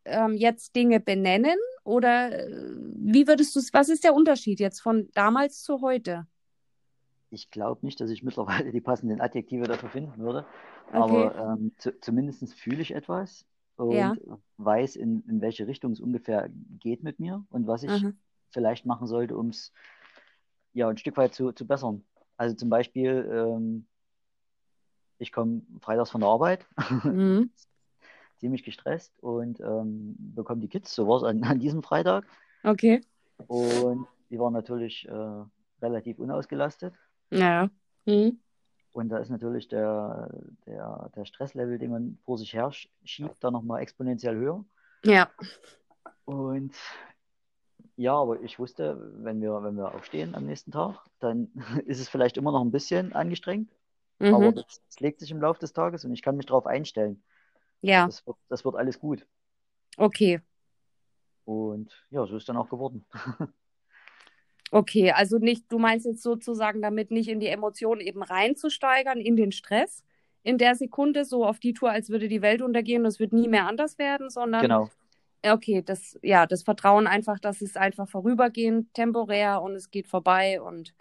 ähm, 0.05 0.35
jetzt 0.35 0.75
Dinge 0.75 0.99
benennen 0.99 1.57
oder 1.83 2.31
äh, 2.31 2.51
wie 2.95 3.27
würdest 3.27 3.55
du 3.55 3.59
es, 3.59 3.73
was 3.73 3.89
ist 3.89 4.03
der 4.03 4.13
Unterschied 4.13 4.59
jetzt 4.59 4.81
von 4.81 5.09
damals 5.13 5.63
zu 5.63 5.81
heute? 5.81 6.27
Ich 7.31 7.49
glaube 7.49 7.85
nicht, 7.85 7.99
dass 7.99 8.09
ich 8.11 8.23
mittlerweile 8.23 8.71
die 8.71 8.81
passenden 8.81 9.19
Adjektive 9.19 9.65
dafür 9.65 9.89
finden 9.89 10.19
würde, 10.19 10.45
okay. 10.89 10.97
aber 10.97 11.57
ähm, 11.57 11.73
zu, 11.77 11.99
zumindest 11.99 12.53
fühle 12.53 12.81
ich 12.81 12.93
etwas 12.93 13.45
und 13.77 13.91
ja. 13.91 14.15
weiß, 14.57 14.95
in, 14.95 15.23
in 15.27 15.41
welche 15.41 15.67
Richtung 15.67 15.91
es 15.91 15.99
ungefähr 15.99 16.49
geht 16.79 17.03
mit 17.03 17.19
mir 17.19 17.43
und 17.49 17.67
was 17.67 17.83
ich 17.83 17.89
Aha. 17.89 18.13
vielleicht 18.51 18.85
machen 18.85 19.07
sollte, 19.07 19.35
um 19.35 19.49
es 19.49 19.73
ja, 20.75 20.89
ein 20.89 20.97
Stück 20.97 21.17
weit 21.17 21.33
zu, 21.33 21.51
zu 21.53 21.65
bessern. 21.65 22.03
Also 22.37 22.55
zum 22.55 22.69
Beispiel, 22.69 23.27
ähm, 23.31 23.87
ich 25.17 25.31
komme 25.31 25.61
freitags 25.81 26.11
von 26.11 26.21
der 26.21 26.29
Arbeit, 26.29 26.65
mhm. 27.03 27.49
ziemlich 28.37 28.63
gestresst 28.63 29.13
und 29.21 29.61
ähm, 29.61 30.15
bekomme 30.17 30.61
die 30.61 30.67
Kids, 30.67 30.93
so 30.93 31.07
war 31.07 31.17
es 31.17 31.23
an, 31.23 31.43
an, 31.43 31.59
diesem 31.59 31.81
Freitag. 31.81 32.25
Okay. 32.63 33.01
Und 33.47 34.07
die 34.29 34.37
waren 34.37 34.53
natürlich 34.53 35.07
äh, 35.07 35.43
relativ 35.81 36.19
unausgelastet. 36.19 36.93
Ja. 37.31 37.69
Mhm. 38.05 38.39
Und 38.91 39.09
da 39.09 39.17
ist 39.17 39.29
natürlich 39.29 39.69
der, 39.69 40.29
der, 40.65 41.09
der 41.15 41.25
Stresslevel, 41.25 41.77
den 41.77 41.91
man 41.91 42.17
vor 42.23 42.37
sich 42.37 42.53
her 42.53 42.71
schiebt, 43.03 43.37
da 43.39 43.51
nochmal 43.51 43.81
exponentiell 43.81 44.35
höher. 44.35 44.63
Ja. 45.03 45.29
Und 46.25 46.73
ja, 47.95 48.13
aber 48.13 48.41
ich 48.41 48.59
wusste, 48.59 49.11
wenn 49.17 49.41
wir, 49.41 49.63
wenn 49.63 49.75
wir 49.75 49.93
aufstehen 49.93 50.35
am 50.35 50.45
nächsten 50.45 50.71
Tag, 50.71 50.99
dann 51.19 51.51
ist 51.85 51.99
es 51.99 52.09
vielleicht 52.09 52.37
immer 52.37 52.51
noch 52.51 52.61
ein 52.61 52.71
bisschen 52.71 53.13
angestrengt. 53.13 53.69
Mhm. 54.19 54.33
Aber 54.33 54.51
das, 54.51 54.81
das, 54.87 54.99
legt 54.99 55.19
sich 55.19 55.31
im 55.31 55.41
Laufe 55.41 55.59
des 55.59 55.73
Tages 55.73 56.05
und 56.05 56.13
ich 56.13 56.21
kann 56.21 56.37
mich 56.37 56.45
darauf 56.45 56.65
einstellen. 56.67 57.23
Ja. 57.81 58.05
Das 58.05 58.25
wird, 58.25 58.37
das 58.49 58.65
wird 58.65 58.75
alles 58.75 58.99
gut. 58.99 59.25
Okay. 59.97 60.41
Und 61.43 61.91
ja, 62.09 62.25
so 62.25 62.37
ist 62.37 62.47
dann 62.49 62.57
auch 62.57 62.69
geworden. 62.69 63.05
okay, 64.71 65.11
also 65.11 65.37
nicht, 65.37 65.71
du 65.71 65.77
meinst 65.77 66.05
jetzt 66.05 66.23
sozusagen 66.23 66.81
damit 66.81 67.11
nicht 67.11 67.29
in 67.29 67.39
die 67.39 67.47
Emotionen 67.47 68.01
eben 68.01 68.23
reinzusteigern, 68.23 69.19
in 69.19 69.35
den 69.35 69.51
Stress 69.51 70.03
in 70.43 70.59
der 70.59 70.75
Sekunde, 70.75 71.25
so 71.25 71.43
auf 71.43 71.59
die 71.59 71.73
Tour, 71.73 71.89
als 71.89 72.09
würde 72.09 72.27
die 72.27 72.43
Welt 72.43 72.61
untergehen 72.61 73.01
und 73.01 73.07
es 73.07 73.19
wird 73.19 73.33
nie 73.33 73.47
mehr 73.47 73.65
anders 73.65 73.97
werden, 73.97 74.29
sondern 74.29 74.61
genau 74.61 74.89
okay, 75.53 75.81
das, 75.81 76.17
ja, 76.21 76.45
das 76.45 76.63
Vertrauen 76.63 77.07
einfach, 77.07 77.39
dass 77.39 77.61
es 77.61 77.75
einfach 77.75 78.07
vorübergehend, 78.07 78.93
temporär 78.93 79.61
und 79.61 79.73
es 79.75 79.91
geht 79.91 80.07
vorbei 80.07 80.61
und 80.61 80.93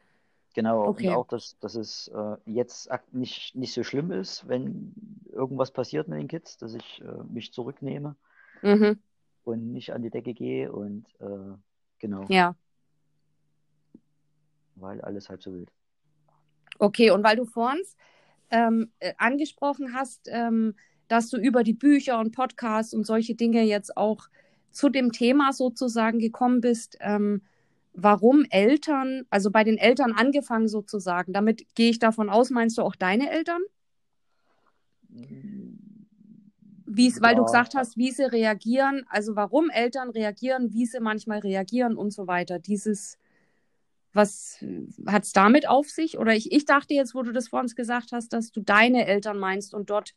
Genau, 0.56 0.86
okay. 0.86 1.08
und 1.08 1.14
auch, 1.14 1.26
dass, 1.26 1.58
dass 1.58 1.74
es 1.74 2.06
äh, 2.14 2.36
jetzt 2.46 2.88
nicht, 3.10 3.56
nicht 3.56 3.72
so 3.72 3.82
schlimm 3.82 4.12
ist, 4.12 4.46
wenn 4.46 4.94
irgendwas 5.32 5.72
passiert 5.72 6.06
mit 6.06 6.20
den 6.20 6.28
Kids, 6.28 6.56
dass 6.58 6.74
ich 6.74 7.02
äh, 7.02 7.24
mich 7.28 7.52
zurücknehme. 7.52 8.14
Mhm. 8.62 8.98
und 9.44 9.72
nicht 9.72 9.92
an 9.92 10.02
die 10.02 10.10
Decke 10.10 10.32
gehe 10.32 10.72
und 10.72 11.06
äh, 11.20 11.54
genau. 11.98 12.24
Ja. 12.28 12.56
Weil 14.76 15.00
alles 15.02 15.28
halb 15.28 15.42
so 15.42 15.52
wild. 15.52 15.70
Okay, 16.78 17.10
und 17.10 17.22
weil 17.22 17.36
du 17.36 17.44
vorhin 17.44 17.82
ähm, 18.50 18.90
äh, 18.98 19.12
angesprochen 19.18 19.94
hast, 19.94 20.28
ähm, 20.32 20.74
dass 21.08 21.28
du 21.28 21.36
über 21.36 21.62
die 21.62 21.74
Bücher 21.74 22.18
und 22.18 22.32
Podcasts 22.32 22.94
und 22.94 23.06
solche 23.06 23.34
Dinge 23.34 23.62
jetzt 23.62 23.96
auch 23.96 24.28
zu 24.70 24.88
dem 24.88 25.12
Thema 25.12 25.52
sozusagen 25.52 26.18
gekommen 26.18 26.60
bist, 26.60 26.98
ähm, 27.00 27.42
warum 27.94 28.44
Eltern, 28.50 29.24
also 29.30 29.50
bei 29.50 29.64
den 29.64 29.78
Eltern 29.78 30.12
angefangen 30.12 30.68
sozusagen, 30.68 31.32
damit 31.32 31.64
gehe 31.74 31.90
ich 31.90 31.98
davon 31.98 32.28
aus, 32.28 32.50
meinst 32.50 32.76
du 32.76 32.82
auch 32.82 32.96
deine 32.96 33.30
Eltern? 33.30 33.62
Wie 36.86 37.08
ja. 37.08 37.16
weil 37.20 37.36
du 37.36 37.44
gesagt 37.44 37.74
hast, 37.74 37.96
wie 37.96 38.10
sie 38.10 38.24
reagieren, 38.24 39.04
also 39.08 39.36
warum 39.36 39.70
Eltern 39.70 40.10
reagieren, 40.10 40.72
wie 40.72 40.86
sie 40.86 41.00
manchmal 41.00 41.38
reagieren 41.38 41.96
und 41.96 42.12
so 42.12 42.26
weiter. 42.26 42.58
Dieses, 42.58 43.16
was 44.12 44.64
hat 45.06 45.22
es 45.22 45.32
damit 45.32 45.68
auf 45.68 45.88
sich? 45.88 46.18
Oder 46.18 46.34
ich, 46.34 46.50
ich 46.50 46.64
dachte 46.64 46.94
jetzt, 46.94 47.14
wo 47.14 47.22
du 47.22 47.32
das 47.32 47.48
vor 47.48 47.60
uns 47.60 47.76
gesagt 47.76 48.10
hast, 48.12 48.32
dass 48.32 48.50
du 48.50 48.60
deine 48.60 49.06
Eltern 49.06 49.38
meinst 49.38 49.72
und 49.72 49.88
dort 49.88 50.14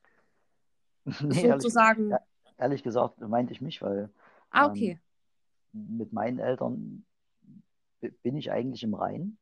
nee, 1.22 1.52
sozusagen. 1.52 2.12
Ehrlich, 2.12 2.26
ehrlich, 2.58 2.84
gesagt 2.84 3.20
meinte 3.22 3.54
ich 3.54 3.62
mich, 3.62 3.82
weil 3.82 4.10
ah, 4.50 4.67
okay. 4.67 5.00
ähm, 5.74 5.98
mit 5.98 6.12
meinen 6.13 6.39
Eltern 6.39 7.06
bin 8.24 8.36
ich 8.36 8.52
eigentlich 8.52 8.84
im 8.84 8.93
Rein. 8.93 9.38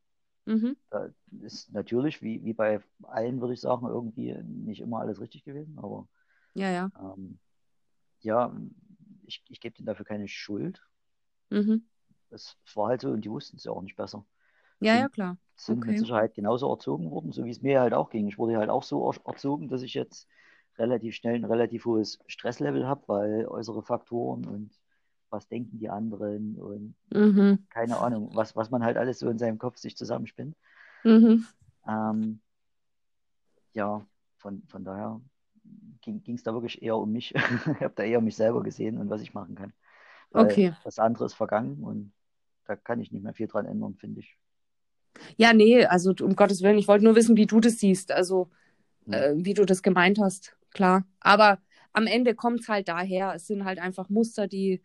Mhm. 0.46 0.78
Da 0.92 1.10
ist 1.42 1.74
natürlich, 1.74 2.22
wie, 2.22 2.44
wie 2.44 2.54
bei 2.54 2.80
allen, 3.04 3.42
würde 3.42 3.54
ich 3.54 3.62
sagen, 3.62 3.88
irgendwie 3.88 4.34
nicht 4.44 4.80
immer 4.80 5.00
alles 5.00 5.20
richtig 5.20 5.44
gewesen, 5.44 5.78
aber 5.80 6.08
ja, 6.54 6.70
ja. 6.70 6.92
Ähm, 7.00 7.40
ja, 8.22 8.56
ich, 9.24 9.44
ich 9.50 9.60
gebe 9.60 9.76
denen 9.76 9.88
dafür 9.88 10.06
keine 10.06 10.28
Schuld. 10.28 10.82
Mhm. 11.50 11.88
Es 12.30 12.58
war 12.76 12.90
halt 12.90 13.02
so 13.02 13.10
und 13.10 13.26
die 13.26 13.32
wussten 13.32 13.58
es 13.58 13.64
ja 13.64 13.72
auch 13.72 13.82
nicht 13.82 13.96
besser. 13.96 14.26
Ja, 14.80 14.94
sind, 14.94 15.02
ja, 15.02 15.10
klar. 15.10 15.38
Sind 15.56 15.78
okay. 15.80 15.92
mit 15.92 16.00
Sicherheit 16.00 16.34
genauso 16.34 16.70
erzogen 16.70 17.10
worden, 17.12 17.32
so 17.32 17.44
wie 17.44 17.50
es 17.50 17.62
mir 17.62 17.82
halt 17.82 17.94
auch 17.94 18.10
ging. 18.10 18.28
Ich 18.28 18.38
wurde 18.38 18.58
halt 18.58 18.70
auch 18.70 18.84
so 18.84 19.12
erzogen, 19.26 19.68
dass 19.68 19.82
ich 19.82 19.94
jetzt 19.94 20.28
relativ 20.78 21.16
schnell 21.16 21.36
ein 21.36 21.46
relativ 21.46 21.86
hohes 21.86 22.20
Stresslevel 22.28 22.86
habe, 22.88 23.04
weil 23.08 23.48
äußere 23.48 23.82
Faktoren 23.84 24.46
und 24.46 24.72
was 25.30 25.48
denken 25.48 25.78
die 25.78 25.90
anderen 25.90 26.56
und 26.56 26.96
mhm. 27.14 27.66
keine 27.70 27.98
Ahnung, 27.98 28.30
was, 28.34 28.56
was 28.56 28.72
man 28.72 28.84
halt 28.84 28.98
alles 28.98 29.20
so 29.20 29.30
in 29.30 29.38
seinem 29.38 29.58
Kopf 29.58 29.78
sich 29.78 29.98
zusammenspinnt. 29.98 30.56
Mhm. 31.04 31.46
Ähm, 31.88 32.40
ja, 33.74 34.06
von, 34.38 34.64
von 34.68 34.84
daher 34.84 35.22
ging 36.02 36.36
es 36.36 36.44
da 36.44 36.54
wirklich 36.54 36.82
eher 36.82 36.98
um 36.98 37.12
mich. 37.12 37.34
ich 37.36 37.82
habe 37.82 37.94
da 37.96 38.04
eher 38.04 38.22
mich 38.22 38.36
selber 38.36 38.64
gesehen 38.64 38.98
und 38.98 39.10
was 39.10 39.22
ich 39.22 39.34
machen 39.34 39.56
kann. 39.56 39.74
Weil 40.32 40.46
okay. 40.46 40.74
Das 40.84 41.00
andere 41.00 41.26
ist 41.26 41.34
vergangen 41.34 41.84
und 41.84 42.14
da 42.66 42.76
kann 42.76 43.00
ich 43.00 43.12
nicht 43.12 43.24
mehr 43.24 43.34
viel 43.34 43.48
dran 43.48 43.66
ändern, 43.66 43.96
finde 43.96 44.22
ich. 44.22 44.38
Ja, 45.38 45.54
nee, 45.54 45.86
also 45.86 46.14
um 46.22 46.36
Gottes 46.36 46.62
Willen, 46.62 46.78
ich 46.78 46.88
wollte 46.88 47.06
nur 47.06 47.16
wissen, 47.16 47.38
wie 47.38 47.46
du 47.46 47.60
das 47.60 47.80
siehst, 47.80 48.12
also 48.12 48.50
ja. 49.06 49.20
äh, 49.20 49.34
wie 49.38 49.54
du 49.54 49.66
das 49.66 49.82
gemeint 49.82 50.20
hast, 50.20 50.58
klar. 50.76 51.06
Aber 51.20 51.60
am 51.94 52.06
Ende 52.06 52.36
kommt 52.36 52.60
es 52.60 52.68
halt 52.68 52.88
daher, 52.88 53.34
es 53.34 53.48
sind 53.48 53.66
halt 53.66 53.80
einfach 53.80 54.10
Muster, 54.10 54.48
die 54.48 54.84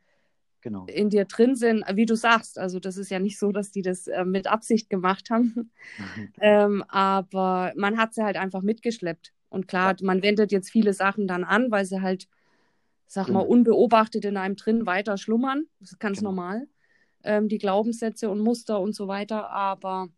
genau. 0.60 0.86
in 0.86 1.10
dir 1.10 1.24
drin 1.24 1.56
sind, 1.56 1.84
wie 1.94 2.06
du 2.06 2.14
sagst. 2.14 2.58
Also 2.58 2.80
das 2.80 2.96
ist 2.96 3.10
ja 3.10 3.18
nicht 3.18 3.38
so, 3.38 3.52
dass 3.52 3.70
die 3.70 3.82
das 3.82 4.06
äh, 4.06 4.24
mit 4.24 4.46
Absicht 4.46 4.88
gemacht 4.88 5.28
haben, 5.30 5.70
ähm, 6.40 6.82
aber 6.88 7.72
man 7.76 7.98
hat 7.98 8.14
sie 8.14 8.22
halt 8.22 8.36
einfach 8.36 8.62
mitgeschleppt. 8.62 9.32
Und 9.48 9.66
klar, 9.66 9.96
ja. 9.98 10.06
man 10.06 10.22
wendet 10.22 10.52
jetzt 10.52 10.70
viele 10.70 10.92
Sachen 10.92 11.26
dann 11.26 11.42
an, 11.42 11.70
weil 11.72 11.84
sie 11.84 12.00
halt, 12.00 12.28
sag 13.06 13.28
mal, 13.28 13.40
genau. 13.40 13.50
unbeobachtet 13.50 14.24
in 14.24 14.36
einem 14.36 14.54
drin 14.54 14.86
weiter 14.86 15.18
schlummern. 15.18 15.64
Das 15.80 15.92
ist 15.92 15.98
ganz 15.98 16.18
genau. 16.18 16.30
normal. 16.30 16.68
Ähm, 17.24 17.48
die 17.48 17.58
Glaubenssätze 17.58 18.30
und 18.30 18.38
Muster 18.38 18.80
und 18.80 18.94
so 18.94 19.08
weiter. 19.08 19.50
Aber 19.50 20.08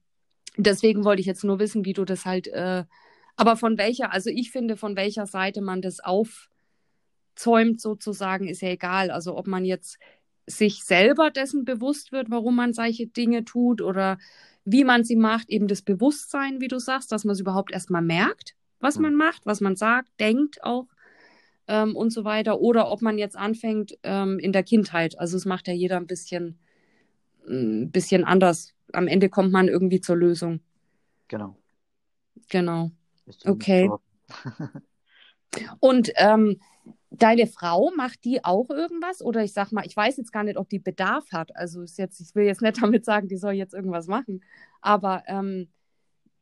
deswegen 0.59 1.05
wollte 1.05 1.21
ich 1.21 1.27
jetzt 1.27 1.45
nur 1.45 1.59
wissen, 1.59 1.87
wie 1.87 1.95
du 1.95 2.05
das 2.05 2.27
halt, 2.27 2.47
äh, 2.49 2.85
aber 3.43 3.57
von 3.57 3.77
welcher, 3.77 4.13
also 4.13 4.31
ich 4.31 4.53
finde, 4.53 4.77
von 4.77 4.95
welcher 4.95 5.27
Seite 5.27 5.63
man 5.63 5.83
das 5.83 5.99
aufzäumt 5.99 7.81
sozusagen, 7.81 8.47
ist 8.47 8.63
ja 8.63 8.69
egal. 8.69 9.11
Also 9.11 9.37
ob 9.37 9.49
man 9.49 9.65
jetzt 9.65 9.99
sich 10.47 10.85
selber 10.85 11.33
dessen 11.33 11.65
bewusst 11.65 12.13
wird, 12.13 12.31
warum 12.31 12.55
man 12.55 12.73
solche 12.73 13.09
Dinge 13.09 13.45
tut 13.45 13.83
oder 13.83 14.19
wie 14.65 14.85
man 14.85 15.03
sie 15.03 15.17
macht, 15.17 15.51
eben 15.51 15.67
das 15.67 15.83
Bewusstsein, 15.83 16.61
wie 16.61 16.69
du 16.69 16.79
sagst, 16.79 17.11
dass 17.11 17.25
man 17.25 17.33
es 17.35 17.41
überhaupt 17.41 17.73
erstmal 17.73 18.01
merkt, 18.01 18.55
was 18.79 19.01
man 19.01 19.17
macht, 19.17 19.45
was 19.45 19.61
man 19.61 19.75
sagt, 19.75 20.09
denkt 20.21 20.63
auch 20.63 20.87
ähm, 21.67 21.97
und 21.97 22.11
so 22.11 22.25
weiter. 22.25 22.61
Oder 22.61 22.93
ob 22.93 23.03
man 23.03 23.19
jetzt 23.19 23.37
anfängt 23.37 23.99
ähm, 24.05 24.39
in 24.39 24.53
der 24.53 24.63
Kindheit. 24.63 25.19
Also 25.19 25.37
es 25.37 25.47
macht 25.47 25.67
ja 25.67 25.75
jeder 25.75 25.97
ein 25.97 26.07
bisschen, 26.07 26.61
ein 27.49 27.91
bisschen 27.91 28.23
anders. 28.23 28.73
Am 28.93 29.09
Ende 29.09 29.29
kommt 29.29 29.51
man 29.51 29.67
irgendwie 29.67 30.01
zur 30.01 30.15
Lösung. 30.15 30.61
Genau. 31.27 31.57
Genau. 32.51 32.93
Okay. 33.45 33.91
und 35.81 36.11
ähm, 36.17 36.61
deine 37.11 37.47
Frau, 37.47 37.91
macht 37.97 38.25
die 38.25 38.45
auch 38.45 38.71
irgendwas? 38.71 39.23
Oder 39.23 39.45
ich 39.45 39.53
sag 39.53 39.73
mal, 39.73 39.87
ich 39.87 39.97
weiß 39.97 40.17
jetzt 40.17 40.33
gar 40.33 40.45
nicht, 40.45 40.57
ob 40.57 40.69
die 40.69 40.79
Bedarf 40.79 41.31
hat. 41.33 41.55
Also 41.57 41.83
ist 41.83 41.99
jetzt, 41.99 42.21
ich 42.21 42.35
will 42.35 42.45
jetzt 42.45 42.63
nicht 42.63 42.83
damit 42.83 43.05
sagen, 43.05 43.29
die 43.29 43.37
soll 43.37 43.53
jetzt 43.53 43.75
irgendwas 43.75 44.07
machen. 44.07 44.43
Aber 44.81 45.23
ähm, 45.27 45.69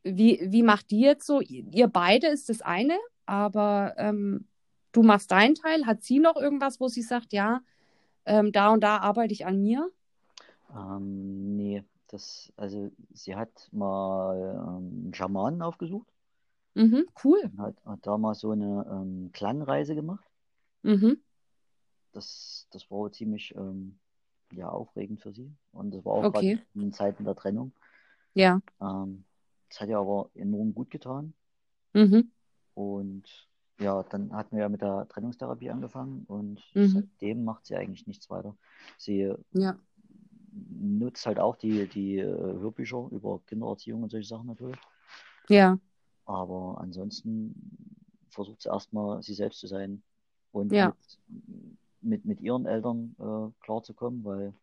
wie, 0.03 0.39
wie 0.43 0.63
macht 0.63 0.91
die 0.91 1.01
jetzt 1.01 1.25
so? 1.25 1.41
Ihr 1.41 1.87
beide 1.87 2.27
ist 2.27 2.49
das 2.49 2.61
eine, 2.61 2.97
aber 3.25 3.93
ähm, 3.97 4.47
du 4.91 5.03
machst 5.03 5.31
deinen 5.31 5.55
Teil. 5.55 5.85
Hat 5.85 6.03
sie 6.03 6.19
noch 6.19 6.35
irgendwas, 6.35 6.79
wo 6.79 6.87
sie 6.87 7.01
sagt, 7.03 7.33
ja, 7.33 7.61
ähm, 8.25 8.51
da 8.51 8.69
und 8.69 8.81
da 8.81 8.97
arbeite 8.97 9.33
ich 9.33 9.45
an 9.45 9.61
mir? 9.61 9.89
Ähm, 10.75 11.55
nee, 11.55 11.83
das, 12.07 12.51
also 12.55 12.91
sie 13.13 13.35
hat 13.35 13.69
mal 13.71 14.55
ähm, 14.55 15.03
einen 15.05 15.13
Schamanen 15.13 15.61
aufgesucht. 15.61 16.07
Mhm, 16.73 17.05
cool. 17.23 17.51
Hat, 17.57 17.75
hat 17.85 17.99
da 18.07 18.17
mal 18.17 18.33
so 18.35 18.51
eine 18.51 18.85
ähm, 18.89 19.31
Klangreise 19.33 19.95
gemacht. 19.95 20.25
Mhm. 20.83 21.17
Das, 22.13 22.67
das 22.71 22.89
war 22.89 23.11
ziemlich 23.11 23.55
ähm, 23.55 23.99
ja, 24.53 24.69
aufregend 24.69 25.21
für 25.21 25.33
sie. 25.33 25.51
Und 25.71 25.91
das 25.91 26.03
war 26.05 26.13
auch 26.13 26.23
okay. 26.25 26.55
gerade 26.55 26.85
in 26.85 26.93
Zeiten 26.93 27.23
der 27.23 27.35
Trennung. 27.35 27.71
Ja. 28.33 28.61
Ähm, 28.81 29.23
das 29.69 29.81
hat 29.81 29.89
ihr 29.89 29.97
aber 29.97 30.29
enorm 30.33 30.73
gut 30.73 30.89
getan. 30.89 31.33
Mhm. 31.93 32.31
Und 32.73 33.47
ja, 33.79 34.03
dann 34.03 34.33
hatten 34.33 34.55
wir 34.55 34.63
ja 34.63 34.69
mit 34.69 34.81
der 34.81 35.07
Trennungstherapie 35.07 35.69
angefangen 35.69 36.25
und 36.27 36.61
Mhm. 36.73 36.87
seitdem 36.87 37.43
macht 37.43 37.65
sie 37.65 37.75
eigentlich 37.75 38.07
nichts 38.07 38.29
weiter. 38.29 38.55
Sie 38.97 39.33
Ja. 39.53 39.77
nutzt 40.51 41.25
halt 41.25 41.39
auch 41.39 41.55
die, 41.55 41.87
die 41.87 42.17
äh, 42.19 42.25
Hörbücher 42.27 43.07
über 43.11 43.39
Kindererziehung 43.47 44.03
und 44.03 44.09
solche 44.09 44.27
Sachen 44.27 44.47
natürlich. 44.47 44.79
Ja. 45.49 45.79
Aber 46.31 46.79
ansonsten 46.79 47.53
versucht 48.29 48.61
sie 48.61 48.69
erstmal 48.69 49.21
sie 49.21 49.33
selbst 49.33 49.59
zu 49.59 49.67
sein 49.67 50.01
und 50.53 50.71
Ja. 50.71 50.87
mit, 50.87 51.75
mit, 52.01 52.25
mit 52.25 52.41
ihren 52.41 52.65
Eltern 52.65 53.15
äh, 53.19 53.51
klarzukommen, 53.63 54.23
weil 54.23 54.53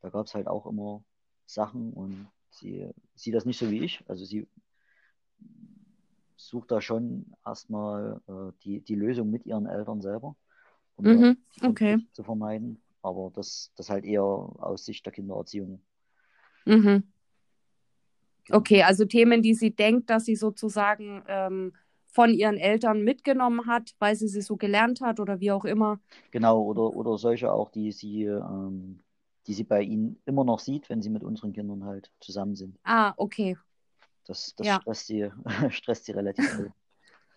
da 0.00 0.08
gab 0.08 0.26
es 0.26 0.34
halt 0.34 0.46
auch 0.46 0.66
immer 0.66 1.04
Sachen 1.44 1.92
und 1.92 2.28
sie 2.50 2.88
sieht 3.14 3.34
das 3.34 3.44
nicht 3.44 3.58
so 3.58 3.70
wie 3.70 3.84
ich. 3.84 4.02
Also 4.08 4.24
sie 4.24 4.48
sucht 6.36 6.70
da 6.70 6.80
schon 6.80 7.26
erstmal 7.44 8.22
äh, 8.26 8.52
die, 8.64 8.80
die 8.80 8.94
Lösung 8.94 9.30
mit 9.30 9.44
ihren 9.44 9.66
Eltern 9.66 10.00
selber, 10.00 10.34
um 10.96 11.04
mhm. 11.04 11.36
okay. 11.62 11.98
zu 12.12 12.22
vermeiden. 12.22 12.80
Aber 13.02 13.30
das, 13.34 13.70
das 13.76 13.90
halt 13.90 14.06
eher 14.06 14.22
aus 14.22 14.86
Sicht 14.86 15.04
der 15.04 15.12
Kindererziehung. 15.12 15.82
Mhm. 16.64 17.02
Okay, 18.50 18.82
also 18.82 19.04
Themen, 19.04 19.42
die 19.42 19.54
sie 19.54 19.74
denkt, 19.74 20.10
dass 20.10 20.24
sie 20.24 20.36
sozusagen 20.36 21.22
ähm, 21.28 21.72
von 22.06 22.32
ihren 22.32 22.56
Eltern 22.56 23.02
mitgenommen 23.02 23.66
hat, 23.66 23.94
weil 23.98 24.16
sie 24.16 24.28
sie 24.28 24.42
so 24.42 24.56
gelernt 24.56 25.00
hat 25.00 25.20
oder 25.20 25.40
wie 25.40 25.52
auch 25.52 25.64
immer. 25.64 26.00
Genau, 26.30 26.62
oder, 26.62 26.94
oder 26.94 27.18
solche 27.18 27.52
auch, 27.52 27.70
die 27.70 27.92
sie 27.92 28.24
ähm, 28.24 29.00
die 29.48 29.54
sie 29.54 29.64
bei 29.64 29.82
ihnen 29.82 30.20
immer 30.26 30.44
noch 30.44 30.60
sieht, 30.60 30.90
wenn 30.90 31.00
sie 31.00 31.08
mit 31.08 31.24
unseren 31.24 31.54
Kindern 31.54 31.84
halt 31.84 32.12
zusammen 32.20 32.54
sind. 32.54 32.78
Ah, 32.84 33.14
okay. 33.16 33.56
Das, 34.26 34.54
das 34.54 34.66
ja. 34.66 34.78
stresst, 34.80 35.06
sie, 35.06 35.30
stresst 35.70 36.04
sie 36.04 36.12
relativ 36.12 36.46
viel. 36.50 36.72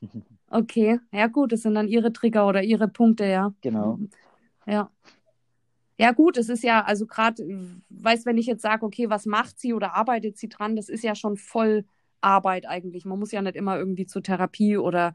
okay, 0.50 1.00
ja 1.14 1.28
gut, 1.28 1.54
das 1.54 1.62
sind 1.62 1.76
dann 1.76 1.88
ihre 1.88 2.12
Trigger 2.12 2.48
oder 2.48 2.62
ihre 2.62 2.90
Punkte, 2.90 3.26
ja. 3.26 3.54
Genau. 3.62 3.98
Ja. 4.68 4.92
Ja 6.02 6.12
gut, 6.12 6.38
es 6.38 6.50
ist 6.50 6.64
ja, 6.64 6.84
also 6.84 7.06
gerade, 7.06 7.44
weiß, 7.90 8.26
wenn 8.26 8.38
ich 8.38 8.46
jetzt 8.46 8.62
sage, 8.62 8.86
okay, 8.86 9.10
was 9.10 9.26
macht 9.26 9.60
sie 9.60 9.74
oder 9.74 9.96
arbeitet 9.96 10.38
sie 10.38 10.50
dran, 10.50 10.76
das 10.76 10.90
ist 10.90 11.04
ja 11.04 11.16
schon 11.16 11.38
voll 11.38 11.86
Arbeit 12.22 12.68
eigentlich. 12.68 13.06
Man 13.06 13.20
muss 13.20 13.32
ja 13.32 13.42
nicht 13.42 13.56
immer 13.56 13.78
irgendwie 13.78 14.06
zur 14.06 14.24
Therapie 14.24 14.78
oder 14.78 15.14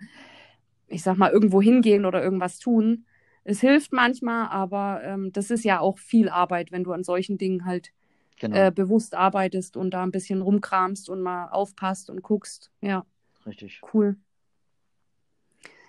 ich 0.88 1.02
sag 1.02 1.16
mal 1.16 1.30
irgendwo 1.30 1.60
hingehen 1.60 2.04
oder 2.04 2.22
irgendwas 2.22 2.58
tun 2.58 3.04
es 3.48 3.60
hilft 3.60 3.92
manchmal, 3.92 4.48
aber 4.48 5.02
ähm, 5.04 5.32
das 5.32 5.50
ist 5.50 5.64
ja 5.64 5.78
auch 5.78 5.98
viel 5.98 6.28
Arbeit, 6.28 6.72
wenn 6.72 6.82
du 6.82 6.92
an 6.92 7.04
solchen 7.04 7.38
Dingen 7.38 7.64
halt 7.64 7.92
genau. 8.40 8.56
äh, 8.56 8.72
bewusst 8.72 9.14
arbeitest 9.14 9.76
und 9.76 9.92
da 9.92 10.02
ein 10.02 10.10
bisschen 10.10 10.42
rumkramst 10.42 11.08
und 11.08 11.22
mal 11.22 11.48
aufpasst 11.50 12.10
und 12.10 12.22
guckst. 12.22 12.72
Ja. 12.80 13.06
Richtig. 13.46 13.80
Cool. 13.94 14.16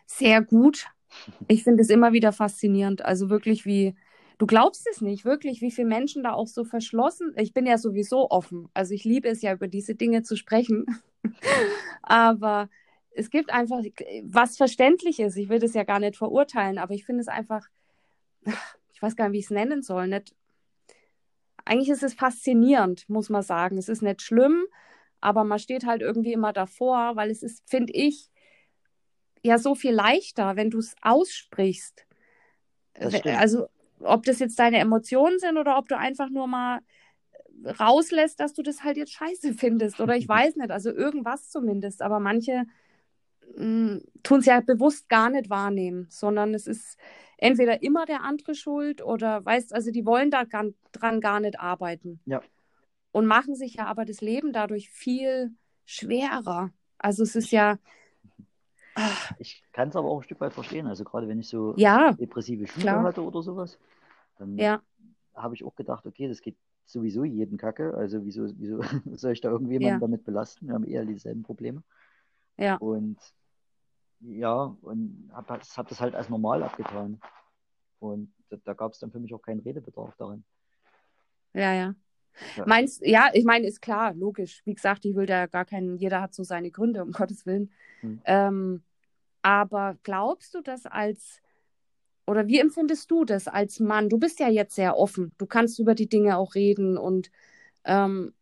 Sehr 0.06 0.42
gut. 0.42 0.86
Ich 1.48 1.64
finde 1.64 1.82
es 1.82 1.90
immer 1.90 2.12
wieder 2.12 2.34
faszinierend. 2.34 3.04
Also 3.04 3.30
wirklich, 3.30 3.66
wie 3.66 3.96
du 4.38 4.46
glaubst 4.46 4.88
es 4.88 5.02
nicht, 5.02 5.26
wirklich, 5.26 5.62
wie 5.62 5.72
viele 5.72 5.88
Menschen 5.88 6.24
da 6.24 6.34
auch 6.34 6.48
so 6.48 6.64
verschlossen. 6.64 7.34
Ich 7.38 7.54
bin 7.54 7.66
ja 7.66 7.78
sowieso 7.78 8.30
offen. 8.30 8.70
Also 8.74 8.94
ich 8.94 9.04
liebe 9.04 9.28
es 9.28 9.42
ja, 9.42 9.54
über 9.54 9.68
diese 9.68 9.96
Dinge 9.96 10.24
zu 10.24 10.36
sprechen. 10.36 10.86
aber 12.02 12.70
es 13.12 13.30
gibt 13.30 13.52
einfach, 13.52 13.82
was 14.24 14.58
verständlich 14.58 15.20
ist. 15.20 15.38
Ich 15.38 15.50
will 15.50 15.60
das 15.60 15.74
ja 15.74 15.84
gar 15.84 16.00
nicht 16.00 16.18
verurteilen, 16.18 16.78
aber 16.78 16.94
ich 16.94 17.06
finde 17.06 17.22
es 17.22 17.28
einfach, 17.28 17.68
ich 18.94 19.02
weiß 19.02 19.16
gar 19.16 19.26
nicht, 19.26 19.34
wie 19.34 19.40
ich 19.40 19.46
es 19.46 19.52
nennen 19.52 19.82
soll. 19.82 20.08
Nicht, 20.08 20.36
eigentlich 21.66 21.90
ist 21.90 22.04
es 22.04 22.14
faszinierend, 22.14 23.10
muss 23.10 23.30
man 23.30 23.42
sagen. 23.42 23.78
Es 23.78 23.90
ist 23.90 24.04
nicht 24.04 24.22
schlimm, 24.22 24.66
aber 25.20 25.44
man 25.44 25.58
steht 25.58 25.86
halt 25.86 26.02
irgendwie 26.02 26.34
immer 26.34 26.54
davor, 26.54 27.16
weil 27.16 27.32
es 27.32 27.42
ist, 27.42 27.68
finde 27.68 27.94
ich, 27.94 28.30
ja 29.42 29.58
so 29.58 29.74
viel 29.76 29.94
leichter, 29.94 30.56
wenn 30.56 30.70
du 30.70 30.78
es 30.78 30.96
aussprichst. 31.02 32.06
Also, 33.38 33.68
ob 34.00 34.24
das 34.24 34.40
jetzt 34.40 34.60
deine 34.60 34.80
Emotionen 34.80 35.40
sind 35.40 35.58
oder 35.58 35.78
ob 35.78 35.88
du 35.88 35.98
einfach 35.98 36.30
nur 36.30 36.48
mal 36.48 36.80
rauslässt, 37.80 38.40
dass 38.40 38.54
du 38.54 38.62
das 38.62 38.84
halt 38.84 38.98
jetzt 38.98 39.14
scheiße 39.14 39.54
findest 39.58 40.00
oder 40.00 40.16
ich 40.16 40.28
weiß 40.28 40.56
nicht, 40.56 40.72
also 40.72 40.92
irgendwas 40.92 41.50
zumindest. 41.50 42.02
Aber 42.02 42.20
manche 42.20 42.66
mm, 43.56 43.98
tun 44.24 44.40
es 44.40 44.46
ja 44.46 44.60
bewusst 44.62 45.10
gar 45.10 45.30
nicht 45.30 45.50
wahrnehmen, 45.50 46.08
sondern 46.10 46.54
es 46.54 46.68
ist 46.68 46.98
entweder 47.38 47.84
immer 47.84 48.06
der 48.06 48.24
andere 48.24 48.56
schuld 48.56 49.04
oder 49.04 49.46
weißt, 49.46 49.74
also 49.74 49.92
die 49.92 50.06
wollen 50.06 50.32
da 50.32 50.44
gar, 50.44 50.66
dran 50.92 51.22
gar 51.22 51.40
nicht 51.40 51.60
arbeiten. 51.60 52.20
Ja. 52.26 52.42
Und 53.12 53.26
machen 53.26 53.56
sich 53.56 53.76
ja 53.76 53.86
aber 53.86 54.06
das 54.06 54.22
Leben 54.22 54.54
dadurch 54.54 54.90
viel 54.90 55.52
schwerer. 55.86 56.72
Also 56.98 57.24
es 57.24 57.36
ist 57.36 57.52
ja, 57.52 57.78
ich 59.40 59.64
kann 59.72 59.90
es 59.90 59.96
aber 59.96 60.10
auch 60.10 60.18
ein 60.20 60.24
Stück 60.24 60.42
weit 60.42 60.54
verstehen. 60.54 60.88
Also 60.88 61.04
gerade 61.04 61.28
wenn 61.28 61.40
ich 61.40 61.50
so 61.50 61.74
ja, 61.78 62.14
depressive 62.14 62.68
Schüler 62.68 63.02
hatte 63.04 63.24
oder 63.24 63.42
sowas, 63.42 63.78
dann 64.38 64.58
ja. 64.58 64.82
habe 65.36 65.56
ich 65.56 65.64
auch 65.64 65.76
gedacht, 65.76 66.06
okay, 66.06 66.28
das 66.28 66.42
geht 66.42 66.58
sowieso 66.86 67.24
jeden 67.24 67.58
Kacke. 67.58 67.94
Also 67.96 68.26
wieso, 68.26 68.48
wieso 68.58 68.82
soll 69.16 69.34
ich 69.34 69.42
da 69.42 69.50
irgendjemanden 69.50 69.96
Ja. 69.96 70.00
damit 70.00 70.24
belasten? 70.26 70.68
Wir 70.68 70.74
haben 70.74 70.86
eher 70.86 71.06
dieselben 71.06 71.44
Probleme. 71.44 71.84
ja, 72.58 72.76
Und 72.76 73.18
ja, 74.20 74.76
und 74.82 75.30
habe 75.32 75.60
hab 75.60 75.88
das 75.90 76.02
halt 76.02 76.16
als 76.16 76.30
normal 76.30 76.64
abgetan. 76.64 77.20
Und 78.00 78.34
da, 78.50 78.58
da 78.64 78.74
gab 78.74 78.94
es 78.94 79.00
dann 79.00 79.12
für 79.12 79.20
mich 79.20 79.34
auch 79.34 79.42
keinen 79.42 79.60
Redebedarf 79.60 80.16
darin. 80.18 80.44
ja, 81.54 81.74
ja. 81.74 81.96
Ja. 82.56 82.66
Meinst, 82.68 83.04
ja, 83.06 83.30
ich 83.34 83.46
meine, 83.46 83.66
ist 83.66 83.82
klar, 83.82 84.14
logisch. 84.14 84.62
Wie 84.66 84.76
gesagt, 84.76 85.06
ich 85.06 85.16
will 85.16 85.26
da 85.26 85.48
gar 85.48 85.66
keinen, 85.66 85.98
jeder 85.98 86.22
hat 86.22 86.36
so 86.36 86.44
seine 86.44 86.70
Gründe, 86.70 87.02
um 87.04 87.12
Gottes 87.12 87.46
Willen. 87.48 87.72
Hm. 88.02 88.22
Ähm, 88.26 88.84
aber 89.48 89.96
glaubst 90.04 90.54
du 90.56 90.62
das 90.62 90.86
als, 90.86 91.42
oder 92.28 92.48
wie 92.48 92.60
empfindest 92.60 93.10
du 93.12 93.24
das 93.26 93.48
als 93.48 93.80
Mann? 93.80 94.10
Du 94.10 94.18
bist 94.18 94.42
ja 94.42 94.50
jetzt 94.50 94.76
sehr 94.76 94.98
offen. 94.98 95.32
Du 95.38 95.46
kannst 95.46 95.80
über 95.80 95.96
die 95.96 96.10
Dinge 96.10 96.38
auch 96.38 96.54
reden 96.56 96.98
und 96.98 97.32
ähm, 97.86 98.34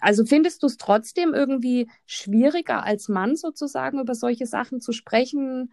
also 0.00 0.24
findest 0.24 0.62
du 0.62 0.68
es 0.68 0.76
trotzdem 0.76 1.34
irgendwie 1.34 1.90
schwieriger 2.06 2.84
als 2.84 3.08
Mann 3.08 3.34
sozusagen 3.34 3.98
über 3.98 4.14
solche 4.14 4.46
Sachen 4.46 4.80
zu 4.80 4.92
sprechen? 4.92 5.72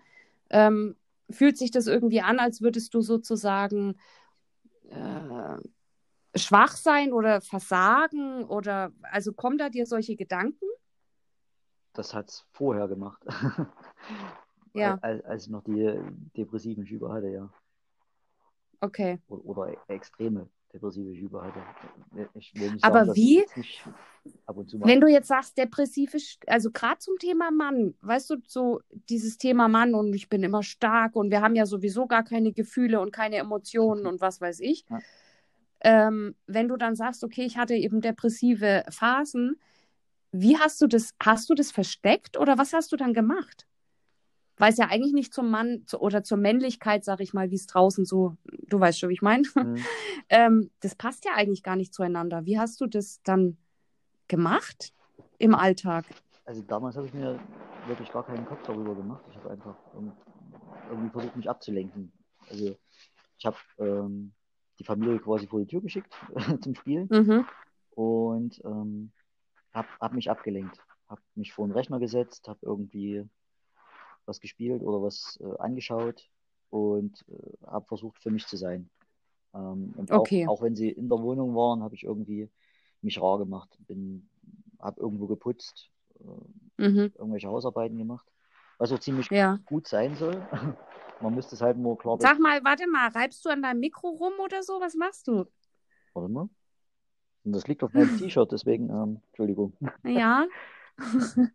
Ähm, 0.49 0.95
fühlt 1.29 1.59
sich 1.59 1.69
das 1.69 1.85
irgendwie 1.85 2.21
an, 2.21 2.39
als 2.39 2.61
würdest 2.61 2.95
du 2.95 3.01
sozusagen 3.01 3.95
äh, 4.89 5.57
schwach 6.39 6.77
sein 6.77 7.13
oder 7.13 7.41
versagen 7.41 8.45
oder 8.45 8.91
also 9.03 9.33
kommen 9.33 9.59
da 9.59 9.69
dir 9.69 9.85
solche 9.85 10.15
Gedanken? 10.15 10.65
Das 11.95 12.13
hat 12.13 12.29
es 12.29 12.45
vorher 12.51 12.87
gemacht. 12.87 13.23
Ja. 14.77 14.97
Als, 15.01 15.23
als 15.23 15.45
ich 15.45 15.49
noch 15.51 15.63
die 15.63 15.97
depressiven 16.35 16.85
Schübe 16.85 17.09
hatte, 17.09 17.29
ja. 17.29 17.49
Okay. 18.81 19.19
Oder, 19.29 19.45
oder 19.45 19.77
extreme 19.87 20.49
depressive 20.75 21.15
Schübe 21.15 21.41
hatte. 21.41 21.59
Ich 22.33 22.53
will 22.55 22.73
nicht 22.73 22.83
Aber 22.83 23.05
sagen, 23.05 23.15
wie? 23.15 23.45
Wenn 24.73 24.99
du 24.99 25.07
jetzt 25.07 25.29
sagst, 25.29 25.57
depressive, 25.57 26.17
also 26.47 26.71
gerade 26.71 26.99
zum 26.99 27.17
Thema 27.17 27.49
Mann, 27.51 27.95
weißt 28.01 28.29
du, 28.29 28.35
so 28.45 28.81
dieses 29.09 29.37
Thema 29.37 29.67
Mann 29.67 29.95
und 29.95 30.13
ich 30.13 30.27
bin 30.27 30.43
immer 30.43 30.63
stark 30.63 31.15
und 31.15 31.31
wir 31.31 31.41
haben 31.41 31.55
ja 31.55 31.65
sowieso 31.65 32.07
gar 32.07 32.23
keine 32.23 32.51
Gefühle 32.51 32.99
und 32.99 33.11
keine 33.11 33.37
Emotionen 33.37 34.05
und 34.05 34.19
was 34.21 34.41
weiß 34.41 34.59
ich. 34.59 34.85
Ja. 34.89 34.99
Ähm, 35.81 36.35
wenn 36.47 36.67
du 36.67 36.77
dann 36.77 36.95
sagst, 36.95 37.23
okay, 37.23 37.43
ich 37.43 37.57
hatte 37.57 37.75
eben 37.75 38.01
depressive 38.01 38.83
Phasen, 38.89 39.57
wie 40.41 40.57
hast 40.57 40.81
du 40.81 40.87
das, 40.87 41.13
hast 41.21 41.49
du 41.49 41.53
das 41.55 41.71
versteckt 41.71 42.37
oder 42.37 42.57
was 42.57 42.73
hast 42.73 42.91
du 42.91 42.97
dann 42.97 43.13
gemacht? 43.13 43.67
Weil 44.57 44.71
es 44.71 44.77
ja 44.77 44.87
eigentlich 44.87 45.13
nicht 45.13 45.33
zum 45.33 45.49
Mann 45.49 45.83
zu, 45.85 45.99
oder 45.99 46.23
zur 46.23 46.37
Männlichkeit, 46.37 47.03
sag 47.03 47.19
ich 47.19 47.33
mal, 47.33 47.51
wie 47.51 47.55
es 47.55 47.67
draußen 47.67 48.05
so, 48.05 48.37
du 48.69 48.79
weißt 48.79 48.99
schon, 48.99 49.09
wie 49.09 49.13
ich 49.13 49.21
meine. 49.21 49.47
Hm. 49.53 49.75
Ähm, 50.29 50.71
das 50.79 50.95
passt 50.95 51.23
ja 51.25 51.33
eigentlich 51.35 51.61
gar 51.61 51.75
nicht 51.75 51.93
zueinander. 51.93 52.45
Wie 52.45 52.57
hast 52.57 52.81
du 52.81 52.87
das 52.87 53.21
dann 53.23 53.57
gemacht 54.27 54.91
im 55.37 55.53
Alltag? 55.53 56.05
Also 56.45 56.63
damals 56.63 56.95
habe 56.95 57.05
ich 57.05 57.13
mir 57.13 57.39
wirklich 57.85 58.11
gar 58.11 58.23
keinen 58.25 58.45
Kopf 58.45 58.63
darüber 58.65 58.95
gemacht. 58.95 59.23
Ich 59.29 59.35
habe 59.35 59.51
einfach 59.51 59.75
irgend- 59.93 60.15
irgendwie 60.89 61.09
versucht, 61.11 61.35
mich 61.35 61.47
abzulenken. 61.49 62.11
Also 62.49 62.75
ich 63.37 63.45
habe 63.45 63.57
ähm, 63.77 64.31
die 64.79 64.83
Familie 64.83 65.19
quasi 65.19 65.45
vor 65.47 65.59
die 65.59 65.67
Tür 65.67 65.81
geschickt 65.81 66.11
zum 66.61 66.73
Spielen 66.73 67.07
Mhm. 67.11 67.45
und 67.91 68.59
ähm, 68.65 69.11
habe 69.75 69.87
hab 69.99 70.13
mich 70.13 70.29
abgelenkt. 70.29 70.81
Habe 71.07 71.21
mich 71.35 71.53
vor 71.53 71.67
den 71.67 71.73
Rechner 71.73 71.99
gesetzt, 71.99 72.47
habe 72.47 72.59
irgendwie 72.63 73.23
was 74.25 74.39
gespielt 74.39 74.81
oder 74.81 75.01
was 75.01 75.39
äh, 75.41 75.57
angeschaut 75.59 76.29
und 76.71 77.23
äh, 77.29 77.67
habe 77.67 77.85
versucht, 77.85 78.21
für 78.21 78.31
mich 78.31 78.47
zu 78.47 78.57
sein. 78.57 78.89
Ähm, 79.53 79.93
und 79.95 80.11
Okay. 80.11 80.47
auch, 80.47 80.57
auch 80.57 80.61
wenn 80.63 80.75
sie 80.75 80.89
in 80.89 81.09
der 81.09 81.19
Wohnung 81.19 81.55
waren, 81.55 81.83
habe 81.83 81.95
ich 81.95 82.03
irgendwie 82.03 82.49
mich 83.01 83.21
rar 83.21 83.37
gemacht. 83.37 83.69
Bin, 83.87 84.27
habe 84.79 84.99
irgendwo 84.99 85.27
geputzt, 85.27 85.89
äh, 86.19 86.83
Mhm. 86.83 87.11
irgendwelche 87.15 87.47
Hausarbeiten 87.47 87.97
gemacht, 87.97 88.25
was 88.77 88.91
auch 88.91 88.99
ziemlich 88.99 89.29
Ja. 89.29 89.59
gut 89.65 89.87
sein 89.87 90.15
soll. 90.15 90.33
Man 91.21 91.33
müsste 91.33 91.55
es 91.55 91.61
halt 91.61 91.77
nur 91.77 91.97
klar 91.97 92.19
Sag 92.19 92.39
mal, 92.39 92.63
warte 92.63 92.87
mal, 92.87 93.07
reibst 93.09 93.45
du 93.45 93.49
an 93.49 93.61
deinem 93.61 93.79
Mikro 93.79 94.09
rum 94.09 94.33
oder 94.43 94.63
so? 94.63 94.79
Was 94.81 94.95
machst 94.95 95.27
du? 95.27 95.45
Warte 96.13 96.29
mal. 96.31 96.49
Und 97.45 97.53
das 97.53 97.67
liegt 97.67 97.83
auf 97.83 97.93
meinem 97.93 98.17
T-Shirt, 98.17 98.51
deswegen, 98.51 98.89
ähm, 98.89 99.21
Entschuldigung. 99.29 99.73
Ja. 100.03 100.45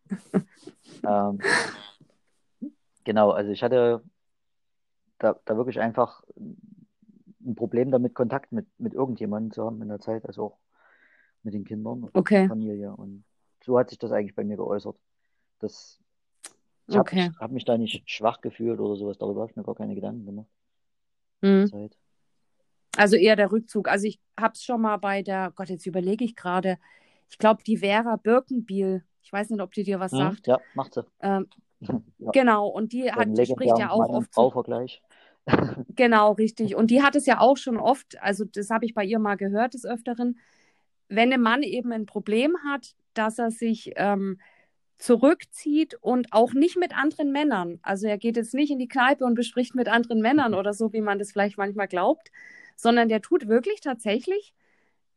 Ähm, 1.03 1.39
genau, 3.05 3.31
also 3.31 3.51
ich 3.51 3.63
hatte 3.63 4.03
da, 5.19 5.39
da 5.45 5.57
wirklich 5.57 5.81
einfach 5.81 6.23
ein 6.37 7.55
Problem 7.55 7.91
damit, 7.91 8.15
Kontakt 8.15 8.53
mit, 8.53 8.67
mit 8.79 8.93
irgendjemandem 8.93 9.53
zu 9.53 9.65
haben 9.65 9.81
in 9.83 9.89
der 9.89 10.01
Zeit, 10.01 10.27
also 10.27 10.45
auch 10.45 10.59
mit 11.43 11.55
den 11.55 11.65
Kindern 11.65 12.05
und 12.05 12.15
Okay. 12.15 12.49
Familie. 12.49 12.95
Und 12.95 13.25
so 13.65 13.79
hat 13.79 13.91
sich 13.91 13.99
das 13.99 14.13
eigentlich 14.13 14.35
bei 14.35 14.45
mir 14.45 14.57
geäußert. 14.57 14.97
Das, 15.61 15.99
ich 16.87 16.97
habe 16.97 17.09
Okay. 17.09 17.31
hab 17.39 17.51
mich 17.51 17.65
da 17.65 17.79
nicht 17.79 18.09
schwach 18.11 18.41
gefühlt 18.41 18.79
oder 18.81 18.97
sowas, 18.97 19.19
darüber 19.19 19.43
habe 19.43 19.51
ich 19.51 19.57
mir 19.57 19.65
gar 19.65 19.75
keine 19.75 19.95
Gedanken 19.95 20.27
gemacht. 20.27 20.49
Mhm. 21.41 21.91
Also 22.97 23.17
eher 23.17 23.37
der 23.37 23.53
Rückzug. 23.53 23.89
Also 23.89 24.07
ich 24.07 24.19
hab's 24.39 24.65
schon 24.65 24.81
mal 24.83 24.97
bei 24.97 25.23
der, 25.23 25.53
Gott, 25.55 25.69
jetzt 25.69 25.87
überlege 25.87 26.25
ich 26.25 26.37
gerade. 26.37 26.79
Ich 27.29 27.39
glaube, 27.39 27.63
die 27.63 27.79
Vera 27.79 28.17
Birkenbiel. 28.17 29.05
Ich 29.23 29.33
weiß 29.33 29.51
nicht, 29.51 29.61
ob 29.61 29.73
die 29.73 29.85
dir 29.85 30.01
was 30.01 30.13
Hm? 30.13 30.19
sagt. 30.19 30.47
Ja, 30.47 30.61
macht 30.75 30.95
sie. 30.95 31.05
Ähm, 31.21 31.47
Ja, 32.19 32.31
genau, 32.33 32.69
und 32.69 32.93
die 32.93 33.11
hat, 33.11 33.29
die 33.31 33.47
spricht 33.47 33.79
ja 33.79 33.91
auch 33.91 34.09
oft 34.09 34.35
Frau-Vergleich. 34.35 35.03
Genau, 35.97 36.33
richtig. 36.33 36.77
Und 36.77 36.91
die 36.91 37.03
hat 37.03 37.17
es 37.17 37.27
ja 37.27 37.41
auch 37.41 37.57
schon 37.57 37.79
oft, 37.79 38.21
also 38.21 38.45
das 38.45 38.71
habe 38.71 38.85
ich 38.85 38.95
bei 38.95 39.05
ihr 39.05 39.19
mal 39.19 39.37
gehört 39.37 39.75
des 39.75 39.85
Öfteren, 39.85 40.39
wenn 41.09 41.33
ein 41.33 41.41
Mann 41.41 41.63
eben 41.63 41.93
ein 41.93 42.07
Problem 42.07 42.57
hat, 42.69 42.95
dass 43.15 43.39
er 43.39 43.51
sich 43.51 43.93
ähm, 43.97 44.39
zurückzieht 44.99 45.95
und 45.95 46.33
auch 46.33 46.53
nicht 46.53 46.77
mit 46.77 46.97
anderen 46.97 47.33
Männern. 47.33 47.81
Also 47.83 48.07
er 48.07 48.19
geht 48.19 48.37
jetzt 48.37 48.55
nicht 48.55 48.71
in 48.71 48.79
die 48.79 48.87
Kneipe 48.87 49.25
und 49.25 49.35
bespricht 49.35 49.75
mit 49.75 49.89
anderen 49.89 50.21
Männern 50.21 50.55
oder 50.61 50.75
so, 50.75 50.93
wie 50.93 51.01
man 51.01 51.19
das 51.19 51.33
vielleicht 51.33 51.57
manchmal 51.57 51.89
glaubt, 51.89 52.31
sondern 52.83 53.09
der 53.09 53.23
tut 53.23 53.49
wirklich 53.49 53.81
tatsächlich 53.81 54.55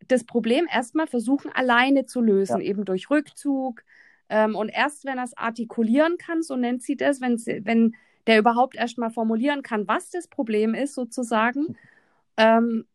das 0.07 0.23
Problem 0.25 0.67
erstmal 0.71 1.07
versuchen, 1.07 1.51
alleine 1.53 2.05
zu 2.05 2.21
lösen, 2.21 2.59
Ja. 2.59 2.67
eben 2.67 2.85
durch 2.85 3.09
Rückzug. 3.09 3.83
Ähm, 4.29 4.55
und 4.55 4.69
erst 4.69 5.05
wenn 5.05 5.17
er 5.17 5.23
es 5.23 5.37
artikulieren 5.37 6.17
kann, 6.17 6.41
so 6.41 6.55
nennt 6.55 6.81
sie 6.81 6.95
das, 6.97 7.21
wenn, 7.21 7.37
sie, 7.37 7.65
wenn 7.65 7.95
der 8.27 8.39
überhaupt 8.39 8.75
erstmal 8.75 9.11
formulieren 9.11 9.61
kann, 9.61 9.87
was 9.87 10.09
das 10.09 10.27
Problem 10.27 10.73
ist, 10.73 10.93
sozusagen. 10.95 11.77
Ähm, 12.35 12.87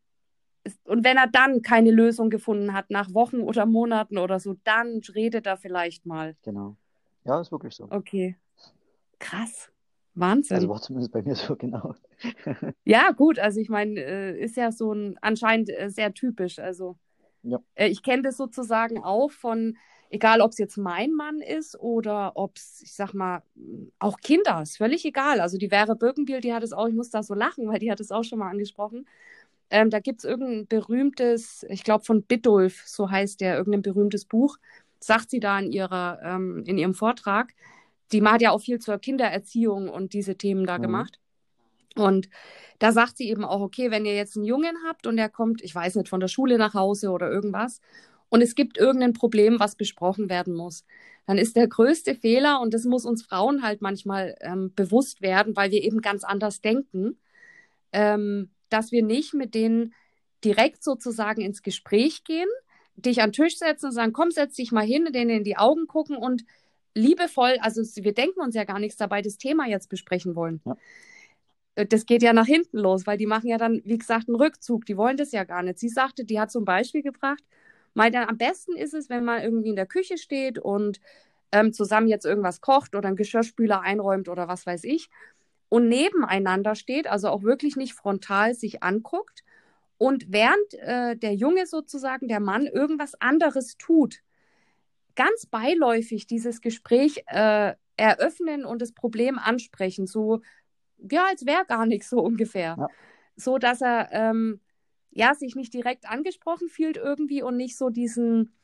und 0.83 1.05
wenn 1.05 1.15
er 1.15 1.27
dann 1.27 1.61
keine 1.61 1.91
Lösung 1.91 2.29
gefunden 2.29 2.73
hat, 2.73 2.89
nach 2.89 3.13
Wochen 3.13 3.39
oder 3.39 3.65
Monaten 3.65 4.17
oder 4.17 4.41
so, 4.41 4.57
dann 4.65 4.99
redet 5.15 5.47
er 5.47 5.55
vielleicht 5.55 6.05
mal. 6.05 6.35
Genau. 6.43 6.75
Ja, 7.23 7.39
ist 7.39 7.53
wirklich 7.53 7.73
so. 7.73 7.87
Okay. 7.89 8.35
Krass. 9.17 9.71
Wahnsinn. 10.15 10.55
Also 10.57 10.69
war 10.69 10.81
zumindest 10.81 11.11
bei 11.11 11.21
mir 11.21 11.35
so, 11.35 11.55
genau. 11.57 11.95
Ja, 12.85 13.11
gut, 13.11 13.39
also 13.39 13.59
ich 13.59 13.69
meine, 13.69 13.99
äh, 13.99 14.39
ist 14.39 14.57
ja 14.57 14.71
so 14.71 14.93
ein 14.93 15.17
anscheinend 15.21 15.69
äh, 15.69 15.89
sehr 15.89 16.13
typisch. 16.13 16.59
Also 16.59 16.97
Ja. 17.43 17.59
äh, 17.75 17.87
ich 17.87 18.03
kenne 18.03 18.23
das 18.23 18.37
sozusagen 18.37 19.03
auch 19.03 19.31
von, 19.31 19.77
egal 20.09 20.41
ob 20.41 20.51
es 20.51 20.57
jetzt 20.57 20.77
mein 20.77 21.13
Mann 21.13 21.41
ist 21.41 21.79
oder 21.79 22.33
ob 22.35 22.57
es, 22.57 22.81
ich 22.83 22.93
sag 22.95 23.13
mal, 23.13 23.43
mh, 23.55 23.87
auch 23.99 24.19
Kinder, 24.21 24.61
ist 24.61 24.77
völlig 24.77 25.05
egal. 25.05 25.39
Also 25.41 25.57
die 25.57 25.69
Vera 25.69 25.93
Birkenbiel, 25.95 26.41
die 26.41 26.53
hat 26.53 26.63
es 26.63 26.73
auch, 26.73 26.87
ich 26.87 26.95
muss 26.95 27.09
da 27.11 27.23
so 27.23 27.33
lachen, 27.35 27.67
weil 27.69 27.79
die 27.79 27.91
hat 27.91 27.99
es 27.99 28.11
auch 28.11 28.23
schon 28.23 28.39
mal 28.39 28.49
angesprochen. 28.49 29.07
Ähm, 29.71 29.89
da 29.91 29.99
gibt 29.99 30.19
es 30.19 30.25
irgendein 30.25 30.67
berühmtes, 30.67 31.65
ich 31.69 31.83
glaube 31.83 32.03
von 32.05 32.23
Biddulf, 32.23 32.83
so 32.87 33.11
heißt 33.11 33.41
der, 33.41 33.57
irgendein 33.57 33.83
berühmtes 33.83 34.25
Buch, 34.25 34.57
sagt 34.99 35.29
sie 35.29 35.39
da 35.39 35.59
in, 35.59 35.71
ihrer, 35.71 36.19
ähm, 36.23 36.63
in 36.65 36.77
ihrem 36.77 36.93
Vortrag. 36.95 37.53
Die 38.11 38.23
hat 38.23 38.41
ja 38.41 38.51
auch 38.51 38.61
viel 38.61 38.79
zur 38.79 38.97
Kindererziehung 38.97 39.89
und 39.89 40.13
diese 40.13 40.35
Themen 40.35 40.65
da 40.65 40.77
mhm. 40.77 40.83
gemacht. 40.83 41.19
Und 41.95 42.29
da 42.79 42.91
sagt 42.91 43.17
sie 43.17 43.29
eben 43.29 43.43
auch, 43.43 43.61
okay, 43.61 43.91
wenn 43.91 44.05
ihr 44.05 44.15
jetzt 44.15 44.37
einen 44.37 44.45
Jungen 44.45 44.77
habt 44.87 45.05
und 45.07 45.17
der 45.17 45.29
kommt, 45.29 45.61
ich 45.61 45.73
weiß 45.75 45.95
nicht, 45.95 46.09
von 46.09 46.19
der 46.19 46.27
Schule 46.27 46.57
nach 46.57 46.73
Hause 46.73 47.11
oder 47.11 47.29
irgendwas, 47.29 47.81
und 48.29 48.41
es 48.41 48.53
gibt 48.53 48.77
irgendein 48.77 49.13
Problem, 49.13 49.59
was 49.59 49.75
besprochen 49.75 50.29
werden 50.29 50.53
muss, 50.53 50.85
dann 51.25 51.37
ist 51.37 51.55
der 51.55 51.67
größte 51.67 52.15
Fehler, 52.15 52.61
und 52.61 52.73
das 52.73 52.85
muss 52.85 53.05
uns 53.05 53.23
Frauen 53.23 53.63
halt 53.63 53.81
manchmal 53.81 54.35
ähm, 54.41 54.71
bewusst 54.75 55.21
werden, 55.21 55.55
weil 55.55 55.71
wir 55.71 55.83
eben 55.83 56.01
ganz 56.01 56.23
anders 56.23 56.61
denken, 56.61 57.19
ähm, 57.91 58.51
dass 58.69 58.91
wir 58.91 59.03
nicht 59.03 59.33
mit 59.33 59.55
denen 59.55 59.93
direkt 60.43 60.83
sozusagen 60.83 61.41
ins 61.41 61.63
Gespräch 61.63 62.23
gehen, 62.23 62.47
dich 62.95 63.21
an 63.21 63.31
den 63.31 63.33
Tisch 63.33 63.57
setzen 63.57 63.87
und 63.87 63.91
sagen, 63.93 64.13
komm, 64.13 64.31
setz 64.31 64.55
dich 64.55 64.71
mal 64.71 64.85
hin, 64.85 65.05
denen 65.11 65.29
in 65.31 65.43
die 65.43 65.57
Augen 65.57 65.87
gucken 65.87 66.17
und 66.17 66.43
liebevoll, 66.95 67.57
also 67.61 67.81
wir 68.03 68.13
denken 68.13 68.41
uns 68.41 68.55
ja 68.55 68.63
gar 68.63 68.79
nichts 68.79 68.97
dabei, 68.97 69.21
das 69.21 69.37
Thema 69.37 69.67
jetzt 69.67 69.89
besprechen 69.89 70.35
wollen. 70.35 70.61
Ja. 70.65 70.77
Äh, 71.75 71.85
das 71.85 72.05
geht 72.05 72.23
ja 72.23 72.33
nach 72.33 72.45
hinten 72.45 72.77
los, 72.77 73.07
weil 73.07 73.17
die 73.17 73.25
machen 73.25 73.47
ja 73.47 73.57
dann, 73.57 73.81
wie 73.85 73.97
gesagt, 73.97 74.27
einen 74.27 74.35
Rückzug. 74.35 74.85
Die 74.85 74.97
wollen 74.97 75.17
das 75.17 75.31
ja 75.31 75.43
gar 75.43 75.63
nicht. 75.63 75.79
Sie 75.79 75.89
sagte, 75.89 76.25
die 76.25 76.39
hat 76.39 76.51
zum 76.51 76.65
Beispiel 76.65 77.03
gebracht, 77.03 77.43
mal 77.93 78.11
dann 78.11 78.27
am 78.27 78.37
besten 78.37 78.75
ist 78.75 78.93
es, 78.93 79.09
wenn 79.09 79.25
man 79.25 79.41
irgendwie 79.41 79.69
in 79.69 79.75
der 79.75 79.85
Küche 79.87 80.17
steht 80.17 80.59
und 80.59 80.99
ähm, 81.51 81.73
zusammen 81.73 82.07
jetzt 82.07 82.25
irgendwas 82.25 82.61
kocht 82.61 82.95
oder 82.95 83.07
einen 83.07 83.17
Geschirrspüler 83.17 83.81
einräumt 83.81 84.29
oder 84.29 84.47
was 84.47 84.65
weiß 84.65 84.83
ich 84.83 85.09
und 85.69 85.87
nebeneinander 85.87 86.75
steht, 86.75 87.07
also 87.07 87.29
auch 87.29 87.43
wirklich 87.43 87.75
nicht 87.75 87.93
frontal 87.93 88.53
sich 88.53 88.83
anguckt 88.83 89.43
und 89.97 90.31
während 90.31 90.73
äh, 90.75 91.17
der 91.17 91.33
Junge 91.35 91.65
sozusagen, 91.67 92.27
der 92.27 92.39
Mann, 92.39 92.65
irgendwas 92.65 93.15
anderes 93.19 93.77
tut, 93.77 94.21
ganz 95.19 95.47
beiläufig 95.47 96.27
dieses 96.27 96.61
Gespräch 96.61 97.25
äh, 97.27 97.73
eröffnen 97.97 98.63
und 98.63 98.81
das 98.81 98.93
Problem 98.93 99.37
ansprechen, 99.37 100.07
so 100.07 100.39
ja, 101.11 101.25
als 101.29 101.45
wäre 101.45 101.65
gar 101.65 101.85
nichts 101.85 102.09
so 102.09 102.21
ungefähr. 102.21 102.77
Ja. 102.79 102.87
So 103.35 103.57
dass 103.57 103.81
er 103.81 104.09
ähm, 104.13 104.61
ja 105.11 105.33
sich 105.35 105.55
nicht 105.55 105.73
direkt 105.73 106.09
angesprochen 106.09 106.69
fühlt 106.69 106.95
irgendwie 106.95 107.43
und 107.43 107.57
nicht 107.57 107.77
so 107.77 107.89
diesen 107.89 108.55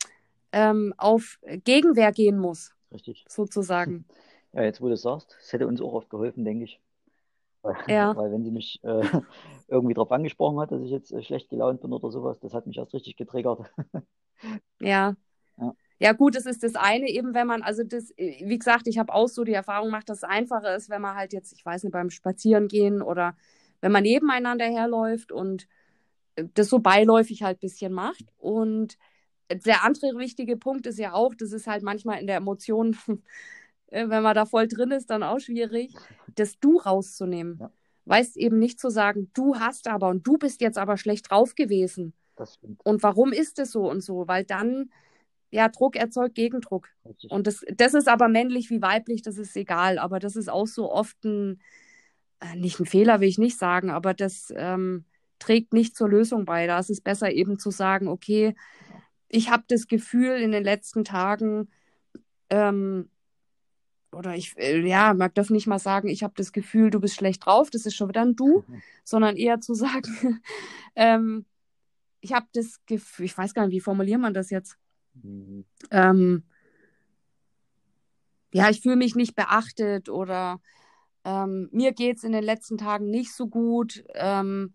ähm, 0.53 0.93
auf 0.97 1.39
Gegenwehr 1.65 2.13
gehen 2.13 2.39
muss. 2.39 2.73
Richtig. 2.91 3.25
Sozusagen. 3.27 4.05
Ja, 4.53 4.63
jetzt 4.63 4.79
wo 4.79 4.87
du 4.87 4.95
sagst, 4.95 5.35
es 5.41 5.51
hätte 5.51 5.67
uns 5.67 5.81
auch 5.81 5.91
oft 5.91 6.09
geholfen, 6.09 6.45
denke 6.45 6.63
ich. 6.63 6.79
Weil, 7.61 7.75
ja. 7.89 8.15
weil 8.15 8.31
wenn 8.31 8.45
sie 8.45 8.51
mich 8.51 8.81
äh, 8.85 9.01
irgendwie 9.67 9.93
darauf 9.93 10.13
angesprochen 10.13 10.61
hat, 10.61 10.71
dass 10.71 10.81
ich 10.81 10.91
jetzt 10.91 11.11
äh, 11.11 11.21
schlecht 11.21 11.49
gelaunt 11.49 11.81
bin 11.81 11.91
oder 11.91 12.09
sowas, 12.09 12.39
das 12.39 12.53
hat 12.53 12.65
mich 12.65 12.77
erst 12.77 12.93
richtig 12.93 13.17
getriggert. 13.17 13.69
ja. 14.79 15.17
Ja. 15.99 16.13
Gut, 16.13 16.35
das 16.35 16.45
ist 16.45 16.63
das 16.63 16.75
eine 16.75 17.09
eben, 17.09 17.33
wenn 17.33 17.47
man, 17.47 17.61
also 17.61 17.83
das, 17.83 18.13
wie 18.17 18.57
gesagt, 18.57 18.87
ich 18.87 18.97
habe 18.97 19.13
auch 19.13 19.27
so 19.27 19.43
die 19.43 19.53
Erfahrung 19.53 19.87
gemacht, 19.87 20.09
dass 20.09 20.19
es 20.19 20.23
einfacher 20.23 20.75
ist, 20.75 20.89
wenn 20.89 21.01
man 21.01 21.15
halt 21.15 21.33
jetzt, 21.33 21.53
ich 21.53 21.65
weiß 21.65 21.83
nicht, 21.83 21.93
beim 21.93 22.09
Spazierengehen 22.09 23.01
oder 23.01 23.35
wenn 23.81 23.91
man 23.91 24.03
nebeneinander 24.03 24.65
herläuft 24.65 25.31
und 25.31 25.67
äh, 26.35 26.45
das 26.53 26.69
so 26.69 26.79
beiläufig 26.79 27.43
halt 27.43 27.57
ein 27.57 27.61
bisschen 27.61 27.93
macht. 27.93 28.25
Und 28.37 28.97
der 29.49 29.83
andere 29.83 30.17
wichtige 30.17 30.57
Punkt 30.57 30.87
ist 30.87 30.99
ja 30.99 31.13
auch, 31.13 31.35
das 31.35 31.51
ist 31.51 31.67
halt 31.67 31.83
manchmal 31.83 32.19
in 32.19 32.27
der 32.27 32.37
Emotion, 32.37 32.97
äh, 33.87 34.09
wenn 34.09 34.23
man 34.23 34.35
da 34.35 34.45
voll 34.45 34.67
drin 34.67 34.91
ist, 34.91 35.09
dann 35.09 35.23
auch 35.23 35.39
schwierig, 35.39 35.93
das 36.35 36.59
Du 36.59 36.77
rauszunehmen. 36.77 37.57
Ja. 37.59 37.71
Weißt 38.05 38.37
eben 38.37 38.59
nicht 38.59 38.79
zu 38.79 38.89
sagen, 38.89 39.31
du 39.33 39.59
hast 39.59 39.87
aber 39.87 40.09
und 40.09 40.25
du 40.27 40.37
bist 40.37 40.61
jetzt 40.61 40.77
aber 40.77 40.97
schlecht 40.97 41.31
drauf 41.31 41.55
gewesen. 41.55 42.13
Und 42.83 43.01
warum 43.01 43.31
ist 43.31 43.57
es 43.59 43.71
so 43.71 43.89
und 43.89 44.01
so? 44.01 44.27
Weil 44.27 44.43
dann 44.43 44.91
ja, 45.51 45.69
Druck 45.69 45.95
erzeugt 45.95 46.35
Gegendruck. 46.35 46.89
Richtig. 47.05 47.31
Und 47.31 47.47
das, 47.47 47.63
das 47.75 47.93
ist 47.93 48.07
aber 48.07 48.27
männlich 48.27 48.69
wie 48.69 48.81
weiblich, 48.81 49.21
das 49.21 49.37
ist 49.37 49.55
egal. 49.55 49.99
Aber 49.99 50.19
das 50.19 50.35
ist 50.35 50.49
auch 50.49 50.67
so 50.67 50.91
oft 50.91 51.23
ein, 51.23 51.61
äh, 52.39 52.55
nicht 52.55 52.79
ein 52.79 52.85
Fehler, 52.85 53.19
will 53.19 53.29
ich 53.29 53.37
nicht 53.37 53.57
sagen, 53.57 53.89
aber 53.89 54.13
das 54.13 54.53
ähm, 54.55 55.05
trägt 55.39 55.73
nicht 55.73 55.95
zur 55.95 56.09
Lösung 56.09 56.45
bei. 56.45 56.67
Da 56.67 56.79
ist 56.79 56.89
es 56.89 57.01
besser 57.01 57.31
eben 57.31 57.59
zu 57.59 57.71
sagen, 57.71 58.07
okay, 58.07 58.55
ich 59.29 59.49
habe 59.49 59.63
das 59.67 59.87
Gefühl 59.87 60.37
in 60.37 60.51
den 60.51 60.63
letzten 60.63 61.03
Tagen, 61.03 61.69
ähm, 62.49 63.09
oder 64.11 64.35
ich, 64.35 64.57
äh, 64.57 64.79
ja, 64.87 65.13
man 65.13 65.31
darf 65.33 65.49
nicht 65.49 65.67
mal 65.67 65.79
sagen, 65.79 66.07
ich 66.07 66.23
habe 66.23 66.33
das 66.37 66.51
Gefühl, 66.51 66.89
du 66.89 66.99
bist 66.99 67.15
schlecht 67.15 67.45
drauf, 67.45 67.69
das 67.69 67.85
ist 67.85 67.95
schon 67.95 68.09
wieder 68.09 68.21
ein 68.21 68.35
Du, 68.35 68.63
mhm. 68.67 68.81
sondern 69.03 69.35
eher 69.35 69.59
zu 69.59 69.73
sagen, 69.75 70.41
ähm, 70.95 71.45
ich 72.21 72.33
habe 72.33 72.47
das 72.53 72.83
Gefühl, 72.85 73.25
ich 73.25 73.37
weiß 73.37 73.53
gar 73.53 73.65
nicht, 73.65 73.75
wie 73.75 73.81
formuliert 73.81 74.19
man 74.19 74.33
das 74.33 74.49
jetzt? 74.49 74.77
Ähm, 75.91 76.43
ja, 78.51 78.69
ich 78.69 78.81
fühle 78.81 78.95
mich 78.95 79.15
nicht 79.15 79.35
beachtet 79.35 80.09
oder 80.09 80.61
ähm, 81.25 81.69
mir 81.71 81.91
geht 81.91 82.17
es 82.17 82.23
in 82.23 82.31
den 82.31 82.43
letzten 82.43 82.77
Tagen 82.77 83.09
nicht 83.09 83.33
so 83.33 83.47
gut. 83.47 84.03
Ähm, 84.13 84.73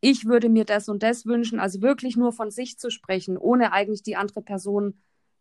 ich 0.00 0.24
würde 0.24 0.48
mir 0.48 0.64
das 0.64 0.88
und 0.88 1.02
das 1.02 1.26
wünschen. 1.26 1.60
Also 1.60 1.82
wirklich 1.82 2.16
nur 2.16 2.32
von 2.32 2.50
sich 2.50 2.78
zu 2.78 2.90
sprechen, 2.90 3.36
ohne 3.36 3.72
eigentlich 3.72 4.02
die 4.02 4.16
andere 4.16 4.42
Person 4.42 5.00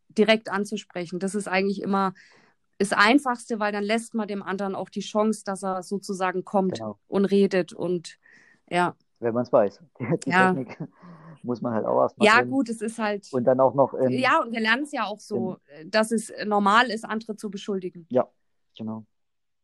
direkt 0.10 0.50
anzusprechen. 0.50 1.20
Das 1.20 1.34
ist 1.34 1.48
eigentlich 1.48 1.82
immer 1.82 2.14
das 2.78 2.94
Einfachste, 2.94 3.60
weil 3.60 3.72
dann 3.72 3.84
lässt 3.84 4.14
man 4.14 4.28
dem 4.28 4.44
anderen 4.44 4.76
auch 4.76 4.90
die 4.90 5.02
Chance, 5.02 5.44
dass 5.46 5.64
er 5.64 5.84
sozusagen 5.84 6.44
kommt 6.44 6.76
genau. 6.80 7.00
und 7.08 7.26
redet 7.26 7.74
und 7.74 8.18
ja. 8.70 8.96
Wenn 9.20 9.34
man 9.34 9.44
es 9.44 9.54
weiß. 9.54 9.82
Die 10.26 10.30
ja. 10.30 10.54
Technik 10.54 10.78
muss 11.44 11.62
man 11.62 11.74
halt 11.74 11.86
auch 11.86 12.02
erstmal. 12.02 12.28
Ja, 12.28 12.42
gut, 12.44 12.70
es 12.70 12.82
ist 12.82 13.00
halt. 13.00 13.28
Und 13.32 13.46
dann 13.46 13.60
auch 13.60 13.74
noch. 13.74 13.94
In, 13.94 14.12
ja, 14.12 14.42
und 14.42 14.52
wir 14.52 14.60
lernen 14.60 14.84
es 14.84 14.92
ja 14.92 15.06
auch 15.06 15.20
so, 15.20 15.58
in, 15.80 15.92
dass 15.92 16.12
es 16.12 16.32
normal 16.46 16.90
ist, 16.90 17.06
andere 17.06 17.36
zu 17.36 17.50
beschuldigen. 17.50 18.06
Ja, 18.10 18.28
genau. 18.78 19.06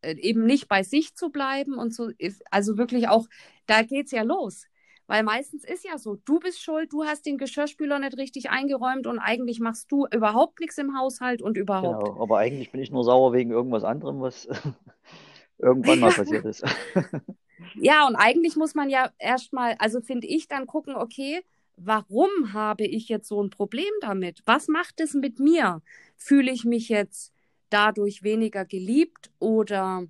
Äh, 0.00 0.16
eben 0.20 0.44
nicht 0.44 0.68
bei 0.68 0.82
sich 0.82 1.14
zu 1.14 1.30
bleiben 1.30 1.74
und 1.74 1.92
so, 1.92 2.10
also 2.50 2.78
wirklich 2.78 3.08
auch, 3.08 3.26
da 3.66 3.82
geht 3.82 4.06
es 4.06 4.12
ja 4.12 4.22
los. 4.22 4.66
Weil 5.08 5.22
meistens 5.22 5.64
ist 5.64 5.86
ja 5.86 5.96
so, 5.96 6.16
du 6.26 6.38
bist 6.38 6.62
schuld, 6.62 6.92
du 6.92 7.04
hast 7.04 7.24
den 7.24 7.38
Geschirrspüler 7.38 7.98
nicht 7.98 8.18
richtig 8.18 8.50
eingeräumt 8.50 9.06
und 9.06 9.18
eigentlich 9.18 9.58
machst 9.58 9.90
du 9.90 10.06
überhaupt 10.06 10.60
nichts 10.60 10.76
im 10.76 10.98
Haushalt 10.98 11.40
und 11.40 11.56
überhaupt. 11.56 12.04
Genau, 12.04 12.22
aber 12.22 12.38
eigentlich 12.38 12.70
bin 12.70 12.82
ich 12.82 12.90
nur 12.90 13.04
sauer 13.04 13.32
wegen 13.32 13.50
irgendwas 13.50 13.84
anderem, 13.84 14.20
was 14.20 14.46
irgendwann 15.58 16.00
mal 16.00 16.12
passiert 16.12 16.44
ist. 16.44 16.62
ja, 17.74 18.06
und 18.06 18.16
eigentlich 18.16 18.54
muss 18.54 18.74
man 18.74 18.90
ja 18.90 19.10
erstmal, 19.18 19.76
also 19.78 20.02
finde 20.02 20.26
ich, 20.26 20.46
dann 20.46 20.66
gucken, 20.66 20.94
okay, 20.94 21.42
warum 21.80 22.52
habe 22.52 22.84
ich 22.84 23.08
jetzt 23.08 23.28
so 23.28 23.42
ein 23.42 23.50
Problem 23.50 23.92
damit? 24.00 24.42
Was 24.46 24.68
macht 24.68 25.00
es 25.00 25.14
mit 25.14 25.38
mir? 25.38 25.82
Fühle 26.16 26.50
ich 26.50 26.64
mich 26.64 26.88
jetzt 26.88 27.32
dadurch 27.70 28.22
weniger 28.22 28.64
geliebt 28.64 29.30
oder 29.38 30.06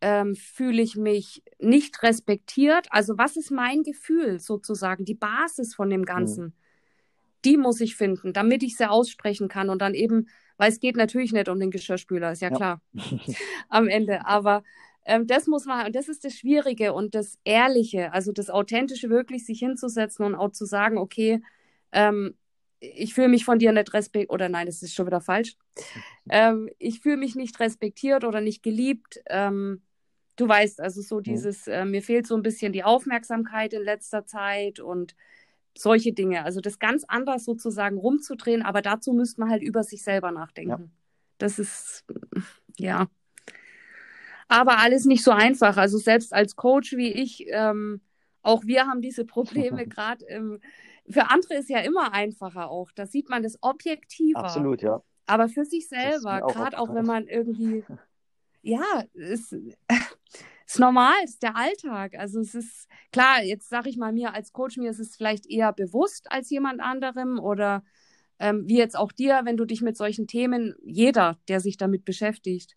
ähm, 0.00 0.36
fühle 0.36 0.82
ich 0.82 0.96
mich 0.96 1.42
nicht 1.58 2.02
respektiert? 2.02 2.86
Also 2.90 3.18
was 3.18 3.36
ist 3.36 3.50
mein 3.50 3.82
Gefühl 3.82 4.40
sozusagen, 4.40 5.04
die 5.04 5.14
Basis 5.14 5.74
von 5.74 5.90
dem 5.90 6.04
Ganzen? 6.04 6.44
Mhm. 6.44 6.52
Die 7.44 7.56
muss 7.56 7.80
ich 7.80 7.96
finden, 7.96 8.32
damit 8.32 8.62
ich 8.62 8.76
sie 8.76 8.88
aussprechen 8.88 9.48
kann 9.48 9.70
und 9.70 9.80
dann 9.80 9.94
eben, 9.94 10.28
weil 10.56 10.70
es 10.70 10.80
geht 10.80 10.96
natürlich 10.96 11.32
nicht 11.32 11.48
um 11.48 11.60
den 11.60 11.70
Geschirrspüler, 11.70 12.32
ist 12.32 12.42
ja, 12.42 12.50
ja. 12.50 12.56
klar 12.56 12.82
am 13.68 13.88
Ende, 13.88 14.26
aber 14.26 14.62
ähm, 15.06 15.26
das 15.26 15.46
muss 15.46 15.64
man, 15.64 15.86
und 15.86 15.96
das 15.96 16.08
ist 16.08 16.24
das 16.24 16.34
Schwierige 16.34 16.92
und 16.92 17.14
das 17.14 17.38
Ehrliche, 17.44 18.12
also 18.12 18.32
das 18.32 18.50
Authentische, 18.50 19.08
wirklich 19.08 19.46
sich 19.46 19.60
hinzusetzen 19.60 20.24
und 20.24 20.34
auch 20.34 20.50
zu 20.50 20.64
sagen, 20.64 20.98
okay, 20.98 21.40
ähm, 21.92 22.34
ich 22.80 23.14
fühle 23.14 23.28
mich 23.28 23.44
von 23.44 23.58
dir 23.58 23.72
nicht 23.72 23.94
respektiert, 23.94 24.30
oder 24.30 24.48
nein, 24.48 24.66
das 24.66 24.82
ist 24.82 24.94
schon 24.94 25.06
wieder 25.06 25.20
falsch. 25.20 25.56
Ähm, 26.28 26.68
ich 26.78 27.00
fühle 27.00 27.16
mich 27.16 27.34
nicht 27.34 27.58
respektiert 27.58 28.24
oder 28.24 28.40
nicht 28.40 28.62
geliebt. 28.62 29.20
Ähm, 29.28 29.82
du 30.36 30.46
weißt, 30.46 30.80
also 30.80 31.00
so 31.00 31.20
dieses, 31.20 31.66
äh, 31.66 31.84
mir 31.84 32.02
fehlt 32.02 32.26
so 32.26 32.36
ein 32.36 32.42
bisschen 32.42 32.72
die 32.72 32.84
Aufmerksamkeit 32.84 33.72
in 33.72 33.82
letzter 33.82 34.26
Zeit 34.26 34.80
und 34.80 35.14
solche 35.76 36.12
Dinge. 36.12 36.44
Also 36.44 36.60
das 36.60 36.78
ganz 36.78 37.04
anders 37.06 37.44
sozusagen 37.44 37.96
rumzudrehen, 37.96 38.62
aber 38.62 38.82
dazu 38.82 39.12
müsste 39.12 39.40
man 39.40 39.50
halt 39.50 39.62
über 39.62 39.82
sich 39.82 40.02
selber 40.02 40.32
nachdenken. 40.32 40.70
Ja. 40.70 40.80
Das 41.38 41.58
ist, 41.58 42.04
ja. 42.78 43.08
Aber 44.48 44.78
alles 44.78 45.04
nicht 45.04 45.24
so 45.24 45.30
einfach. 45.30 45.76
Also 45.76 45.98
selbst 45.98 46.32
als 46.32 46.56
Coach 46.56 46.92
wie 46.92 47.12
ich, 47.12 47.46
ähm, 47.48 48.00
auch 48.42 48.64
wir 48.64 48.86
haben 48.86 49.02
diese 49.02 49.24
Probleme 49.24 49.86
gerade. 49.86 50.24
Ähm, 50.26 50.60
für 51.08 51.30
andere 51.30 51.54
ist 51.54 51.68
ja 51.68 51.80
immer 51.80 52.12
einfacher 52.12 52.70
auch. 52.70 52.90
Da 52.92 53.06
sieht 53.06 53.28
man 53.28 53.42
das 53.42 53.58
objektiver. 53.62 54.38
Absolut, 54.38 54.82
ja. 54.82 55.02
Aber 55.26 55.48
für 55.48 55.64
sich 55.64 55.88
selber, 55.88 56.40
gerade 56.40 56.78
auch, 56.78 56.88
auch 56.88 56.94
wenn 56.94 57.06
man 57.06 57.26
irgendwie, 57.26 57.84
ja, 58.62 59.04
ist, 59.12 59.52
ist 60.66 60.78
normal, 60.78 61.14
ist 61.24 61.42
der 61.42 61.56
Alltag. 61.56 62.14
Also 62.16 62.40
es 62.40 62.54
ist 62.54 62.88
klar, 63.12 63.42
jetzt 63.42 63.68
sage 63.68 63.88
ich 63.88 63.96
mal 63.96 64.12
mir 64.12 64.34
als 64.34 64.52
Coach, 64.52 64.76
mir 64.76 64.90
ist 64.90 65.00
es 65.00 65.16
vielleicht 65.16 65.46
eher 65.46 65.72
bewusst 65.72 66.30
als 66.30 66.50
jemand 66.50 66.80
anderem 66.80 67.38
oder 67.40 67.82
ähm, 68.38 68.68
wie 68.68 68.76
jetzt 68.76 68.96
auch 68.96 69.12
dir, 69.12 69.40
wenn 69.44 69.56
du 69.56 69.64
dich 69.64 69.80
mit 69.80 69.96
solchen 69.96 70.26
Themen, 70.26 70.74
jeder, 70.84 71.38
der 71.48 71.60
sich 71.60 71.76
damit 71.76 72.04
beschäftigt, 72.04 72.76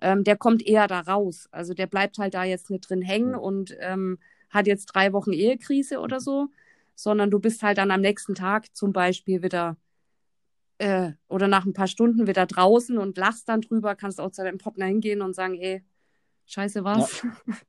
ähm, 0.00 0.24
der 0.24 0.36
kommt 0.36 0.66
eher 0.66 0.86
da 0.86 1.00
raus. 1.00 1.48
Also 1.50 1.74
der 1.74 1.86
bleibt 1.86 2.18
halt 2.18 2.34
da 2.34 2.44
jetzt 2.44 2.70
nicht 2.70 2.88
drin 2.88 3.02
hängen 3.02 3.32
mhm. 3.32 3.38
und 3.38 3.76
ähm, 3.80 4.18
hat 4.50 4.66
jetzt 4.66 4.86
drei 4.86 5.12
Wochen 5.12 5.32
Ehekrise 5.32 6.00
oder 6.00 6.20
so, 6.20 6.48
sondern 6.94 7.30
du 7.30 7.38
bist 7.38 7.62
halt 7.62 7.78
dann 7.78 7.90
am 7.90 8.00
nächsten 8.00 8.34
Tag 8.34 8.74
zum 8.74 8.92
Beispiel 8.92 9.42
wieder 9.42 9.76
äh, 10.78 11.12
oder 11.28 11.48
nach 11.48 11.66
ein 11.66 11.72
paar 11.72 11.88
Stunden 11.88 12.26
wieder 12.26 12.46
draußen 12.46 12.98
und 12.98 13.18
lachst 13.18 13.48
dann 13.48 13.60
drüber, 13.60 13.94
kannst 13.94 14.20
auch 14.20 14.30
zu 14.30 14.42
deinem 14.42 14.58
Partner 14.58 14.86
hingehen 14.86 15.22
und 15.22 15.34
sagen, 15.34 15.54
ey, 15.54 15.82
scheiße 16.46 16.84
was. 16.84 17.22
Ja. 17.22 17.54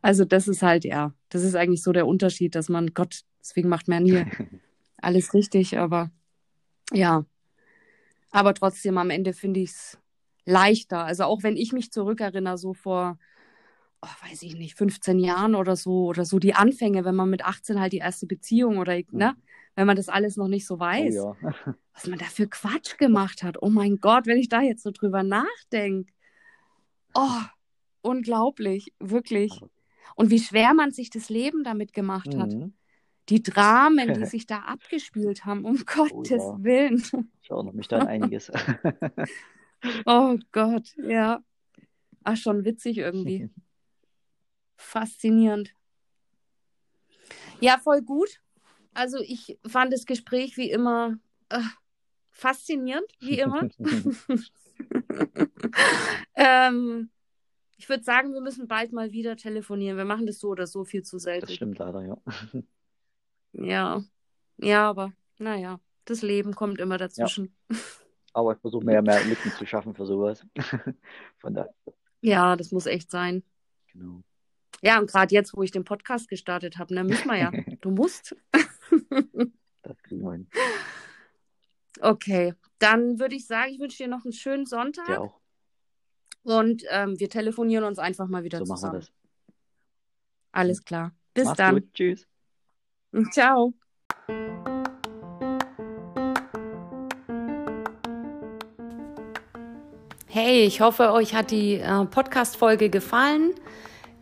Also 0.00 0.24
das 0.24 0.48
ist 0.48 0.62
halt, 0.62 0.86
ja, 0.86 1.12
das 1.28 1.42
ist 1.42 1.54
eigentlich 1.54 1.82
so 1.82 1.92
der 1.92 2.06
Unterschied, 2.06 2.54
dass 2.54 2.70
man, 2.70 2.94
Gott, 2.94 3.24
deswegen 3.40 3.68
macht 3.68 3.88
man 3.88 4.04
nie 4.04 4.24
alles 4.96 5.34
richtig, 5.34 5.76
aber 5.76 6.10
ja. 6.92 7.26
Aber 8.30 8.54
trotzdem, 8.54 8.96
am 8.96 9.10
Ende 9.10 9.34
finde 9.34 9.60
ich 9.60 9.72
es 9.72 9.98
leichter. 10.50 11.04
Also 11.04 11.24
auch 11.24 11.42
wenn 11.42 11.56
ich 11.56 11.72
mich 11.72 11.90
zurückerinnere, 11.90 12.58
so 12.58 12.74
vor, 12.74 13.18
oh, 14.02 14.28
weiß 14.28 14.42
ich 14.42 14.54
nicht, 14.54 14.76
15 14.76 15.18
Jahren 15.18 15.54
oder 15.54 15.76
so, 15.76 16.06
oder 16.06 16.24
so 16.24 16.38
die 16.38 16.54
Anfänge, 16.54 17.04
wenn 17.04 17.14
man 17.14 17.30
mit 17.30 17.44
18 17.44 17.80
halt 17.80 17.92
die 17.92 17.98
erste 17.98 18.26
Beziehung 18.26 18.78
oder, 18.78 18.94
ne, 19.10 19.34
mhm. 19.34 19.42
wenn 19.76 19.86
man 19.86 19.96
das 19.96 20.08
alles 20.08 20.36
noch 20.36 20.48
nicht 20.48 20.66
so 20.66 20.74
oh 20.74 20.80
weiß, 20.80 21.16
oh, 21.18 21.36
ja. 21.42 21.54
was 21.94 22.06
man 22.06 22.18
da 22.18 22.26
für 22.26 22.48
Quatsch 22.48 22.98
gemacht 22.98 23.42
hat. 23.42 23.62
Oh 23.62 23.70
mein 23.70 23.98
Gott, 24.00 24.26
wenn 24.26 24.38
ich 24.38 24.48
da 24.48 24.60
jetzt 24.60 24.82
so 24.82 24.90
drüber 24.90 25.22
nachdenke. 25.22 26.12
Oh, 27.14 27.42
unglaublich, 28.02 28.92
wirklich. 28.98 29.60
Und 30.16 30.30
wie 30.30 30.38
schwer 30.38 30.74
man 30.74 30.90
sich 30.90 31.10
das 31.10 31.28
Leben 31.28 31.64
damit 31.64 31.92
gemacht 31.92 32.36
hat. 32.36 32.52
Mhm. 32.52 32.74
Die 33.28 33.42
Dramen, 33.42 34.12
die 34.14 34.24
sich 34.26 34.46
da 34.46 34.60
abgespielt 34.60 35.44
haben, 35.44 35.64
um 35.64 35.76
Gottes 35.86 36.42
oh, 36.42 36.56
ja. 36.58 36.64
Willen. 36.64 37.02
Ich 37.42 37.50
erinnere 37.50 37.74
mich 37.74 37.88
da 37.88 37.98
an 37.98 38.08
einiges. 38.08 38.50
oh 40.06 40.38
Gott, 40.52 40.94
ja. 40.96 41.42
Ach, 42.24 42.36
schon 42.36 42.64
witzig 42.64 42.98
irgendwie. 42.98 43.50
Faszinierend. 44.76 45.74
Ja, 47.60 47.78
voll 47.78 48.02
gut. 48.02 48.40
Also 48.94 49.18
ich 49.18 49.58
fand 49.66 49.92
das 49.92 50.06
Gespräch 50.06 50.56
wie 50.56 50.70
immer 50.70 51.18
äh, 51.48 51.60
faszinierend, 52.30 53.06
wie 53.20 53.38
immer. 53.38 53.68
ähm, 56.34 57.10
ich 57.76 57.88
würde 57.88 58.02
sagen, 58.02 58.32
wir 58.32 58.40
müssen 58.40 58.68
bald 58.68 58.92
mal 58.92 59.12
wieder 59.12 59.36
telefonieren. 59.36 59.96
Wir 59.96 60.04
machen 60.04 60.26
das 60.26 60.38
so 60.38 60.48
oder 60.48 60.66
so 60.66 60.84
viel 60.84 61.02
zu 61.02 61.18
selten. 61.18 61.46
Das 61.46 61.54
stimmt 61.54 61.78
leider, 61.78 62.02
ja. 62.02 62.16
Ja. 63.52 64.04
Ja, 64.58 64.88
aber 64.88 65.12
naja, 65.38 65.80
das 66.04 66.22
Leben 66.22 66.54
kommt 66.54 66.78
immer 66.80 66.98
dazwischen. 66.98 67.54
Ja. 67.70 67.76
Aber 68.32 68.52
ich 68.52 68.60
versuche 68.60 68.84
mehr, 68.84 69.02
mehr 69.02 69.24
Lücken 69.24 69.50
zu 69.50 69.66
schaffen 69.66 69.94
für 69.94 70.06
sowas. 70.06 70.46
Von 71.38 71.54
daher. 71.54 71.74
Ja, 72.20 72.56
das 72.56 72.70
muss 72.70 72.86
echt 72.86 73.10
sein. 73.10 73.42
Genau. 73.92 74.22
Ja, 74.82 74.98
und 74.98 75.10
gerade 75.10 75.34
jetzt, 75.34 75.54
wo 75.56 75.62
ich 75.62 75.70
den 75.70 75.84
Podcast 75.84 76.28
gestartet 76.28 76.78
habe, 76.78 76.94
ne, 76.94 77.04
müssen 77.04 77.28
wir 77.28 77.36
ja. 77.36 77.50
Du 77.80 77.90
musst. 77.90 78.36
das 79.82 80.02
kriegen 80.02 80.22
wir 80.22 80.32
hin. 80.32 80.48
Okay, 82.00 82.54
dann 82.78 83.18
würde 83.18 83.34
ich 83.34 83.46
sagen, 83.46 83.72
ich 83.72 83.80
wünsche 83.80 83.98
dir 83.98 84.08
noch 84.08 84.24
einen 84.24 84.32
schönen 84.32 84.66
Sonntag. 84.66 85.08
Ja 85.08 85.20
auch. 85.20 85.40
Und 86.42 86.84
ähm, 86.88 87.18
wir 87.18 87.28
telefonieren 87.28 87.84
uns 87.84 87.98
einfach 87.98 88.26
mal 88.26 88.44
wieder 88.44 88.58
so 88.58 88.64
zusammen. 88.64 88.92
Machen 88.92 88.94
wir 88.94 89.00
das. 89.00 89.12
Alles 90.52 90.84
klar. 90.84 91.12
Bis 91.34 91.44
Mach's 91.44 91.56
dann. 91.58 91.74
Gut. 91.74 91.92
Tschüss. 91.92 92.26
Ciao. 93.32 93.74
Hey, 100.32 100.62
ich 100.62 100.80
hoffe, 100.80 101.12
euch 101.12 101.34
hat 101.34 101.50
die 101.50 101.74
äh, 101.74 102.04
Podcast-Folge 102.04 102.88
gefallen. 102.88 103.52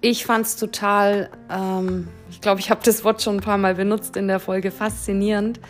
Ich 0.00 0.24
fand 0.24 0.46
es 0.46 0.56
total, 0.56 1.28
ähm, 1.50 2.09
ich 2.30 2.40
glaube, 2.40 2.61
ich 2.61 2.70
habe 2.70 2.80
das 2.82 3.04
Wort 3.04 3.22
schon 3.22 3.36
ein 3.36 3.40
paar 3.40 3.59
Mal 3.59 3.74
benutzt 3.74 4.16
in 4.16 4.26
der 4.26 4.40
Folge, 4.40 4.70
faszinierend. 4.70 5.61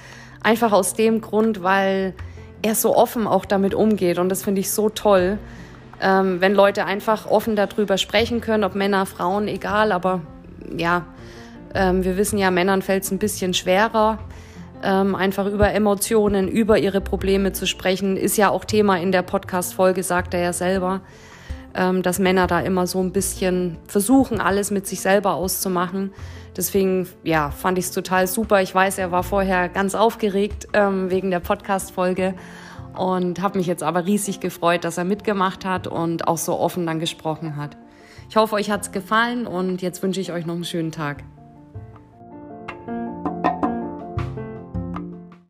Einfach 0.42 0.72
aus 0.72 0.94
dem 0.94 1.20
Grund, 1.20 1.62
weil 1.62 2.14
er 2.62 2.74
so 2.74 2.96
offen 2.96 3.26
auch 3.26 3.44
damit 3.44 3.74
umgeht 3.74 4.18
und 4.18 4.28
das 4.28 4.42
finde 4.44 4.60
ich 4.60 4.70
so 4.70 4.88
toll 4.88 5.38
ähm, 6.00 6.40
wenn 6.40 6.54
Leute 6.54 6.84
einfach 6.84 7.26
offen 7.26 7.56
darüber 7.56 7.98
sprechen 7.98 8.40
können, 8.40 8.64
ob 8.64 8.74
Männer, 8.74 9.06
Frauen, 9.06 9.48
egal, 9.48 9.92
aber 9.92 10.20
ja, 10.76 11.04
ähm, 11.74 12.04
wir 12.04 12.16
wissen 12.16 12.38
ja, 12.38 12.50
Männern 12.50 12.82
fällt 12.82 13.04
es 13.04 13.10
ein 13.10 13.18
bisschen 13.18 13.54
schwerer, 13.54 14.18
ähm, 14.82 15.14
einfach 15.14 15.46
über 15.46 15.72
Emotionen, 15.72 16.48
über 16.48 16.78
ihre 16.78 17.00
Probleme 17.00 17.52
zu 17.52 17.66
sprechen, 17.66 18.16
ist 18.16 18.36
ja 18.36 18.50
auch 18.50 18.64
Thema 18.64 18.98
in 18.98 19.12
der 19.12 19.22
Podcast-Folge, 19.22 20.02
sagt 20.02 20.34
er 20.34 20.40
ja 20.40 20.52
selber, 20.52 21.00
ähm, 21.74 22.02
dass 22.02 22.18
Männer 22.18 22.46
da 22.46 22.60
immer 22.60 22.86
so 22.86 23.00
ein 23.00 23.12
bisschen 23.12 23.78
versuchen, 23.86 24.40
alles 24.40 24.70
mit 24.70 24.86
sich 24.86 25.00
selber 25.00 25.34
auszumachen. 25.34 26.12
Deswegen, 26.56 27.08
ja, 27.22 27.50
fand 27.50 27.78
ich 27.78 27.86
es 27.86 27.90
total 27.92 28.26
super. 28.26 28.62
Ich 28.62 28.74
weiß, 28.74 28.98
er 28.98 29.12
war 29.12 29.22
vorher 29.22 29.68
ganz 29.68 29.94
aufgeregt 29.94 30.68
ähm, 30.72 31.10
wegen 31.10 31.30
der 31.30 31.40
Podcast-Folge 31.40 32.34
und 32.96 33.40
habe 33.40 33.58
mich 33.58 33.66
jetzt 33.66 33.82
aber 33.82 34.06
riesig 34.06 34.40
gefreut, 34.40 34.84
dass 34.84 34.98
er 34.98 35.04
mitgemacht 35.04 35.64
hat 35.64 35.86
und 35.86 36.26
auch 36.26 36.38
so 36.38 36.58
offen 36.58 36.86
dann 36.86 36.98
gesprochen 36.98 37.56
hat. 37.56 37.76
Ich 38.28 38.36
hoffe, 38.36 38.56
euch 38.56 38.70
hat 38.70 38.82
es 38.82 38.92
gefallen 38.92 39.46
und 39.46 39.80
jetzt 39.80 40.02
wünsche 40.02 40.20
ich 40.20 40.32
euch 40.32 40.46
noch 40.46 40.54
einen 40.54 40.64
schönen 40.64 40.92
Tag. 40.92 41.22